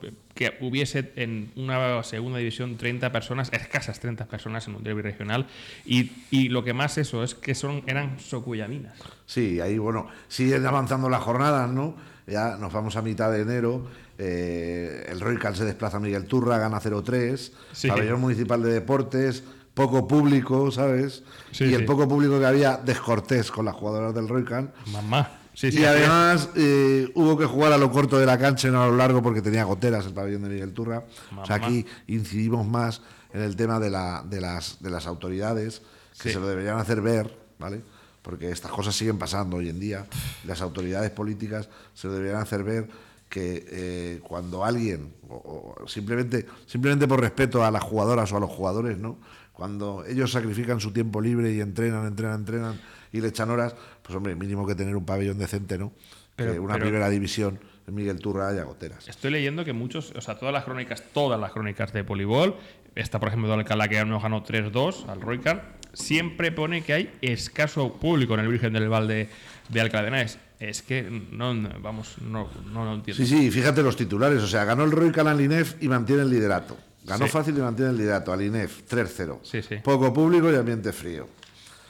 que 0.51 0.57
hubiese 0.65 1.11
en 1.15 1.51
una 1.55 2.03
segunda 2.03 2.39
división 2.39 2.77
30 2.77 3.11
personas, 3.11 3.51
escasas 3.53 3.99
30 3.99 4.25
personas 4.25 4.67
en 4.67 4.75
un 4.75 4.83
derby 4.83 5.01
regional. 5.01 5.47
Y, 5.85 6.11
y 6.31 6.49
lo 6.49 6.63
que 6.63 6.73
más 6.73 6.97
eso 6.97 7.23
es 7.23 7.35
que 7.35 7.55
son 7.55 7.83
eran 7.87 8.19
socuyaminas. 8.19 8.97
Sí, 9.25 9.59
ahí, 9.59 9.77
bueno, 9.77 10.07
siguen 10.27 10.65
avanzando 10.65 11.09
las 11.09 11.21
jornadas, 11.21 11.69
¿no? 11.69 11.95
Ya 12.27 12.57
nos 12.57 12.71
vamos 12.71 12.95
a 12.95 13.01
mitad 13.01 13.31
de 13.31 13.41
enero. 13.41 13.87
eh, 14.17 15.05
el 15.09 15.19
Roycal 15.19 15.55
se 15.55 15.65
desplaza 15.65 15.97
a 15.97 15.99
Miguel 15.99 16.25
Turra, 16.25 16.57
gana 16.57 16.79
0-3. 16.79 17.51
Sí. 17.73 17.87
Pabellón 17.87 18.21
Municipal 18.21 18.61
de 18.61 18.71
Deportes, 18.73 19.43
poco 19.73 20.07
público, 20.07 20.71
¿sabes? 20.71 21.23
Sí, 21.51 21.65
y 21.65 21.73
el 21.73 21.81
sí. 21.81 21.85
poco 21.85 22.07
público 22.07 22.39
que 22.39 22.45
había, 22.45 22.77
descortés 22.77 23.51
con 23.51 23.65
las 23.65 23.75
jugadoras 23.75 24.13
del 24.13 24.27
Roycal. 24.29 24.71
Mamá. 24.91 25.29
Sí, 25.53 25.71
sí, 25.71 25.81
y 25.81 25.85
además 25.85 26.49
eh, 26.55 27.11
hubo 27.15 27.37
que 27.37 27.45
jugar 27.45 27.71
a 27.73 27.77
lo 27.77 27.91
corto 27.91 28.17
de 28.17 28.25
la 28.25 28.37
cancha 28.37 28.67
y 28.67 28.71
no 28.71 28.81
a 28.83 28.87
lo 28.87 28.97
largo 28.97 29.21
porque 29.21 29.41
tenía 29.41 29.63
goteras 29.63 30.05
el 30.05 30.13
pabellón 30.13 30.43
de 30.43 30.49
Miguel 30.49 30.73
Turra. 30.73 31.03
O 31.37 31.45
sea, 31.45 31.57
aquí 31.57 31.85
incidimos 32.07 32.65
más 32.67 33.01
en 33.33 33.41
el 33.41 33.55
tema 33.55 33.79
de, 33.79 33.89
la, 33.89 34.23
de, 34.27 34.41
las, 34.41 34.81
de 34.81 34.89
las 34.89 35.05
autoridades 35.07 35.81
que 36.21 36.29
Sí. 36.29 36.33
se 36.33 36.39
lo 36.39 36.47
deberían 36.47 36.77
hacer 36.77 37.01
ver, 37.01 37.35
¿vale? 37.59 37.81
Porque 38.21 38.49
estas 38.51 38.71
cosas 38.71 38.95
siguen 38.95 39.17
pasando 39.17 39.57
hoy 39.57 39.69
en 39.69 39.79
día. 39.79 40.05
Las 40.45 40.61
autoridades 40.61 41.09
políticas 41.11 41.69
se 41.93 42.07
lo 42.07 42.13
deberían 42.13 42.39
hacer 42.41 42.63
ver 42.63 42.87
que 43.29 43.65
eh, 43.69 44.19
cuando 44.23 44.63
alguien, 44.63 45.13
o, 45.27 45.75
o 45.83 45.87
simplemente, 45.87 46.45
simplemente 46.67 47.07
por 47.07 47.19
respeto 47.19 47.63
a 47.65 47.71
las 47.71 47.81
jugadoras 47.83 48.31
o 48.31 48.37
a 48.37 48.39
los 48.39 48.49
jugadores, 48.51 48.97
¿no? 48.99 49.17
Cuando 49.53 50.03
ellos 50.07 50.31
sacrifican 50.31 50.79
su 50.79 50.91
tiempo 50.91 51.19
libre 51.21 51.51
y 51.51 51.61
entrenan, 51.61 52.05
entrenan, 52.07 52.39
entrenan 52.41 52.81
y 53.11 53.21
le 53.21 53.27
echan 53.29 53.49
horas, 53.49 53.75
pues 54.03 54.15
hombre, 54.15 54.35
mínimo 54.35 54.67
que 54.67 54.75
tener 54.75 54.95
un 54.95 55.05
pabellón 55.05 55.37
decente, 55.39 55.77
¿no? 55.77 55.91
Pero- 56.35 56.53
que 56.53 56.59
una 56.59 56.73
pero- 56.75 56.85
primera 56.85 57.09
división 57.09 57.59
Miguel 57.87 58.19
Turra 58.19 58.47
haya 58.49 58.63
goteras. 58.63 59.07
Estoy 59.09 59.31
leyendo 59.31 59.65
que 59.65 59.73
muchos, 59.73 60.13
o 60.15 60.21
sea, 60.21 60.37
todas 60.37 60.53
las 60.53 60.63
crónicas, 60.63 61.03
todas 61.13 61.39
las 61.39 61.51
crónicas 61.51 61.91
de 61.91 62.01
voleibol, 62.03 62.55
esta 62.95 63.19
por 63.19 63.27
ejemplo 63.29 63.49
de 63.49 63.55
Alcalá 63.55 63.87
que 63.89 64.03
nos 64.05 64.23
ganó 64.23 64.43
3-2 64.43 65.05
al 65.09 65.19
Roycar, 65.19 65.73
siempre 65.91 66.51
pone 66.51 66.83
que 66.83 66.93
hay 66.93 67.13
escaso 67.21 67.93
público 67.93 68.35
en 68.35 68.39
el 68.41 68.47
Virgen 68.47 68.73
del 68.73 68.87
Valde 68.89 69.29
de 69.69 69.81
Alcalá 69.81 70.03
de 70.03 70.07
Henares. 70.09 70.39
Es 70.59 70.81
que 70.81 71.01
no, 71.03 71.53
no, 71.53 71.69
vamos, 71.81 72.15
no, 72.21 72.49
no 72.71 72.85
lo 72.85 72.93
entiendo. 72.93 73.21
Sí, 73.21 73.27
sí, 73.29 73.51
fíjate 73.51 73.83
los 73.83 73.97
titulares. 73.97 74.41
O 74.41 74.47
sea, 74.47 74.63
ganó 74.63 74.85
el 74.85 74.91
Roy 74.91 75.11
al 75.13 75.41
INEF 75.41 75.75
y 75.83 75.89
mantiene 75.89 76.21
el 76.21 76.29
liderato. 76.29 76.77
Ganó 77.03 77.25
Sí. 77.25 77.31
fácil 77.31 77.57
y 77.57 77.61
mantiene 77.61 77.91
el 77.91 77.97
liderato. 77.97 78.31
Al 78.31 78.41
INEF 78.41 78.83
3-0. 78.87 79.41
Sí, 79.43 79.61
sí. 79.61 79.75
Poco 79.83 80.13
público 80.13 80.49
y 80.49 80.55
ambiente 80.55 80.93
frío. 80.93 81.27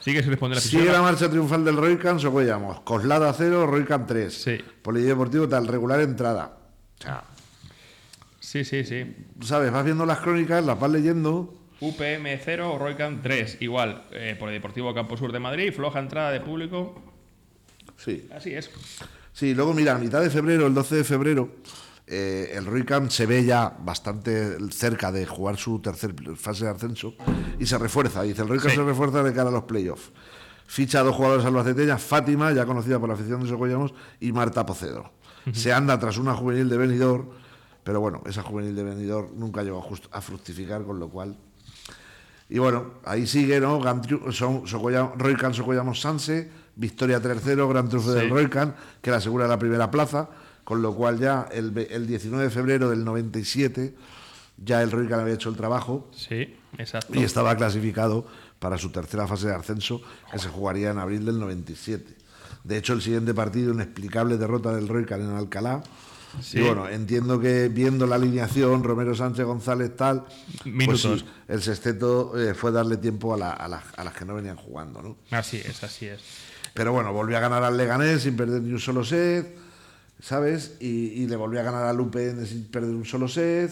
Sigue 0.03 0.21
la 0.21 0.35
Sigue 0.35 0.55
afición. 0.57 0.85
la 0.87 1.01
marcha 1.01 1.29
triunfal 1.29 1.63
del 1.63 1.77
Roycan, 1.77 2.19
Socollamos. 2.19 2.81
Coslada 2.81 3.33
0, 3.33 3.65
Roycan 3.67 4.05
3. 4.05 4.33
Sí. 4.33 4.57
Polideportivo 4.81 5.47
tal, 5.47 5.67
regular 5.67 6.01
entrada. 6.01 6.57
O 6.99 7.01
sea, 7.03 7.23
Sí, 8.39 8.65
sí, 8.65 8.83
sí. 8.83 9.15
¿sabes? 9.41 9.71
Vas 9.71 9.85
viendo 9.85 10.05
las 10.05 10.19
crónicas, 10.19 10.63
las 10.63 10.79
vas 10.79 10.91
leyendo. 10.91 11.53
UPM 11.79 12.37
0, 12.43 12.77
Roycan 12.77 13.21
3. 13.21 13.57
Igual, 13.61 14.03
eh, 14.11 14.35
por 14.37 14.49
el 14.49 14.55
Deportivo 14.55 14.93
Campo 14.93 15.15
Sur 15.17 15.31
de 15.31 15.39
Madrid, 15.39 15.71
floja 15.73 15.99
entrada 15.99 16.31
de 16.31 16.41
público. 16.41 17.01
Sí. 17.97 18.27
Así 18.35 18.53
es. 18.53 18.69
Sí, 19.31 19.53
luego 19.55 19.73
mira, 19.73 19.95
a 19.95 19.97
mitad 19.97 20.21
de 20.21 20.29
febrero, 20.29 20.67
el 20.67 20.73
12 20.73 20.97
de 20.97 21.03
febrero, 21.03 21.49
eh, 22.07 22.51
el 22.55 22.65
Roycan 22.65 23.09
se 23.09 23.25
ve 23.25 23.45
ya 23.45 23.77
bastante 23.79 24.57
cerca 24.71 25.11
de 25.11 25.25
jugar 25.25 25.57
su 25.57 25.79
tercer 25.79 26.13
fase 26.35 26.65
de 26.65 26.71
ascenso 26.71 27.13
y 27.59 27.65
se 27.65 27.77
refuerza. 27.77 28.23
Dice, 28.23 28.41
el 28.41 28.49
Roycan 28.49 28.71
Sí. 28.71 28.77
se 28.77 28.83
refuerza 28.83 29.23
de 29.23 29.33
cara 29.33 29.49
a 29.49 29.53
los 29.53 29.63
playoffs. 29.63 30.11
Ficha 30.65 30.99
a 30.99 31.03
dos 31.03 31.15
jugadores 31.15 31.45
albaceteñas, 31.45 32.01
Fátima, 32.01 32.51
ya 32.51 32.65
conocida 32.65 32.99
por 32.99 33.09
la 33.09 33.15
afición 33.15 33.41
de 33.41 33.49
Socollamos, 33.49 33.93
y 34.19 34.31
Marta 34.31 34.65
Pocedo. 34.65 35.11
Se 35.51 35.73
anda 35.73 35.99
tras 35.99 36.17
una 36.17 36.33
juvenil 36.35 36.69
de 36.69 36.77
Benidorm, 36.77 37.27
pero 37.83 37.99
bueno, 37.99 38.21
esa 38.25 38.41
juvenil 38.43 38.75
de 38.75 38.83
Benidorm 38.83 39.37
nunca 39.37 39.61
llegó 39.61 39.85
a, 40.11 40.21
fructificar, 40.21 40.83
con 40.83 40.99
lo 40.99 41.09
cual... 41.09 41.37
Y 42.49 42.59
bueno, 42.59 42.93
ahí 43.03 43.27
sigue, 43.27 43.59
¿no? 43.59 43.81
Roycan 43.81 45.53
Socollamos 45.53 46.01
Sanse, 46.01 46.49
victoria 46.75 47.21
3-0, 47.21 47.67
gran 47.69 47.87
triunfo 47.89 48.13
Sí. 48.13 48.19
del 48.19 48.29
Roycan, 48.29 48.75
que 49.01 49.11
le 49.11 49.17
asegura 49.17 49.47
la 49.47 49.59
primera 49.59 49.91
plaza, 49.91 50.29
con 50.63 50.81
lo 50.81 50.93
cual 50.95 51.19
ya 51.19 51.47
el, 51.51 51.71
ve- 51.71 51.87
el 51.91 52.07
19 52.07 52.45
de 52.45 52.49
febrero 52.49 52.89
del 52.89 53.03
97 53.03 53.93
ya 54.63 54.81
el 54.83 54.91
Roycan 54.91 55.19
había 55.19 55.33
hecho 55.33 55.49
el 55.49 55.55
trabajo 55.55 56.09
Sí, 56.15 56.55
exacto. 56.77 57.13
y 57.19 57.23
estaba 57.23 57.55
clasificado 57.57 58.25
para 58.59 58.77
su 58.77 58.91
tercera 58.91 59.27
fase 59.27 59.47
de 59.47 59.55
ascenso, 59.55 60.01
que 60.31 60.39
se 60.39 60.47
jugaría 60.47 60.91
en 60.91 60.97
abril 60.99 61.25
del 61.25 61.39
97. 61.39 62.15
De 62.63 62.77
hecho, 62.77 62.93
el 62.93 63.01
siguiente 63.01 63.33
partido, 63.33 63.73
inexplicable 63.73 64.37
derrota 64.37 64.73
del 64.73 64.87
Roycan 64.87 65.21
en 65.21 65.31
Alcalá. 65.35 65.83
Sí. 66.41 66.59
Y 66.59 66.61
bueno, 66.61 66.87
entiendo 66.87 67.39
que 67.41 67.67
viendo 67.67 68.07
la 68.07 68.15
alineación, 68.15 68.83
Romero 68.83 69.13
Sánchez 69.15 69.45
González 69.45 69.95
tal, 69.97 70.23
Minutos. 70.63 71.01
pues 71.05 71.19
sí, 71.21 71.25
el 71.49 71.61
sexteto 71.61 72.39
eh, 72.39 72.53
fue 72.53 72.71
darle 72.71 72.95
tiempo 72.97 73.33
a, 73.33 73.37
la- 73.37 73.51
a 73.51 73.67
las- 73.67 73.83
a 73.97 74.03
las 74.05 74.13
que 74.13 74.23
no 74.23 74.33
venían 74.35 74.55
jugando, 74.55 75.01
¿no? 75.01 75.17
Así 75.37 75.57
es, 75.57 75.83
así 75.83 76.05
es. 76.05 76.21
Pero 76.73 76.93
bueno, 76.93 77.11
volvió 77.11 77.35
a 77.37 77.39
ganar 77.41 77.63
al 77.63 77.75
Leganés 77.75 78.23
sin 78.23 78.35
perder 78.37 78.61
ni 78.61 78.71
un 78.71 78.79
solo 78.79 79.03
set, 79.03 79.55
¿sabes? 80.19 80.77
Y, 80.79 81.27
le 81.27 81.35
volvió 81.35 81.59
a 81.59 81.63
ganar 81.63 81.83
al 81.85 81.99
UPN 81.99 82.45
sin 82.45 82.65
perder 82.65 82.91
un 82.95 83.05
solo 83.05 83.27
set. 83.27 83.71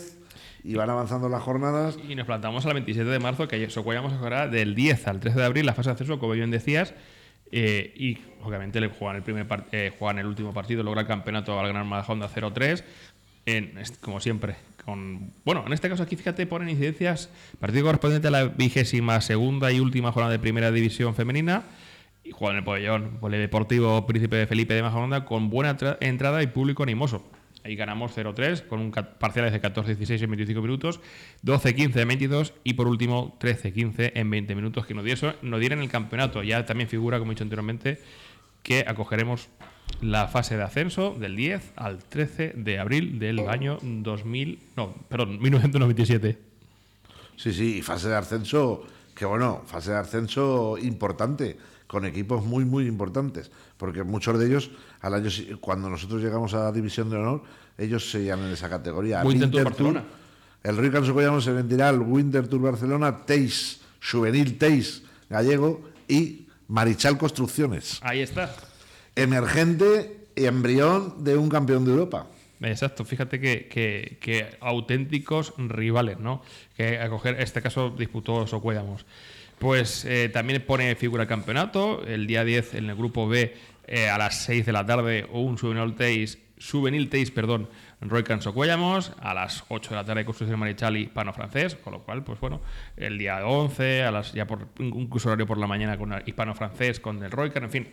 Y 0.63 0.75
van 0.75 0.89
avanzando 0.91 1.27
las 1.27 1.41
jornadas. 1.41 1.97
Y 2.07 2.13
nos 2.13 2.27
plantamos 2.27 2.65
al 2.67 2.73
27 2.73 3.09
de 3.09 3.17
marzo, 3.19 3.47
que 3.47 3.67
Socuellamos 3.71 4.13
jugará 4.13 4.47
del 4.47 4.75
10 4.75 5.07
al 5.07 5.19
13 5.19 5.39
de 5.39 5.45
abril 5.45 5.65
la 5.65 5.73
fase 5.73 5.89
de 5.89 5.93
acceso, 5.93 6.19
como 6.19 6.33
bien 6.33 6.51
decías. 6.51 6.93
eh, 7.51 7.93
y 7.97 8.19
obviamente 8.43 8.79
juegan 8.89 9.15
el, 9.17 9.23
primer 9.23 9.47
eh, 9.71 9.91
juegan 9.97 10.19
el 10.19 10.27
último 10.27 10.53
partido, 10.53 10.83
logra 10.83 11.01
el 11.01 11.07
campeonato 11.07 11.59
al 11.59 11.67
Gran 11.67 11.87
Majadahonda 11.87 12.29
0-3. 12.29 12.83
En, 13.47 13.75
est- 13.79 13.99
como 14.01 14.19
siempre. 14.19 14.55
Con, 14.85 15.33
bueno, 15.45 15.63
en 15.65 15.73
este 15.73 15.89
caso 15.89 16.03
aquí, 16.03 16.15
fíjate, 16.15 16.45
ponen 16.45 16.69
incidencias. 16.69 17.29
Partido 17.59 17.85
correspondiente 17.85 18.27
a 18.27 18.31
la 18.31 18.43
vigésima 18.45 19.19
segunda 19.21 19.71
y 19.71 19.79
última 19.79 20.11
jornada 20.11 20.31
de 20.31 20.39
primera 20.39 20.71
división 20.71 21.15
femenina. 21.15 21.63
Y 22.31 22.33
juegan 22.33 22.55
el 22.59 22.63
pabellón 22.63 23.17
Polideportivo 23.19 24.07
Príncipe 24.07 24.47
Felipe 24.47 24.73
de 24.73 24.81
Majadahonda 24.81 25.25
con 25.25 25.49
buena 25.49 25.77
tra- 25.77 25.97
entrada 25.99 26.41
y 26.41 26.47
público 26.47 26.83
animoso. 26.83 27.29
Ahí 27.65 27.75
ganamos 27.75 28.17
0-3 28.17 28.65
con 28.67 28.79
un 28.79 28.91
parciales 28.91 29.51
de 29.51 29.61
14-16 29.61 30.23
en 30.23 30.31
25 30.31 30.61
minutos, 30.61 31.01
12-15 31.45 31.97
en 31.99 32.07
22 32.07 32.53
y 32.63 32.73
por 32.75 32.87
último 32.87 33.37
13-15 33.41 34.13
en 34.15 34.29
20 34.29 34.55
minutos 34.55 34.85
que 34.85 34.93
nos, 34.93 35.03
diese- 35.03 35.35
nos 35.41 35.59
dieron 35.59 35.79
el 35.81 35.89
campeonato. 35.89 36.41
Ya 36.41 36.65
también 36.65 36.87
figura, 36.89 37.19
como 37.19 37.31
he 37.31 37.35
dicho 37.35 37.43
anteriormente, 37.43 37.99
que 38.63 38.85
acogeremos 38.87 39.49
la 39.99 40.29
fase 40.29 40.55
de 40.55 40.63
ascenso 40.63 41.13
del 41.19 41.35
10 41.35 41.73
al 41.75 41.99
13 41.99 42.53
de 42.55 42.79
abril 42.79 43.19
del 43.19 43.47
año 43.49 43.77
2000, 43.81 44.57
no, 44.77 44.95
perdón, 45.09 45.37
1997. 45.41 46.37
Sí, 47.35 47.51
sí, 47.51 47.81
fase 47.81 48.07
de 48.07 48.15
ascenso, 48.15 48.85
que 49.13 49.25
bueno, 49.25 49.63
fase 49.65 49.91
de 49.91 49.97
ascenso 49.97 50.77
importante, 50.81 51.57
con 51.91 52.05
equipos 52.05 52.45
muy, 52.45 52.63
muy 52.63 52.87
importantes, 52.87 53.51
porque 53.75 54.03
muchos 54.03 54.39
de 54.39 54.45
ellos, 54.47 54.71
al 55.01 55.13
año 55.15 55.29
cuando 55.59 55.89
nosotros 55.89 56.21
llegamos 56.21 56.53
a 56.53 56.63
la 56.63 56.71
División 56.71 57.09
de 57.09 57.17
Honor, 57.17 57.43
ellos 57.77 58.09
seguían 58.09 58.39
en 58.39 58.53
esa 58.53 58.69
categoría. 58.69 59.21
Winter 59.25 59.51
Tour 59.51 59.63
Barcelona. 59.65 60.03
el 60.63 60.77
Río 60.77 60.89
Cansocollamos 60.93 61.43
se 61.43 61.51
vendirá 61.51 61.89
al 61.89 61.99
Winter 61.99 62.47
Tour 62.47 62.61
Barcelona, 62.61 63.25
Teis, 63.25 63.81
Juvenil 64.09 64.57
Teis 64.57 65.03
gallego 65.29 65.81
y 66.07 66.47
Marichal 66.69 67.17
Construcciones. 67.17 67.99
Ahí 68.03 68.21
está. 68.21 68.55
Emergente 69.17 70.27
y 70.35 70.45
embrión 70.45 71.23
de 71.25 71.35
un 71.35 71.49
campeón 71.49 71.83
de 71.83 71.91
Europa. 71.91 72.27
Exacto, 72.61 73.03
fíjate 73.03 73.39
que, 73.41 73.67
que- 73.67 74.17
que 74.21 74.55
auténticos 74.61 75.53
rivales, 75.57 76.19
¿no? 76.19 76.41
Que 76.77 76.99
a 76.99 77.09
coger, 77.09 77.41
este 77.41 77.61
caso 77.61 77.89
disputó 77.89 78.45
Socuellamos. 78.47 79.05
Pues 79.61 80.05
eh, 80.05 80.27
también 80.29 80.63
pone 80.65 80.95
figura 80.95 81.21
el 81.21 81.29
campeonato, 81.29 82.03
el 82.07 82.25
día 82.25 82.43
10 82.43 82.73
en 82.73 82.89
el 82.89 82.95
grupo 82.95 83.27
B 83.27 83.53
eh, 83.85 84.09
a 84.09 84.17
las 84.17 84.41
6 84.45 84.65
de 84.65 84.71
la 84.71 84.87
tarde 84.87 85.27
un 85.31 85.55
Juvenil 85.55 85.93
Teis, 85.93 86.39
Juvenil 86.59 87.09
Teis, 87.09 87.29
perdón, 87.29 87.69
Roy 88.01 88.23
Socuellamos, 88.39 89.13
a 89.19 89.35
las 89.35 89.63
8 89.69 89.91
de 89.91 89.95
la 89.97 90.03
tarde 90.03 90.25
Construcción 90.25 90.59
Marichal 90.59 90.97
y 90.97 91.01
Hispano 91.01 91.31
Francés, 91.31 91.75
con 91.75 91.93
lo 91.93 91.99
cual, 91.99 92.23
pues 92.23 92.39
bueno, 92.39 92.59
el 92.97 93.19
día 93.19 93.45
11, 93.45 94.01
a 94.01 94.09
las, 94.09 94.33
ya 94.33 94.47
por 94.47 94.67
incluso 94.79 95.29
horario 95.29 95.45
por 95.45 95.59
la 95.59 95.67
mañana 95.67 95.95
con 95.95 96.11
Hispano 96.25 96.55
Francés, 96.55 96.99
con 96.99 97.23
el 97.23 97.29
Roycan, 97.29 97.65
en 97.65 97.69
fin, 97.69 97.87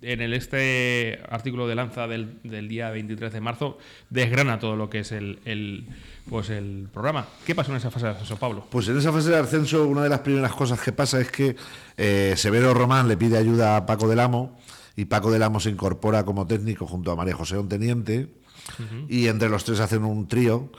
en 0.00 0.20
el 0.20 0.32
este 0.32 1.20
artículo 1.28 1.68
de 1.68 1.74
Lanza 1.74 2.06
del, 2.06 2.38
del 2.42 2.68
día 2.68 2.90
23 2.90 3.32
de 3.32 3.40
marzo 3.40 3.78
desgrana 4.10 4.58
todo 4.58 4.76
lo 4.76 4.88
que 4.88 5.00
es 5.00 5.12
el, 5.12 5.40
el, 5.44 5.88
pues 6.28 6.50
el 6.50 6.88
programa. 6.92 7.26
¿Qué 7.44 7.54
pasó 7.54 7.70
en 7.72 7.78
esa 7.78 7.90
fase 7.90 8.06
de 8.06 8.12
ascenso, 8.12 8.36
Pablo? 8.36 8.66
Pues 8.70 8.88
en 8.88 8.96
esa 8.98 9.12
fase 9.12 9.30
de 9.30 9.38
ascenso, 9.38 9.86
una 9.86 10.02
de 10.02 10.08
las 10.08 10.20
primeras 10.20 10.52
cosas 10.52 10.80
que 10.80 10.92
pasa 10.92 11.20
es 11.20 11.30
que 11.30 11.56
eh, 11.96 12.34
Severo 12.36 12.72
Román 12.74 13.08
le 13.08 13.16
pide 13.16 13.36
ayuda 13.38 13.76
a 13.76 13.86
Paco 13.86 14.08
del 14.08 14.20
Amo 14.20 14.56
y 14.96 15.06
Paco 15.06 15.30
del 15.30 15.42
Amo 15.42 15.58
se 15.60 15.70
incorpora 15.70 16.24
como 16.24 16.46
técnico 16.46 16.86
junto 16.86 17.10
a 17.12 17.16
María 17.16 17.34
José, 17.34 17.58
un 17.58 17.68
teniente, 17.68 18.28
y 19.08 19.26
entre 19.26 19.48
los 19.48 19.64
tres 19.64 19.80
hacen 19.80 20.04
un 20.04 20.28
trío 20.28 20.70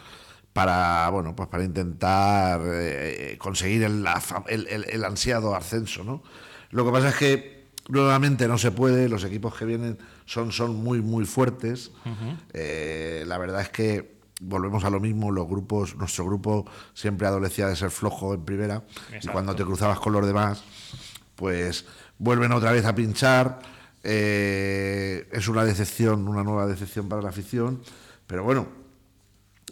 para 0.54 1.10
bueno 1.10 1.36
pues 1.36 1.50
para 1.50 1.64
intentar 1.64 2.62
eh, 2.64 3.36
conseguir 3.40 3.84
el, 3.84 4.04
la 4.04 4.22
fa- 4.22 4.44
el- 4.48 4.68
el- 4.68 4.86
el 4.90 5.04
ansiado 5.04 5.56
ascenso 5.56 6.04
¿no? 6.04 6.22
lo 6.70 6.86
que 6.86 6.92
pasa 6.92 7.10
es 7.10 7.16
que 7.16 7.66
nuevamente 7.90 8.48
no 8.48 8.58
se 8.60 8.72
puede 8.72 9.10
los 9.10 9.24
equipos 9.26 9.56
que 9.56 9.66
vienen 9.66 9.98
son 10.26 10.52
son 10.52 10.76
muy 10.76 11.02
muy 11.02 11.26
fuertes 11.26 11.92
Eh, 12.54 13.24
la 13.28 13.38
verdad 13.40 13.62
es 13.62 13.70
que 13.70 14.14
volvemos 14.44 14.84
a 14.84 14.90
lo 14.90 15.00
mismo 15.00 15.32
los 15.32 15.48
grupos 15.48 15.96
nuestro 15.96 16.26
grupo 16.26 16.66
siempre 16.94 17.28
adolecía 17.28 17.68
de 17.68 17.76
ser 17.76 17.90
flojo 17.92 18.34
en 18.34 18.44
primera 18.46 18.84
y 19.22 19.28
cuando 19.28 19.56
te 19.56 19.64
cruzabas 19.64 20.00
con 20.00 20.14
los 20.14 20.26
demás 20.26 20.64
pues 21.36 21.86
vuelven 22.20 22.52
otra 22.52 22.72
vez 22.72 22.86
a 22.86 22.94
pinchar. 22.94 23.60
eh, 24.04 25.28
es 25.32 25.48
una 25.48 25.64
decepción, 25.64 26.28
una 26.28 26.44
nueva 26.44 26.68
decepción 26.68 27.08
para 27.10 27.22
la 27.22 27.30
afición, 27.30 27.82
pero 28.28 28.44
bueno, 28.44 28.68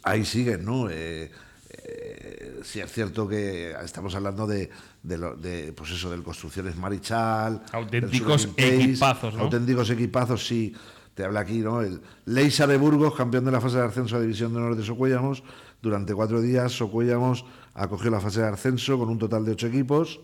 ahí 0.04 0.24
siguen, 0.26 0.64
¿no? 0.66 0.90
Eh, 0.90 1.30
eh, 1.70 2.60
sí 2.64 2.80
es 2.80 2.92
cierto 2.92 3.28
que 3.28 3.72
estamos 3.84 4.16
hablando 4.16 4.48
de, 4.48 4.70
de, 5.04 5.18
lo- 5.18 5.36
de, 5.36 5.74
pues 5.74 5.92
eso, 5.92 6.10
del 6.10 6.24
Construcciones 6.24 6.76
Marichal, 6.78 7.62
Auténticos 7.74 8.48
equipazos, 8.58 9.34
¿no? 9.36 9.42
Auténticos 9.44 9.90
equipazos, 9.90 10.48
sí. 10.48 10.74
Te 11.16 11.24
habla 11.26 11.42
aquí, 11.42 11.60
¿no? 11.60 11.82
El 11.82 12.02
Leisa 12.26 12.66
de 12.68 12.78
Burgos, 12.78 13.16
campeón 13.16 13.46
de 13.46 13.52
la 13.52 13.60
fase 13.62 13.78
de 13.78 13.84
ascenso 13.86 14.16
a 14.16 14.22
División 14.22 14.54
de 14.54 14.60
Honor 14.60 14.76
de 14.76 14.84
Socuellamos. 14.84 15.44
Durante 15.82 16.14
cuatro 16.14 16.40
días, 16.42 16.72
Socuellamos 16.72 17.46
acogió 17.74 18.10
la 18.12 18.20
fase 18.20 18.42
de 18.42 18.48
ascenso 18.48 18.98
con 18.98 19.10
un 19.10 19.18
total 19.20 19.44
de 19.46 19.52
ocho 19.52 19.68
equipos. 19.68 20.20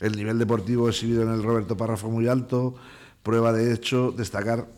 El 0.00 0.12
nivel 0.16 0.38
deportivo 0.38 0.88
exhibido 0.88 1.22
en 1.22 1.30
el 1.30 1.42
Roberto 1.42 1.76
Parra 1.76 1.96
fue 1.96 2.10
muy 2.10 2.28
alto. 2.28 2.74
Prueba 3.22 3.52
de 3.52 3.72
hecho, 3.72 4.12
destacar 4.12 4.68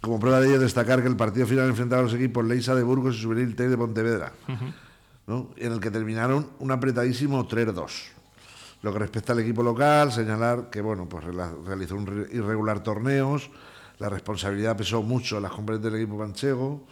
como 0.00 0.18
prueba 0.20 0.40
de 0.40 0.48
ello, 0.48 0.60
destacar 0.60 1.02
que 1.02 1.08
el 1.08 1.16
partido 1.16 1.46
final 1.46 1.68
enfrentaba 1.68 2.00
a 2.00 2.04
los 2.04 2.14
equipos 2.14 2.44
Leisa 2.44 2.74
de 2.74 2.82
Burgos 2.84 3.16
y 3.16 3.24
Juvenil 3.24 3.56
T 3.56 3.68
de 3.68 3.76
Pontevedra, 3.76 4.32
¿no? 5.26 5.50
en 5.56 5.72
el 5.72 5.80
que 5.80 5.90
terminaron 5.90 6.50
un 6.60 6.70
apretadísimo 6.70 7.48
3-2. 7.48 7.90
Lo 8.82 8.92
que 8.92 8.98
respecta 9.00 9.32
al 9.32 9.40
equipo 9.40 9.62
local, 9.64 10.12
señalar 10.12 10.70
que 10.70 10.80
bueno, 10.82 11.08
pues 11.08 11.24
realizó 11.66 11.96
un 11.96 12.06
re- 12.06 12.28
irregular 12.32 12.80
torneos, 12.84 13.50
la 13.98 14.08
responsabilidad 14.08 14.76
pesó 14.76 15.02
mucho 15.02 15.36
en 15.38 15.42
las 15.44 15.52
componentes 15.52 15.90
del 15.92 16.00
equipo 16.02 16.18
manchego, 16.18 16.86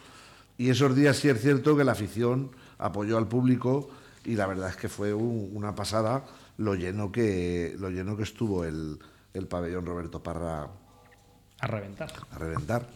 y 0.57 0.69
esos 0.69 0.95
días 0.95 1.17
sí 1.17 1.29
es 1.29 1.39
cierto 1.41 1.77
que 1.77 1.83
la 1.83 1.91
afición 1.93 2.51
apoyó 2.79 3.17
al 3.17 3.27
público 3.27 3.89
y 4.25 4.35
la 4.35 4.47
verdad 4.47 4.69
es 4.69 4.75
que 4.75 4.89
fue 4.89 5.13
un- 5.13 5.51
una 5.53 5.73
pasada 5.75 6.25
lo 6.57 6.73
lleno 6.75 7.11
que, 7.11 7.75
lo 7.79 7.89
lleno 7.89 8.17
que 8.17 8.23
estuvo 8.23 8.65
el, 8.65 8.97
el 9.33 9.47
pabellón 9.47 9.85
Roberto 9.85 10.21
Parra 10.21 10.67
A 11.59 11.67
reventar. 11.67 12.11
a 12.31 12.37
reventar. 12.39 12.87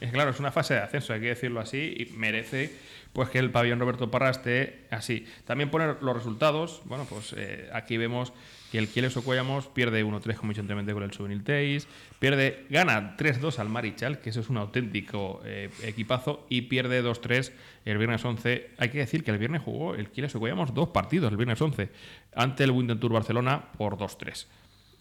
Es 0.00 0.12
claro, 0.12 0.30
es 0.30 0.38
una 0.38 0.52
fase 0.52 0.74
de 0.74 0.80
ascenso, 0.80 1.12
hay 1.12 1.20
que 1.20 1.26
decirlo 1.28 1.60
así, 1.60 1.94
y 1.98 2.12
merece 2.16 2.72
pues 3.12 3.28
que 3.30 3.38
el 3.40 3.50
pabellón 3.50 3.80
Roberto 3.80 4.10
Parra 4.10 4.30
esté 4.30 4.86
así. 4.90 5.26
También 5.44 5.70
poner 5.70 6.00
los 6.02 6.16
resultados, 6.16 6.82
bueno, 6.84 7.04
pues 7.10 7.34
eh, 7.36 7.68
aquí 7.72 7.96
vemos 7.96 8.32
que 8.70 8.78
el 8.78 8.88
Kieles 8.88 9.16
Ocuellamos 9.16 9.66
pierde 9.66 10.04
1-3 10.04 10.34
como 10.36 10.52
con 10.52 11.02
el 11.02 11.16
Juvenil 11.16 11.42
Teis, 11.42 11.86
pierde, 12.18 12.66
gana 12.70 13.16
3-2 13.16 13.58
al 13.58 13.68
Marichal, 13.68 14.20
que 14.20 14.30
eso 14.30 14.40
es 14.40 14.48
un 14.50 14.58
auténtico 14.58 15.40
eh, 15.44 15.70
equipazo, 15.82 16.46
y 16.48 16.62
pierde 16.62 17.02
2-3 17.02 17.52
el 17.84 17.98
viernes 17.98 18.24
11. 18.24 18.70
Hay 18.78 18.88
que 18.90 18.98
decir 18.98 19.24
que 19.24 19.30
el 19.30 19.38
viernes 19.38 19.62
jugó 19.62 19.94
el 19.94 20.10
Kieles 20.10 20.34
Ocuellamos 20.34 20.74
dos 20.74 20.90
partidos, 20.90 21.30
el 21.30 21.36
viernes 21.36 21.60
11, 21.60 21.88
ante 22.34 22.64
el 22.64 22.70
Winter 22.70 22.98
Tour 22.98 23.12
Barcelona 23.12 23.64
por 23.76 23.96
2-3 23.96 24.46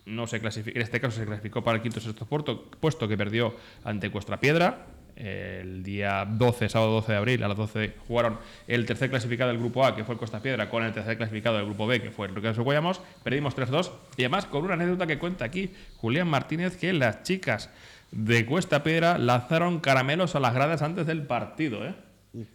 no 0.08 0.26
se 0.26 0.40
clasificó, 0.40 0.78
en 0.78 0.84
este 0.84 1.02
caso 1.02 1.18
se 1.18 1.26
clasificó 1.26 1.66
para 1.66 1.76
el 1.76 1.84
quinto 1.84 2.00
sexto 2.00 2.26
puerto- 2.26 2.72
puesto 2.80 3.10
que 3.10 3.18
perdió 3.18 3.54
ante 3.84 4.10
Cuestra 4.10 4.40
Piedra. 4.40 4.88
El 5.20 5.82
día 5.84 6.26
12, 6.30 6.70
sábado 6.70 6.92
12 6.92 7.12
de 7.12 7.18
abril, 7.18 7.44
a 7.44 7.48
las 7.48 7.58
12 7.58 7.96
jugaron 8.08 8.38
el 8.68 8.86
tercer 8.86 9.10
clasificado 9.10 9.50
del 9.50 9.58
grupo 9.60 9.84
A, 9.84 9.96
que 9.96 10.04
fue 10.04 10.14
el 10.14 10.20
Costa 10.20 10.40
Piedra, 10.42 10.70
con 10.70 10.84
el 10.84 10.94
tercer 10.94 11.18
clasificado 11.18 11.58
del 11.58 11.66
grupo 11.66 11.88
B, 11.88 12.02
que 12.02 12.12
fue 12.12 12.28
el 12.28 12.36
Ricardo 12.36 12.64
Guayamos. 12.64 13.02
Perdimos 13.24 13.56
3-2. 13.56 13.90
Y 14.18 14.22
además, 14.24 14.46
con 14.46 14.64
una 14.64 14.76
anécdota 14.76 15.08
que 15.08 15.18
cuenta 15.18 15.46
aquí 15.46 15.74
Julián 15.98 16.28
Martínez, 16.28 16.78
que 16.78 16.94
las 16.94 17.24
chicas 17.24 17.70
de 18.12 18.46
Cuesta 18.46 18.84
Piedra 18.84 19.18
lanzaron 19.18 19.80
caramelos 19.80 20.36
a 20.36 20.40
las 20.40 20.54
gradas 20.54 20.82
antes 20.84 21.08
del 21.08 21.24
partido, 21.24 21.84
¿eh? 21.86 21.96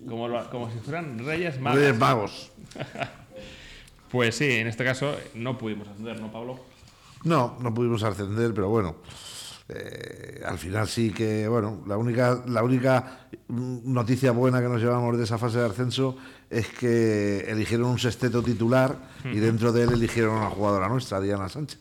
Como, 0.08 0.28
lo- 0.28 0.48
como 0.48 0.70
si 0.70 0.78
fueran 0.78 1.18
reyes 1.18 1.58
magos. 1.60 1.80
Reyes 1.80 1.98
Magos. 1.98 2.52
Pues 4.10 4.34
sí, 4.36 4.50
en 4.50 4.66
este 4.66 4.84
caso 4.84 5.16
no 5.34 5.56
pudimos 5.56 5.88
ascender, 5.88 6.20
¿no, 6.20 6.30
Pablo? 6.30 6.60
No, 7.24 7.56
no 7.60 7.72
pudimos 7.72 8.02
ascender, 8.02 8.52
pero 8.52 8.68
bueno. 8.68 8.96
Eh, 9.74 10.42
al 10.44 10.58
final 10.58 10.86
sí 10.88 11.10
que, 11.10 11.48
bueno, 11.48 11.82
la 11.86 11.96
única, 11.96 12.42
la 12.46 12.62
única 12.62 13.28
noticia 13.48 14.32
buena 14.32 14.60
que 14.60 14.68
nos 14.68 14.80
llevamos 14.80 15.16
de 15.16 15.24
esa 15.24 15.38
fase 15.38 15.58
de 15.58 15.66
ascenso 15.66 16.16
es 16.50 16.68
que 16.68 17.40
eligieron 17.48 17.88
un 17.88 17.98
sexteto 17.98 18.42
titular 18.42 18.96
y 19.24 19.38
dentro 19.38 19.72
de 19.72 19.84
él 19.84 19.92
eligieron 19.92 20.36
a 20.36 20.40
una 20.40 20.50
jugadora 20.50 20.88
nuestra, 20.88 21.20
Diana 21.20 21.48
Sánchez. 21.48 21.80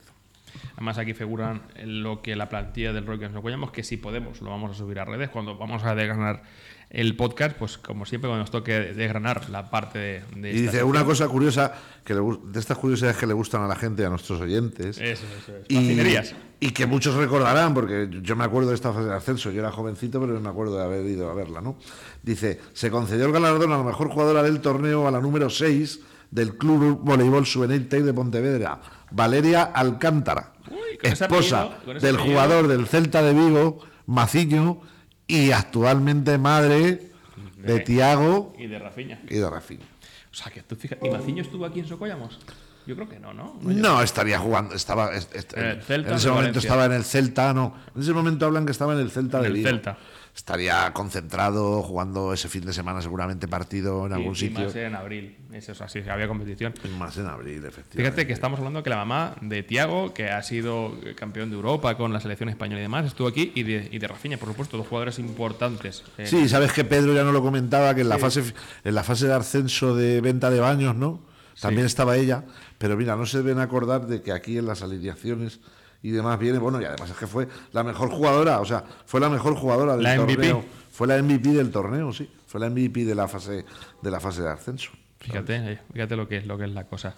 Además 0.74 0.98
aquí 0.98 1.14
figuran 1.14 1.62
lo 1.84 2.22
que 2.22 2.36
la 2.36 2.50
plantilla 2.50 2.94
del 2.94 3.06
Rock 3.06 3.22
nos 3.22 3.36
apoyamos, 3.36 3.72
que 3.72 3.84
si 3.84 3.98
podemos 3.98 4.42
lo 4.42 4.50
vamos 4.50 4.72
a 4.72 4.74
subir 4.74 5.00
a 5.00 5.06
redes. 5.06 5.30
Cuando 5.30 5.58
vamos 5.58 5.84
a 5.84 5.94
desgranar 5.94 6.44
el 6.92 7.16
podcast, 7.16 7.56
pues 7.56 7.78
como 7.78 8.06
siempre 8.06 8.28
cuando 8.28 8.44
nos 8.44 8.52
toque 8.52 8.74
desgranar 8.74 9.50
la 9.50 9.70
parte 9.70 9.98
de... 9.98 10.24
de 10.36 10.52
Y 10.52 10.62
dice 10.64 10.84
una 10.84 11.06
cosa 11.06 11.28
curiosa, 11.30 11.74
que 12.04 12.14
le 12.14 12.20
de 12.20 12.60
estas 12.60 12.78
curiosidades 12.78 13.16
que 13.16 13.26
le 13.26 13.34
gustan 13.34 13.64
a 13.64 13.68
la 13.68 13.78
gente, 13.78 14.06
a 14.06 14.10
nuestros 14.10 14.42
oyentes. 14.42 14.98
Eso, 14.98 15.24
eso 15.42 15.54
es. 15.58 16.36
y, 16.60 16.72
que 16.72 16.86
muchos 16.86 17.16
recordarán, 17.16 17.74
porque 17.74 18.10
yo 18.22 18.36
me 18.36 18.44
acuerdo 18.44 18.70
de 18.70 18.76
esta 18.76 18.92
fase 18.92 19.08
de 19.08 19.16
ascenso, 19.16 19.52
yo 19.52 19.62
era 19.62 19.72
jovencito, 19.72 20.20
pero 20.20 20.39
me 20.39 20.50
acuerdo 20.50 20.78
de 20.78 20.84
haber 20.84 21.06
ido 21.06 21.30
a 21.30 21.34
verla, 21.34 21.62
¿no? 21.62 21.78
Dice, 22.22 22.60
se 22.74 22.92
concedió 22.92 23.26
el 23.26 23.32
galardón 23.32 23.72
a 23.72 23.78
la 23.78 23.84
mejor 23.84 24.10
jugadora 24.10 24.44
del 24.44 24.60
torneo, 24.60 25.08
a 25.08 25.12
la 25.12 25.22
número 25.22 25.50
6 25.50 26.02
del 26.30 26.58
Club 26.58 27.00
Voleibol 27.02 27.46
Tec 27.46 28.04
de 28.04 28.14
Pontevedra, 28.14 28.80
Valeria 29.12 29.64
Alcántara, 29.64 30.54
Uy, 30.70 31.00
esposa 31.04 31.64
apellido, 31.64 32.00
del 32.00 32.16
apellido. 32.16 32.24
jugador 32.24 32.68
del 32.68 32.88
Celta 32.88 33.22
de 33.22 33.34
Vigo, 33.34 33.80
Maciño, 34.06 34.82
y 35.28 35.51
actualmente 35.51 36.38
madre 36.38 37.11
de 37.57 37.74
De- 37.74 37.80
Tiago 37.82 38.53
Y 38.57 38.67
de 38.67 38.80
Rafiña. 38.80 39.19
y 39.30 39.36
de 39.36 39.49
Rafinha. 39.49 39.86
O 40.32 40.36
sea, 40.36 40.51
que 40.51 40.61
tú 40.63 40.76
fíjate... 40.76 41.07
¿Y 41.07 41.11
Maciño 41.11 41.41
estuvo 41.43 41.65
aquí 41.65 41.80
en 41.82 41.88
Socollamos? 41.88 42.39
Yo 42.88 42.95
creo 42.95 43.07
que 43.07 43.19
no, 43.19 43.34
¿no? 43.34 43.57
No, 43.61 43.72
No, 43.74 44.01
estaría 44.01 44.39
jugando, 44.39 44.74
estaba 44.74 45.13
est- 45.13 45.36
est- 45.36 45.55
En 45.55 45.65
el 45.65 45.82
Celta 45.84 46.09
en 46.09 46.15
ese 46.15 46.28
momento 46.30 46.47
Valencia. 46.47 46.67
estaba 46.67 46.86
en 46.86 46.91
el 46.93 47.03
Celta, 47.03 47.53
no, 47.53 47.76
en 47.95 48.01
ese 48.01 48.13
momento 48.13 48.45
hablan 48.47 48.65
que 48.65 48.72
estaba 48.72 48.93
en 48.93 48.99
el 48.99 49.11
Celta 49.11 49.39
de 49.41 49.49
Vigo. 49.51 49.67
Celta. 49.69 49.97
Estaría 50.36 50.92
concentrado 50.94 51.84
jugando 51.84 52.34
ese 52.34 52.48
fin 52.48 52.66
de 52.66 52.72
semana 52.72 53.02
seguramente 53.02 53.48
partido 53.50 54.06
en 54.06 54.12
Y- 54.14 54.16
algún 54.16 54.32
y 54.32 54.36
sitio. 54.36 54.64
más 54.66 54.76
en 54.76 54.96
abril. 54.96 55.38
Eso 55.52 55.74
es 55.74 55.82
así, 55.82 56.00
había 56.10 56.28
competición. 56.28 56.74
Más 56.98 57.18
en 57.18 57.28
abril, 57.28 57.58
efectivamente. 57.58 57.98
Fíjate 57.98 58.28
que 58.28 58.34
estamos 58.34 58.58
hablando 58.60 58.82
que 58.82 58.90
la 58.90 58.96
mamá 58.96 59.36
de 59.42 59.62
Tiago, 59.64 60.14
que 60.14 60.30
ha 60.30 60.42
sido 60.42 60.94
campeón 61.16 61.50
de 61.50 61.58
Europa 61.58 61.98
con 61.98 62.14
la 62.14 62.22
selección 62.22 62.48
española 62.50 62.80
y 62.80 62.84
demás, 62.84 63.06
estuvo 63.06 63.28
aquí, 63.28 63.52
y 63.56 63.64
de, 63.64 63.90
y 63.92 64.00
de 64.00 64.08
Rafinha, 64.08 64.38
por 64.38 64.48
supuesto, 64.50 64.78
dos 64.78 64.88
jugadores 64.88 65.20
importantes. 65.20 66.04
Eh, 66.18 66.26
Sí, 66.26 66.48
sabes 66.48 66.72
que 66.72 66.86
Pedro 66.86 67.14
ya 67.14 67.24
no 67.24 67.34
lo 67.34 67.42
comentaba, 67.42 67.94
que 67.94 68.02
en 68.02 68.10
la 68.10 68.18
fase 68.18 68.42
en 68.84 68.96
la 68.96 69.04
fase 69.04 69.28
de 69.28 69.34
ascenso 69.34 69.96
de 69.96 70.22
venta 70.22 70.50
de 70.50 70.60
baños, 70.62 70.96
¿no? 70.96 71.20
También 71.60 71.86
estaba 71.86 72.16
ella, 72.16 72.46
pero 72.78 72.96
mira, 72.98 73.16
no 73.18 73.26
se 73.26 73.38
deben 73.40 73.60
acordar 73.60 74.08
de 74.08 74.22
que 74.22 74.32
aquí 74.32 74.58
en 74.58 74.66
las 74.66 74.82
alineaciones 74.82 75.60
y 76.04 76.12
demás 76.12 76.39
viene, 76.39 76.58
bueno, 76.58 76.82
y 76.82 76.86
además 76.86 77.10
es 77.10 77.18
que 77.18 77.28
fue 77.28 77.47
la 77.74 77.84
mejor 77.84 78.10
jugadora, 78.10 78.60
o 78.60 78.66
sea, 78.66 78.84
fue 79.06 79.20
la 79.20 79.30
mejor 79.30 79.56
jugadora 79.56 79.93
del 79.93 80.04
La 80.04 80.16
MVP. 80.16 80.34
torneo. 80.36 80.66
Fue 80.91 81.08
la 81.08 81.22
MVP 81.22 81.49
del 81.49 81.72
torneo, 81.72 82.12
sí. 82.12 82.30
Fue 82.47 82.60
la 82.60 82.70
MVP 82.70 83.06
de 83.06 83.16
la 83.16 83.28
fase 83.28 83.66
de 84.02 84.12
la 84.12 84.20
fase 84.20 84.41
de 84.41 84.49
ascenso. 84.49 84.91
Fíjate, 85.20 85.56
eh, 85.74 85.80
fíjate 85.93 86.16
lo 86.16 86.28
que 86.28 86.38
es 86.38 86.45
lo 86.45 86.58
que 86.58 86.66
es 86.66 86.72
la 86.72 86.86
cosa. 86.86 87.16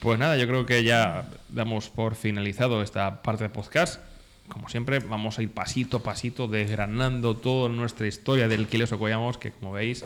Pues 0.00 0.18
nada, 0.18 0.36
yo 0.36 0.46
creo 0.46 0.66
que 0.66 0.82
ya 0.84 1.28
damos 1.48 1.88
por 1.88 2.14
finalizado 2.14 2.82
esta 2.82 3.22
parte 3.22 3.44
de 3.44 3.50
podcast. 3.50 4.00
Como 4.48 4.68
siempre, 4.68 4.98
vamos 4.98 5.38
a 5.38 5.42
ir 5.42 5.50
pasito 5.50 5.98
a 5.98 6.02
pasito 6.02 6.48
desgranando 6.48 7.36
toda 7.36 7.70
nuestra 7.70 8.06
historia 8.06 8.46
del 8.48 8.66
Quiles 8.66 8.92
Ocoyamos, 8.92 9.38
que 9.38 9.52
como 9.52 9.72
veis, 9.72 10.04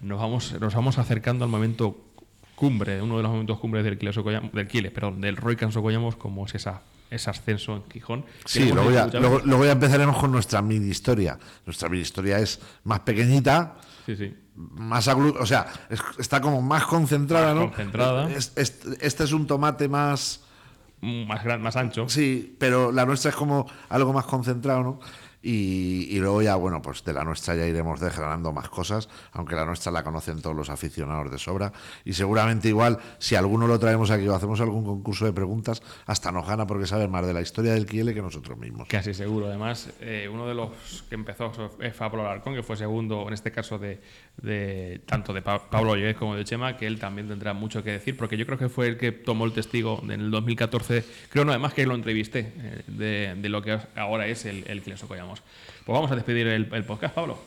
nos 0.00 0.20
vamos, 0.20 0.52
nos 0.60 0.74
vamos 0.74 0.98
acercando 0.98 1.44
al 1.44 1.50
momento 1.50 1.96
cumbre, 2.54 3.02
uno 3.02 3.16
de 3.16 3.22
los 3.22 3.32
momentos 3.32 3.58
cumbres 3.58 3.84
del 3.84 3.98
Quiles 3.98 4.16
del 4.52 4.68
Quiles, 4.68 4.92
perdón, 4.92 5.20
del 5.20 5.36
Roy 5.36 5.56
Ocoyamos, 5.74 6.14
como 6.14 6.46
es 6.46 6.54
esa, 6.54 6.82
ese 7.14 7.30
ascenso 7.30 7.76
en 7.76 7.84
Gijón. 7.90 8.24
Sí, 8.44 8.70
luego 8.72 8.90
ya, 8.90 9.06
luego, 9.06 9.40
luego 9.44 9.64
ya 9.64 9.72
empezaremos 9.72 10.16
con 10.18 10.30
nuestra 10.32 10.60
mini 10.62 10.88
historia. 10.90 11.38
Nuestra 11.66 11.88
mini 11.88 12.02
historia 12.02 12.38
es 12.38 12.60
más 12.84 13.00
pequeñita, 13.00 13.74
Sí, 14.06 14.16
sí. 14.16 14.34
más 14.56 15.08
aglu- 15.08 15.36
o 15.38 15.46
sea, 15.46 15.66
es- 15.90 16.00
está 16.18 16.40
como 16.40 16.60
más 16.62 16.84
concentrada, 16.86 17.54
Más 17.54 17.54
¿no? 17.54 17.68
concentrada. 17.70 18.30
Es- 18.30 18.52
es- 18.56 18.80
este 19.00 19.24
es 19.24 19.32
un 19.32 19.46
tomate 19.46 19.88
más, 19.88 20.40
Mm, 21.00 21.26
Más, 21.26 21.44
gran, 21.44 21.60
más 21.60 21.76
ancho. 21.76 22.08
sí, 22.08 22.56
pero 22.58 22.90
la 22.90 23.04
nuestra 23.04 23.28
es 23.30 23.36
como 23.36 23.66
algo 23.90 24.14
más 24.14 24.24
concentrado, 24.24 24.82
¿no? 24.82 25.00
Y, 25.46 26.18
luego 26.20 26.40
ya, 26.40 26.54
bueno, 26.56 26.80
pues 26.80 27.04
de 27.04 27.12
la 27.12 27.22
nuestra 27.22 27.54
ya 27.54 27.66
iremos 27.66 28.00
desgranando 28.00 28.50
más 28.52 28.70
cosas, 28.70 29.10
aunque 29.32 29.54
la 29.54 29.66
nuestra 29.66 29.92
la 29.92 30.02
conocen 30.02 30.40
todos 30.40 30.56
los 30.56 30.70
aficionados 30.70 31.30
de 31.30 31.38
sobra. 31.38 31.70
Y 32.04 32.14
seguramente 32.14 32.68
igual, 32.68 32.98
si 33.18 33.34
alguno 33.34 33.66
lo 33.66 33.78
traemos 33.78 34.10
aquí 34.10 34.26
o 34.26 34.34
hacemos 34.34 34.60
algún 34.62 34.84
concurso 34.84 35.26
de 35.26 35.34
preguntas, 35.34 35.82
hasta 36.06 36.32
nos 36.32 36.46
gana 36.46 36.66
porque 36.66 36.86
sabe 36.86 37.08
más 37.08 37.26
de 37.26 37.34
la 37.34 37.42
historia 37.42 37.74
del 37.74 37.84
Kiele 37.84 38.14
que 38.14 38.22
nosotros 38.22 38.56
mismos. 38.56 38.88
Casi 38.88 39.12
seguro. 39.12 39.46
Además, 39.48 39.90
eh, 40.00 40.28
uno 40.32 40.46
de 40.48 40.54
los 40.54 41.04
que 41.08 41.14
empezó 41.14 41.50
fue 41.50 41.90
Pablo 41.90 42.22
Alarcón, 42.22 42.54
que 42.54 42.62
fue 42.62 42.76
segundo, 42.76 43.26
en 43.28 43.34
este 43.34 43.52
caso, 43.52 43.78
de, 43.78 44.00
tanto 45.06 45.32
de 45.32 45.42
Pa- 45.42 45.68
Pablo 45.70 45.94
Lloez 45.94 46.16
como 46.16 46.36
de 46.36 46.44
Chema, 46.44 46.76
que 46.76 46.86
él 46.86 46.98
también 46.98 47.28
tendrá 47.28 47.52
mucho 47.52 47.82
que 47.82 47.90
decir, 47.92 48.16
porque 48.16 48.36
yo 48.36 48.46
creo 48.46 48.58
que 48.58 48.68
fue 48.68 48.86
el 48.88 48.96
que 48.96 49.12
tomó 49.12 49.44
el 49.44 49.52
testigo 49.52 50.00
en 50.02 50.10
el 50.12 50.30
2014, 50.30 51.04
creo 51.30 51.44
no, 51.44 51.52
además 51.52 51.74
que 51.74 51.86
lo 51.86 51.94
entrevisté, 51.94 52.52
eh, 52.56 53.34
de, 53.36 53.48
lo 53.48 53.62
que 53.62 53.78
ahora 53.96 54.26
es 54.26 54.44
el, 54.46 54.64
el 54.68 54.82
Quiles 54.82 55.02
Pues 55.40 55.94
vamos 55.94 56.10
a 56.10 56.14
despedir 56.14 56.46
el, 56.46 56.84
podcast, 56.84 57.14
Pablo. 57.14 57.38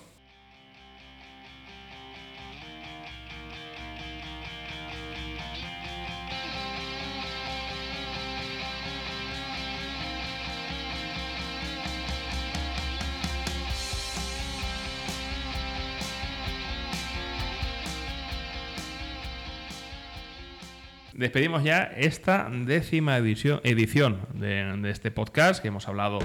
Despedimos 21.14 21.64
ya 21.64 21.84
esta 21.84 22.48
décima 22.52 23.18
edición, 23.18 23.60
edición 23.64 24.20
de 24.36 24.92
este 24.92 25.10
podcast 25.10 25.60
que 25.62 25.70
hemos 25.70 25.88
hablado 25.88 26.20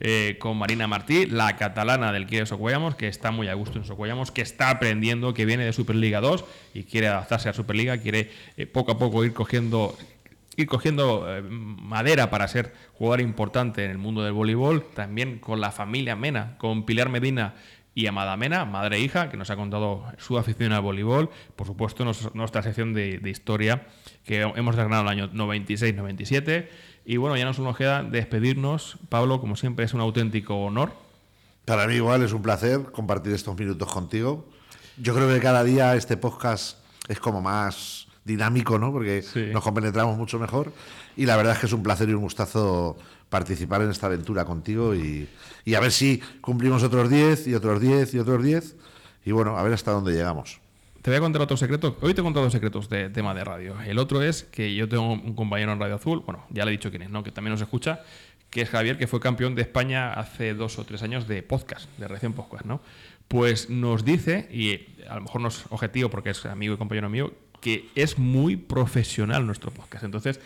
eh, 0.00 0.36
con 0.38 0.56
Marina 0.56 0.86
Martí, 0.86 1.26
la 1.26 1.56
catalana 1.56 2.10
del 2.10 2.26
Quiere 2.26 2.46
Socuellamos, 2.46 2.94
que 2.94 3.06
está 3.06 3.30
muy 3.30 3.48
a 3.48 3.54
gusto 3.54 3.78
en 3.78 3.84
Socuellamos, 3.84 4.30
que 4.30 4.40
está 4.40 4.70
aprendiendo, 4.70 5.34
que 5.34 5.44
viene 5.44 5.64
de 5.64 5.74
Superliga 5.74 6.22
2 6.22 6.44
y 6.72 6.84
quiere 6.84 7.08
adaptarse 7.08 7.50
a 7.50 7.52
Superliga, 7.52 7.98
quiere 7.98 8.30
eh, 8.56 8.66
poco 8.66 8.92
a 8.92 8.98
poco 8.98 9.24
ir 9.24 9.34
cogiendo 9.34 9.96
ir 10.56 10.66
cogiendo 10.66 11.26
eh, 11.28 11.42
madera 11.42 12.30
para 12.30 12.48
ser 12.48 12.72
jugador 12.94 13.20
importante 13.20 13.84
en 13.84 13.90
el 13.90 13.98
mundo 13.98 14.22
del 14.22 14.32
voleibol, 14.32 14.84
también 14.94 15.38
con 15.38 15.60
la 15.60 15.70
familia 15.70 16.16
Mena, 16.16 16.56
con 16.58 16.86
Pilar 16.86 17.08
Medina 17.08 17.54
y 17.94 18.06
Amada 18.06 18.36
Mena, 18.36 18.64
madre 18.64 18.96
e 18.96 19.00
hija, 19.00 19.30
que 19.30 19.36
nos 19.36 19.50
ha 19.50 19.56
contado 19.56 20.04
su 20.18 20.38
afición 20.38 20.72
al 20.72 20.80
voleibol, 20.80 21.30
por 21.56 21.66
supuesto 21.66 22.04
nuestra 22.34 22.62
sección 22.62 22.94
de, 22.94 23.18
de 23.18 23.30
historia 23.30 23.86
que 24.24 24.40
hemos 24.40 24.76
desgranado 24.76 25.10
en 25.10 25.18
el 25.18 25.24
año 25.24 25.32
96-97 25.32 26.68
y 27.04 27.16
bueno, 27.16 27.36
ya 27.36 27.44
nos 27.44 27.58
nos 27.58 27.76
queda 27.76 28.02
despedirnos, 28.02 28.98
Pablo, 29.08 29.40
como 29.40 29.56
siempre 29.56 29.84
es 29.84 29.94
un 29.94 30.00
auténtico 30.00 30.56
honor. 30.56 30.92
Para 31.64 31.86
mí 31.86 31.94
igual 31.94 32.22
es 32.22 32.32
un 32.32 32.42
placer 32.42 32.82
compartir 32.92 33.32
estos 33.32 33.56
minutos 33.58 33.92
contigo. 33.92 34.48
Yo 34.98 35.14
creo 35.14 35.28
que 35.28 35.40
cada 35.40 35.62
día 35.64 35.94
este 35.94 36.16
podcast 36.16 36.78
es 37.08 37.20
como 37.20 37.40
más 37.40 38.06
dinámico, 38.24 38.78
¿no? 38.78 38.92
Porque 38.92 39.22
Sí. 39.22 39.46
nos 39.52 39.62
compenetramos 39.62 40.16
mucho 40.16 40.38
mejor. 40.38 40.72
Y 41.16 41.26
la 41.26 41.36
verdad 41.36 41.54
es 41.54 41.58
que 41.60 41.66
es 41.66 41.72
un 41.72 41.82
placer 41.82 42.08
y 42.08 42.14
un 42.14 42.22
gustazo 42.22 42.96
participar 43.28 43.82
en 43.82 43.90
esta 43.90 44.06
aventura 44.06 44.44
contigo 44.44 44.94
y, 44.94 45.28
y 45.64 45.74
a 45.74 45.80
ver 45.80 45.92
si 45.92 46.20
cumplimos 46.40 46.82
otros 46.82 47.08
10 47.08 47.46
y 47.46 47.54
otros 47.54 47.80
10 47.80 48.14
y 48.14 48.18
otros 48.18 48.42
10. 48.42 48.76
Y 49.24 49.32
bueno, 49.32 49.56
a 49.56 49.62
ver 49.62 49.72
hasta 49.72 49.92
dónde 49.92 50.12
llegamos. 50.12 50.60
Te 51.02 51.10
voy 51.10 51.16
a 51.16 51.20
contar 51.20 51.40
otro 51.40 51.56
secreto. 51.56 51.96
Hoy 52.02 52.12
te 52.12 52.20
he 52.20 52.24
contado 52.24 52.44
dos 52.44 52.52
secretos 52.52 52.90
de 52.90 53.08
tema 53.08 53.32
de 53.32 53.42
radio. 53.42 53.74
El 53.86 53.98
otro 53.98 54.20
es 54.20 54.42
que 54.42 54.74
yo 54.74 54.86
tengo 54.86 55.12
un 55.14 55.34
compañero 55.34 55.72
en 55.72 55.80
Radio 55.80 55.94
Azul, 55.94 56.20
bueno, 56.26 56.44
ya 56.50 56.66
le 56.66 56.72
he 56.72 56.72
dicho 56.72 56.90
quién 56.90 57.00
es, 57.00 57.08
¿no? 57.08 57.22
Que 57.22 57.32
también 57.32 57.52
nos 57.52 57.62
escucha, 57.62 58.02
que 58.50 58.60
es 58.60 58.68
Javier, 58.68 58.98
que 58.98 59.06
fue 59.06 59.18
campeón 59.18 59.54
de 59.54 59.62
España 59.62 60.12
hace 60.12 60.52
dos 60.52 60.78
o 60.78 60.84
tres 60.84 61.02
años 61.02 61.26
de 61.26 61.42
podcast, 61.42 61.88
de 61.96 62.06
recién 62.06 62.34
podcast, 62.34 62.66
¿no? 62.66 62.82
Pues 63.28 63.70
nos 63.70 64.04
dice, 64.04 64.46
y 64.52 64.88
a 65.08 65.14
lo 65.14 65.22
mejor 65.22 65.40
no 65.40 65.48
es 65.48 65.64
objetivo 65.70 66.10
porque 66.10 66.30
es 66.30 66.44
amigo 66.44 66.74
y 66.74 66.76
compañero 66.76 67.08
mío, 67.08 67.32
que 67.62 67.88
es 67.94 68.18
muy 68.18 68.56
profesional 68.56 69.46
nuestro 69.46 69.70
podcast. 69.70 70.04
Entonces, 70.04 70.38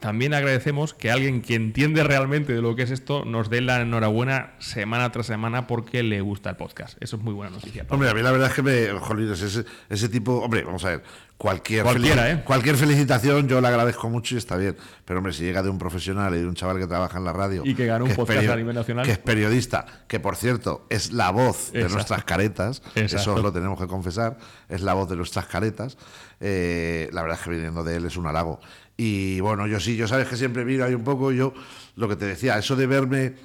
también 0.00 0.34
agradecemos 0.34 0.94
que 0.94 1.10
alguien 1.10 1.42
que 1.42 1.54
entiende 1.54 2.04
realmente 2.04 2.52
de 2.52 2.62
lo 2.62 2.76
que 2.76 2.82
es 2.82 2.90
esto 2.90 3.24
nos 3.24 3.50
dé 3.50 3.60
la 3.60 3.80
enhorabuena 3.80 4.52
semana 4.58 5.10
tras 5.12 5.26
semana 5.26 5.66
porque 5.66 6.02
le 6.02 6.20
gusta 6.20 6.50
el 6.50 6.56
podcast. 6.56 6.96
Eso 7.00 7.16
es 7.16 7.22
muy 7.22 7.34
buena 7.34 7.50
noticia. 7.50 7.82
Pablo. 7.84 7.94
Hombre, 7.96 8.10
a 8.10 8.14
mí 8.14 8.22
la 8.22 8.30
verdad 8.32 8.48
es 8.48 8.54
que 8.54 8.62
me. 8.62 8.98
Jolines, 9.00 9.40
ese, 9.42 9.64
ese 9.88 10.08
tipo. 10.08 10.34
Hombre, 10.38 10.62
vamos 10.64 10.84
a 10.84 10.90
ver. 10.90 11.02
Cualquier, 11.38 11.84
Cualquiera, 11.84 12.24
felici- 12.24 12.38
¿eh? 12.40 12.42
cualquier 12.44 12.76
felicitación 12.76 13.46
yo 13.46 13.60
le 13.60 13.68
agradezco 13.68 14.08
mucho 14.10 14.34
y 14.34 14.38
está 14.38 14.56
bien. 14.56 14.76
Pero, 15.04 15.18
hombre, 15.18 15.32
si 15.32 15.44
llega 15.44 15.62
de 15.62 15.68
un 15.68 15.78
profesional 15.78 16.34
y 16.34 16.40
de 16.40 16.46
un 16.48 16.54
chaval 16.56 16.78
que 16.80 16.88
trabaja 16.88 17.16
en 17.18 17.24
la 17.24 17.32
radio. 17.32 17.62
Y 17.64 17.76
que 17.76 17.86
ganó 17.86 18.06
un 18.06 18.14
podcast 18.16 18.48
a 18.48 18.56
nivel 18.56 18.74
nacional. 18.74 19.04
Que 19.06 19.12
es 19.12 19.18
periodista, 19.18 19.86
que 20.08 20.18
por 20.18 20.34
cierto 20.34 20.84
es 20.90 21.12
la 21.12 21.30
voz 21.30 21.70
de 21.70 21.78
Exacto. 21.78 21.94
nuestras 21.94 22.24
caretas. 22.24 22.82
Exacto. 22.96 23.32
Eso 23.34 23.42
lo 23.42 23.52
tenemos 23.52 23.78
que 23.80 23.86
confesar. 23.86 24.36
Es 24.68 24.80
la 24.80 24.94
voz 24.94 25.08
de 25.08 25.14
nuestras 25.14 25.46
caretas. 25.46 25.96
Eh, 26.40 27.08
la 27.12 27.22
verdad 27.22 27.38
es 27.38 27.44
que 27.44 27.50
viniendo 27.50 27.84
de 27.84 27.96
él 27.96 28.04
es 28.06 28.16
un 28.16 28.26
halago. 28.26 28.60
Y 29.00 29.38
bueno, 29.38 29.68
yo 29.68 29.78
sí, 29.78 29.94
yo 29.94 30.08
sabes 30.08 30.26
que 30.26 30.36
siempre 30.36 30.64
miro 30.64 30.84
ahí 30.84 30.92
un 30.92 31.04
poco. 31.04 31.30
Yo, 31.30 31.54
lo 31.94 32.08
que 32.08 32.16
te 32.16 32.26
decía, 32.26 32.58
eso 32.58 32.74
de 32.74 32.88
verme 32.88 33.36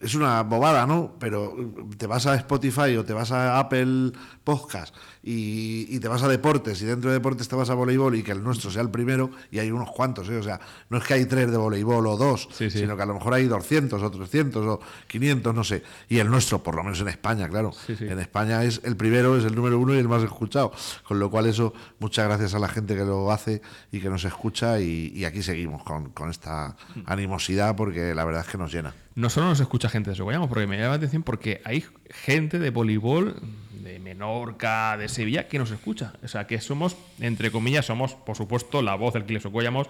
es 0.00 0.14
una 0.14 0.42
bobada, 0.44 0.86
¿no? 0.86 1.16
Pero 1.20 1.54
te 1.98 2.06
vas 2.06 2.26
a 2.26 2.34
Spotify 2.36 2.96
o 2.96 3.04
te 3.04 3.12
vas 3.12 3.30
a 3.30 3.58
Apple 3.58 4.12
Podcast 4.48 4.94
y, 5.22 5.86
y 5.94 6.00
te 6.00 6.08
vas 6.08 6.22
a 6.22 6.28
deportes 6.28 6.80
y 6.80 6.86
dentro 6.86 7.10
de 7.10 7.16
deportes 7.18 7.48
te 7.48 7.54
vas 7.54 7.68
a 7.68 7.74
voleibol 7.74 8.14
y 8.14 8.22
que 8.22 8.32
el 8.32 8.42
nuestro 8.42 8.70
sea 8.70 8.80
el 8.80 8.88
primero 8.90 9.30
y 9.50 9.58
hay 9.58 9.70
unos 9.70 9.90
cuantos, 9.90 10.26
¿eh? 10.30 10.38
O 10.38 10.42
sea, 10.42 10.58
no 10.88 10.96
es 10.96 11.04
que 11.04 11.12
hay 11.12 11.26
tres 11.26 11.50
de 11.50 11.58
voleibol 11.58 12.06
o 12.06 12.16
dos, 12.16 12.48
Sí, 12.52 12.70
sí. 12.70 12.78
sino 12.78 12.96
que 12.96 13.02
a 13.02 13.06
lo 13.06 13.12
mejor 13.12 13.34
hay 13.34 13.44
200 13.46 14.02
o 14.02 14.10
300 14.10 14.66
o 14.66 14.80
500, 15.06 15.54
no 15.54 15.64
sé. 15.64 15.82
Y 16.08 16.18
el 16.18 16.30
nuestro, 16.30 16.62
por 16.62 16.74
lo 16.76 16.82
menos 16.82 16.98
en 17.02 17.08
España, 17.08 17.46
claro. 17.48 17.72
Sí. 17.86 17.94
En 18.00 18.18
España 18.20 18.64
es 18.64 18.80
el 18.84 18.96
primero, 18.96 19.36
es 19.36 19.44
el 19.44 19.54
número 19.54 19.78
uno 19.78 19.94
y 19.94 19.98
el 19.98 20.08
más 20.08 20.22
escuchado. 20.22 20.72
Con 21.06 21.18
lo 21.18 21.30
cual 21.30 21.44
eso, 21.46 21.74
muchas 21.98 22.24
gracias 22.26 22.54
a 22.54 22.58
la 22.58 22.68
gente 22.68 22.96
que 22.96 23.04
lo 23.04 23.30
hace 23.30 23.60
y 23.92 24.00
que 24.00 24.08
nos 24.08 24.24
escucha 24.24 24.80
y, 24.80 25.12
y 25.14 25.26
aquí 25.26 25.42
seguimos 25.42 25.82
con, 25.82 26.08
con 26.10 26.30
esta 26.30 26.74
animosidad 27.04 27.76
porque 27.76 28.14
la 28.14 28.24
verdad 28.24 28.42
es 28.46 28.50
que 28.50 28.56
nos 28.58 28.72
llena. 28.72 28.94
no 29.14 29.28
solo 29.28 29.48
nos 29.48 29.60
escucha 29.60 29.88
gente 29.88 30.10
de 30.10 30.16
Socollamos, 30.16 30.48
porque 30.48 30.66
me 30.66 30.76
llama 30.76 30.90
la 30.90 30.94
atención 30.94 31.22
porque 31.22 31.60
hay 31.64 31.84
gente 32.10 32.58
de 32.58 32.70
voleibol 32.70 33.34
de 33.82 33.98
De 34.46 35.08
Sevilla, 35.08 35.48
que 35.48 35.58
nos 35.58 35.70
escucha. 35.70 36.12
O 36.22 36.28
sea, 36.28 36.46
que 36.46 36.60
somos, 36.60 36.96
entre 37.20 37.50
comillas, 37.50 37.86
somos, 37.86 38.14
por 38.14 38.36
supuesto, 38.36 38.82
la 38.82 38.94
voz 38.94 39.14
del 39.14 39.24
Quiles 39.24 39.42
Socollamos, 39.42 39.88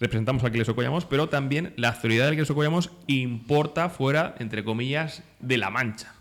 representamos 0.00 0.42
al 0.42 0.50
Quiles 0.50 0.66
Socollamos, 0.66 1.04
pero 1.04 1.28
también 1.28 1.72
la 1.76 1.90
autoridad 1.90 2.26
del 2.26 2.34
Quiles 2.34 2.48
Socollamos 2.48 2.90
importa 3.06 3.88
fuera, 3.88 4.34
entre 4.38 4.64
comillas, 4.64 5.22
de 5.40 5.58
la 5.58 5.70
mancha. 5.70 6.14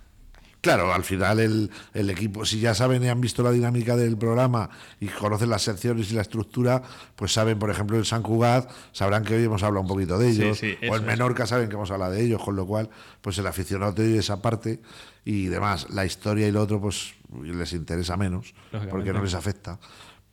Claro, 0.62 0.94
al 0.94 1.04
final 1.04 1.42
el, 1.42 1.72
el 1.94 2.10
equipo, 2.10 2.46
si 2.46 2.62
ya 2.62 2.74
saben 2.74 3.04
y 3.04 3.10
han 3.10 3.20
visto 3.20 3.44
la 3.44 3.52
dinámica 3.52 3.98
del 3.98 4.16
programa 4.18 4.70
y 5.02 5.08
conocen 5.08 5.50
las 5.50 5.64
secciones 5.64 6.10
y 6.10 6.16
la 6.16 6.22
estructura, 6.22 6.82
pues 7.18 7.34
saben, 7.34 7.60
por 7.60 7.70
ejemplo, 7.70 7.98
el 7.98 8.06
San 8.06 8.24
Cugat, 8.24 8.72
sabrán 8.94 9.26
que 9.26 9.36
hoy 9.36 9.44
hemos 9.44 9.62
hablado 9.62 9.82
un 9.82 9.90
poquito 9.90 10.18
de 10.18 10.30
ellos, 10.30 10.58
sí, 10.58 10.78
o 10.90 10.96
es. 10.96 11.02
Menorca 11.02 11.46
saben 11.48 11.68
que 11.68 11.76
hemos 11.76 11.92
hablado 11.92 12.14
de 12.14 12.24
ellos, 12.24 12.42
con 12.42 12.56
lo 12.56 12.66
cual, 12.66 12.90
pues 13.20 13.38
el 13.40 13.48
aficionado 13.48 13.94
te 13.94 14.04
oye 14.04 14.20
esa 14.20 14.42
parte 14.42 14.80
y 15.26 15.48
demás. 15.48 15.88
La 15.90 16.06
historia 16.06 16.48
y 16.48 16.52
lo 16.52 16.62
otro, 16.62 16.82
pues 16.82 17.14
les 17.42 17.74
interesa 17.74 18.18
menos, 18.18 18.54
porque 18.90 19.14
no 19.14 19.24
les 19.24 19.34
afecta. 19.34 19.80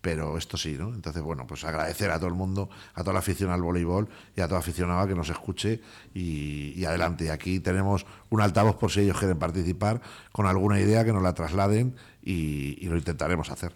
Pero 0.01 0.39
esto 0.39 0.57
sí, 0.57 0.77
¿no? 0.79 0.95
Entonces, 0.95 1.23
bueno, 1.23 1.47
pues 1.47 1.63
agradecer 1.63 2.11
a 2.11 2.17
todo 2.17 2.29
el 2.29 2.35
mundo, 2.35 2.71
a 2.95 3.01
toda 3.03 3.13
la 3.13 3.19
afición 3.19 3.51
al 3.51 3.61
voleibol 3.61 4.09
y 4.35 4.41
a 4.41 4.49
toda 4.49 4.61
aficionada 4.61 5.07
que 5.07 5.15
nos 5.15 5.29
escuche 5.29 5.83
y, 6.15 6.73
y 6.75 6.85
adelante. 6.87 7.27
Y 7.27 7.29
aquí 7.29 7.61
tenemos 7.61 8.07
un 8.31 8.41
altavoz 8.41 8.77
por 8.77 8.91
si 8.91 9.01
ellos 9.01 9.19
quieren 9.19 9.39
participar 9.39 10.01
con 10.33 10.47
alguna 10.47 10.81
idea 10.81 11.05
que 11.05 11.13
nos 11.13 11.23
la 11.23 11.35
trasladen 11.35 11.97
y, 12.23 12.79
y 12.81 12.89
lo 12.89 12.97
intentaremos 12.97 13.51
hacer. 13.51 13.73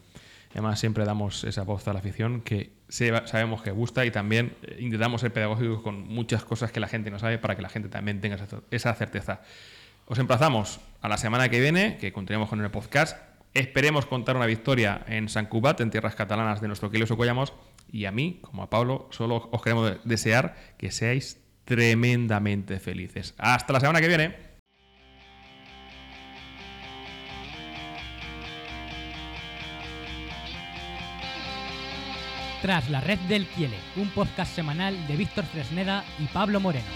Además, 0.53 0.81
siempre 0.81 1.05
damos 1.05 1.45
esa 1.45 1.63
voz 1.63 1.87
a 1.89 1.93
la 1.93 1.99
afición 1.99 2.41
que 2.41 2.73
sabemos 2.89 3.61
que 3.61 3.73
gusta 3.73 4.07
y 4.07 4.11
también 4.11 4.55
eh, 4.63 4.79
intentamos 4.81 5.21
ser 5.21 5.33
pedagógicos 5.33 5.83
con 5.83 6.07
muchas 6.09 6.45
cosas 6.45 6.73
que 6.73 6.81
la 6.81 6.87
gente 6.87 7.11
no 7.11 7.19
sabe 7.19 7.39
para 7.39 7.57
que 7.57 7.63
la 7.63 7.69
gente 7.69 7.89
también 7.89 8.21
tenga 8.21 8.39
esa 8.71 8.95
certeza. 8.95 9.41
Os 10.07 10.19
emplazamos 10.19 10.81
a 11.05 11.09
la 11.09 11.19
semana 11.19 11.51
que 11.51 11.61
viene, 11.61 11.99
que 11.99 12.15
continuemos 12.15 12.49
con 12.49 12.63
el 12.65 12.71
podcast. 12.71 13.19
Esperemos 13.53 14.07
contar 14.07 14.37
una 14.37 14.47
victoria 14.47 15.03
en 15.07 15.29
San 15.29 15.45
Cubat, 15.45 15.79
en 15.83 15.91
tierras 15.91 16.15
catalanas 16.15 16.63
de 16.63 16.67
nuestro 16.67 16.91
Quilos 16.91 17.11
Ocollamos. 17.11 17.53
Y 17.93 18.07
a 18.07 18.11
mí, 18.11 18.39
como 18.41 18.63
a 18.63 18.71
Pablo, 18.71 19.07
solo 19.11 19.51
os 19.53 19.61
queremos 19.61 19.91
de- 19.91 19.99
desear 20.05 20.57
que 20.79 20.91
seáis 20.91 21.39
tremendamente 21.67 22.81
felices. 22.81 23.35
Hasta 23.37 23.75
la 23.75 23.81
semana 23.81 24.01
que 24.01 24.09
viene. 24.09 24.35
Tras 32.63 32.89
la 32.89 33.01
red 33.01 33.19
del 33.29 33.47
Kiele, 33.47 33.77
un 33.97 34.09
podcast 34.09 34.55
semanal 34.55 35.07
de 35.07 35.17
Víctor 35.17 35.45
Fresneda 35.45 36.03
y 36.19 36.25
Pablo 36.27 36.61
Moreno. 36.61 36.87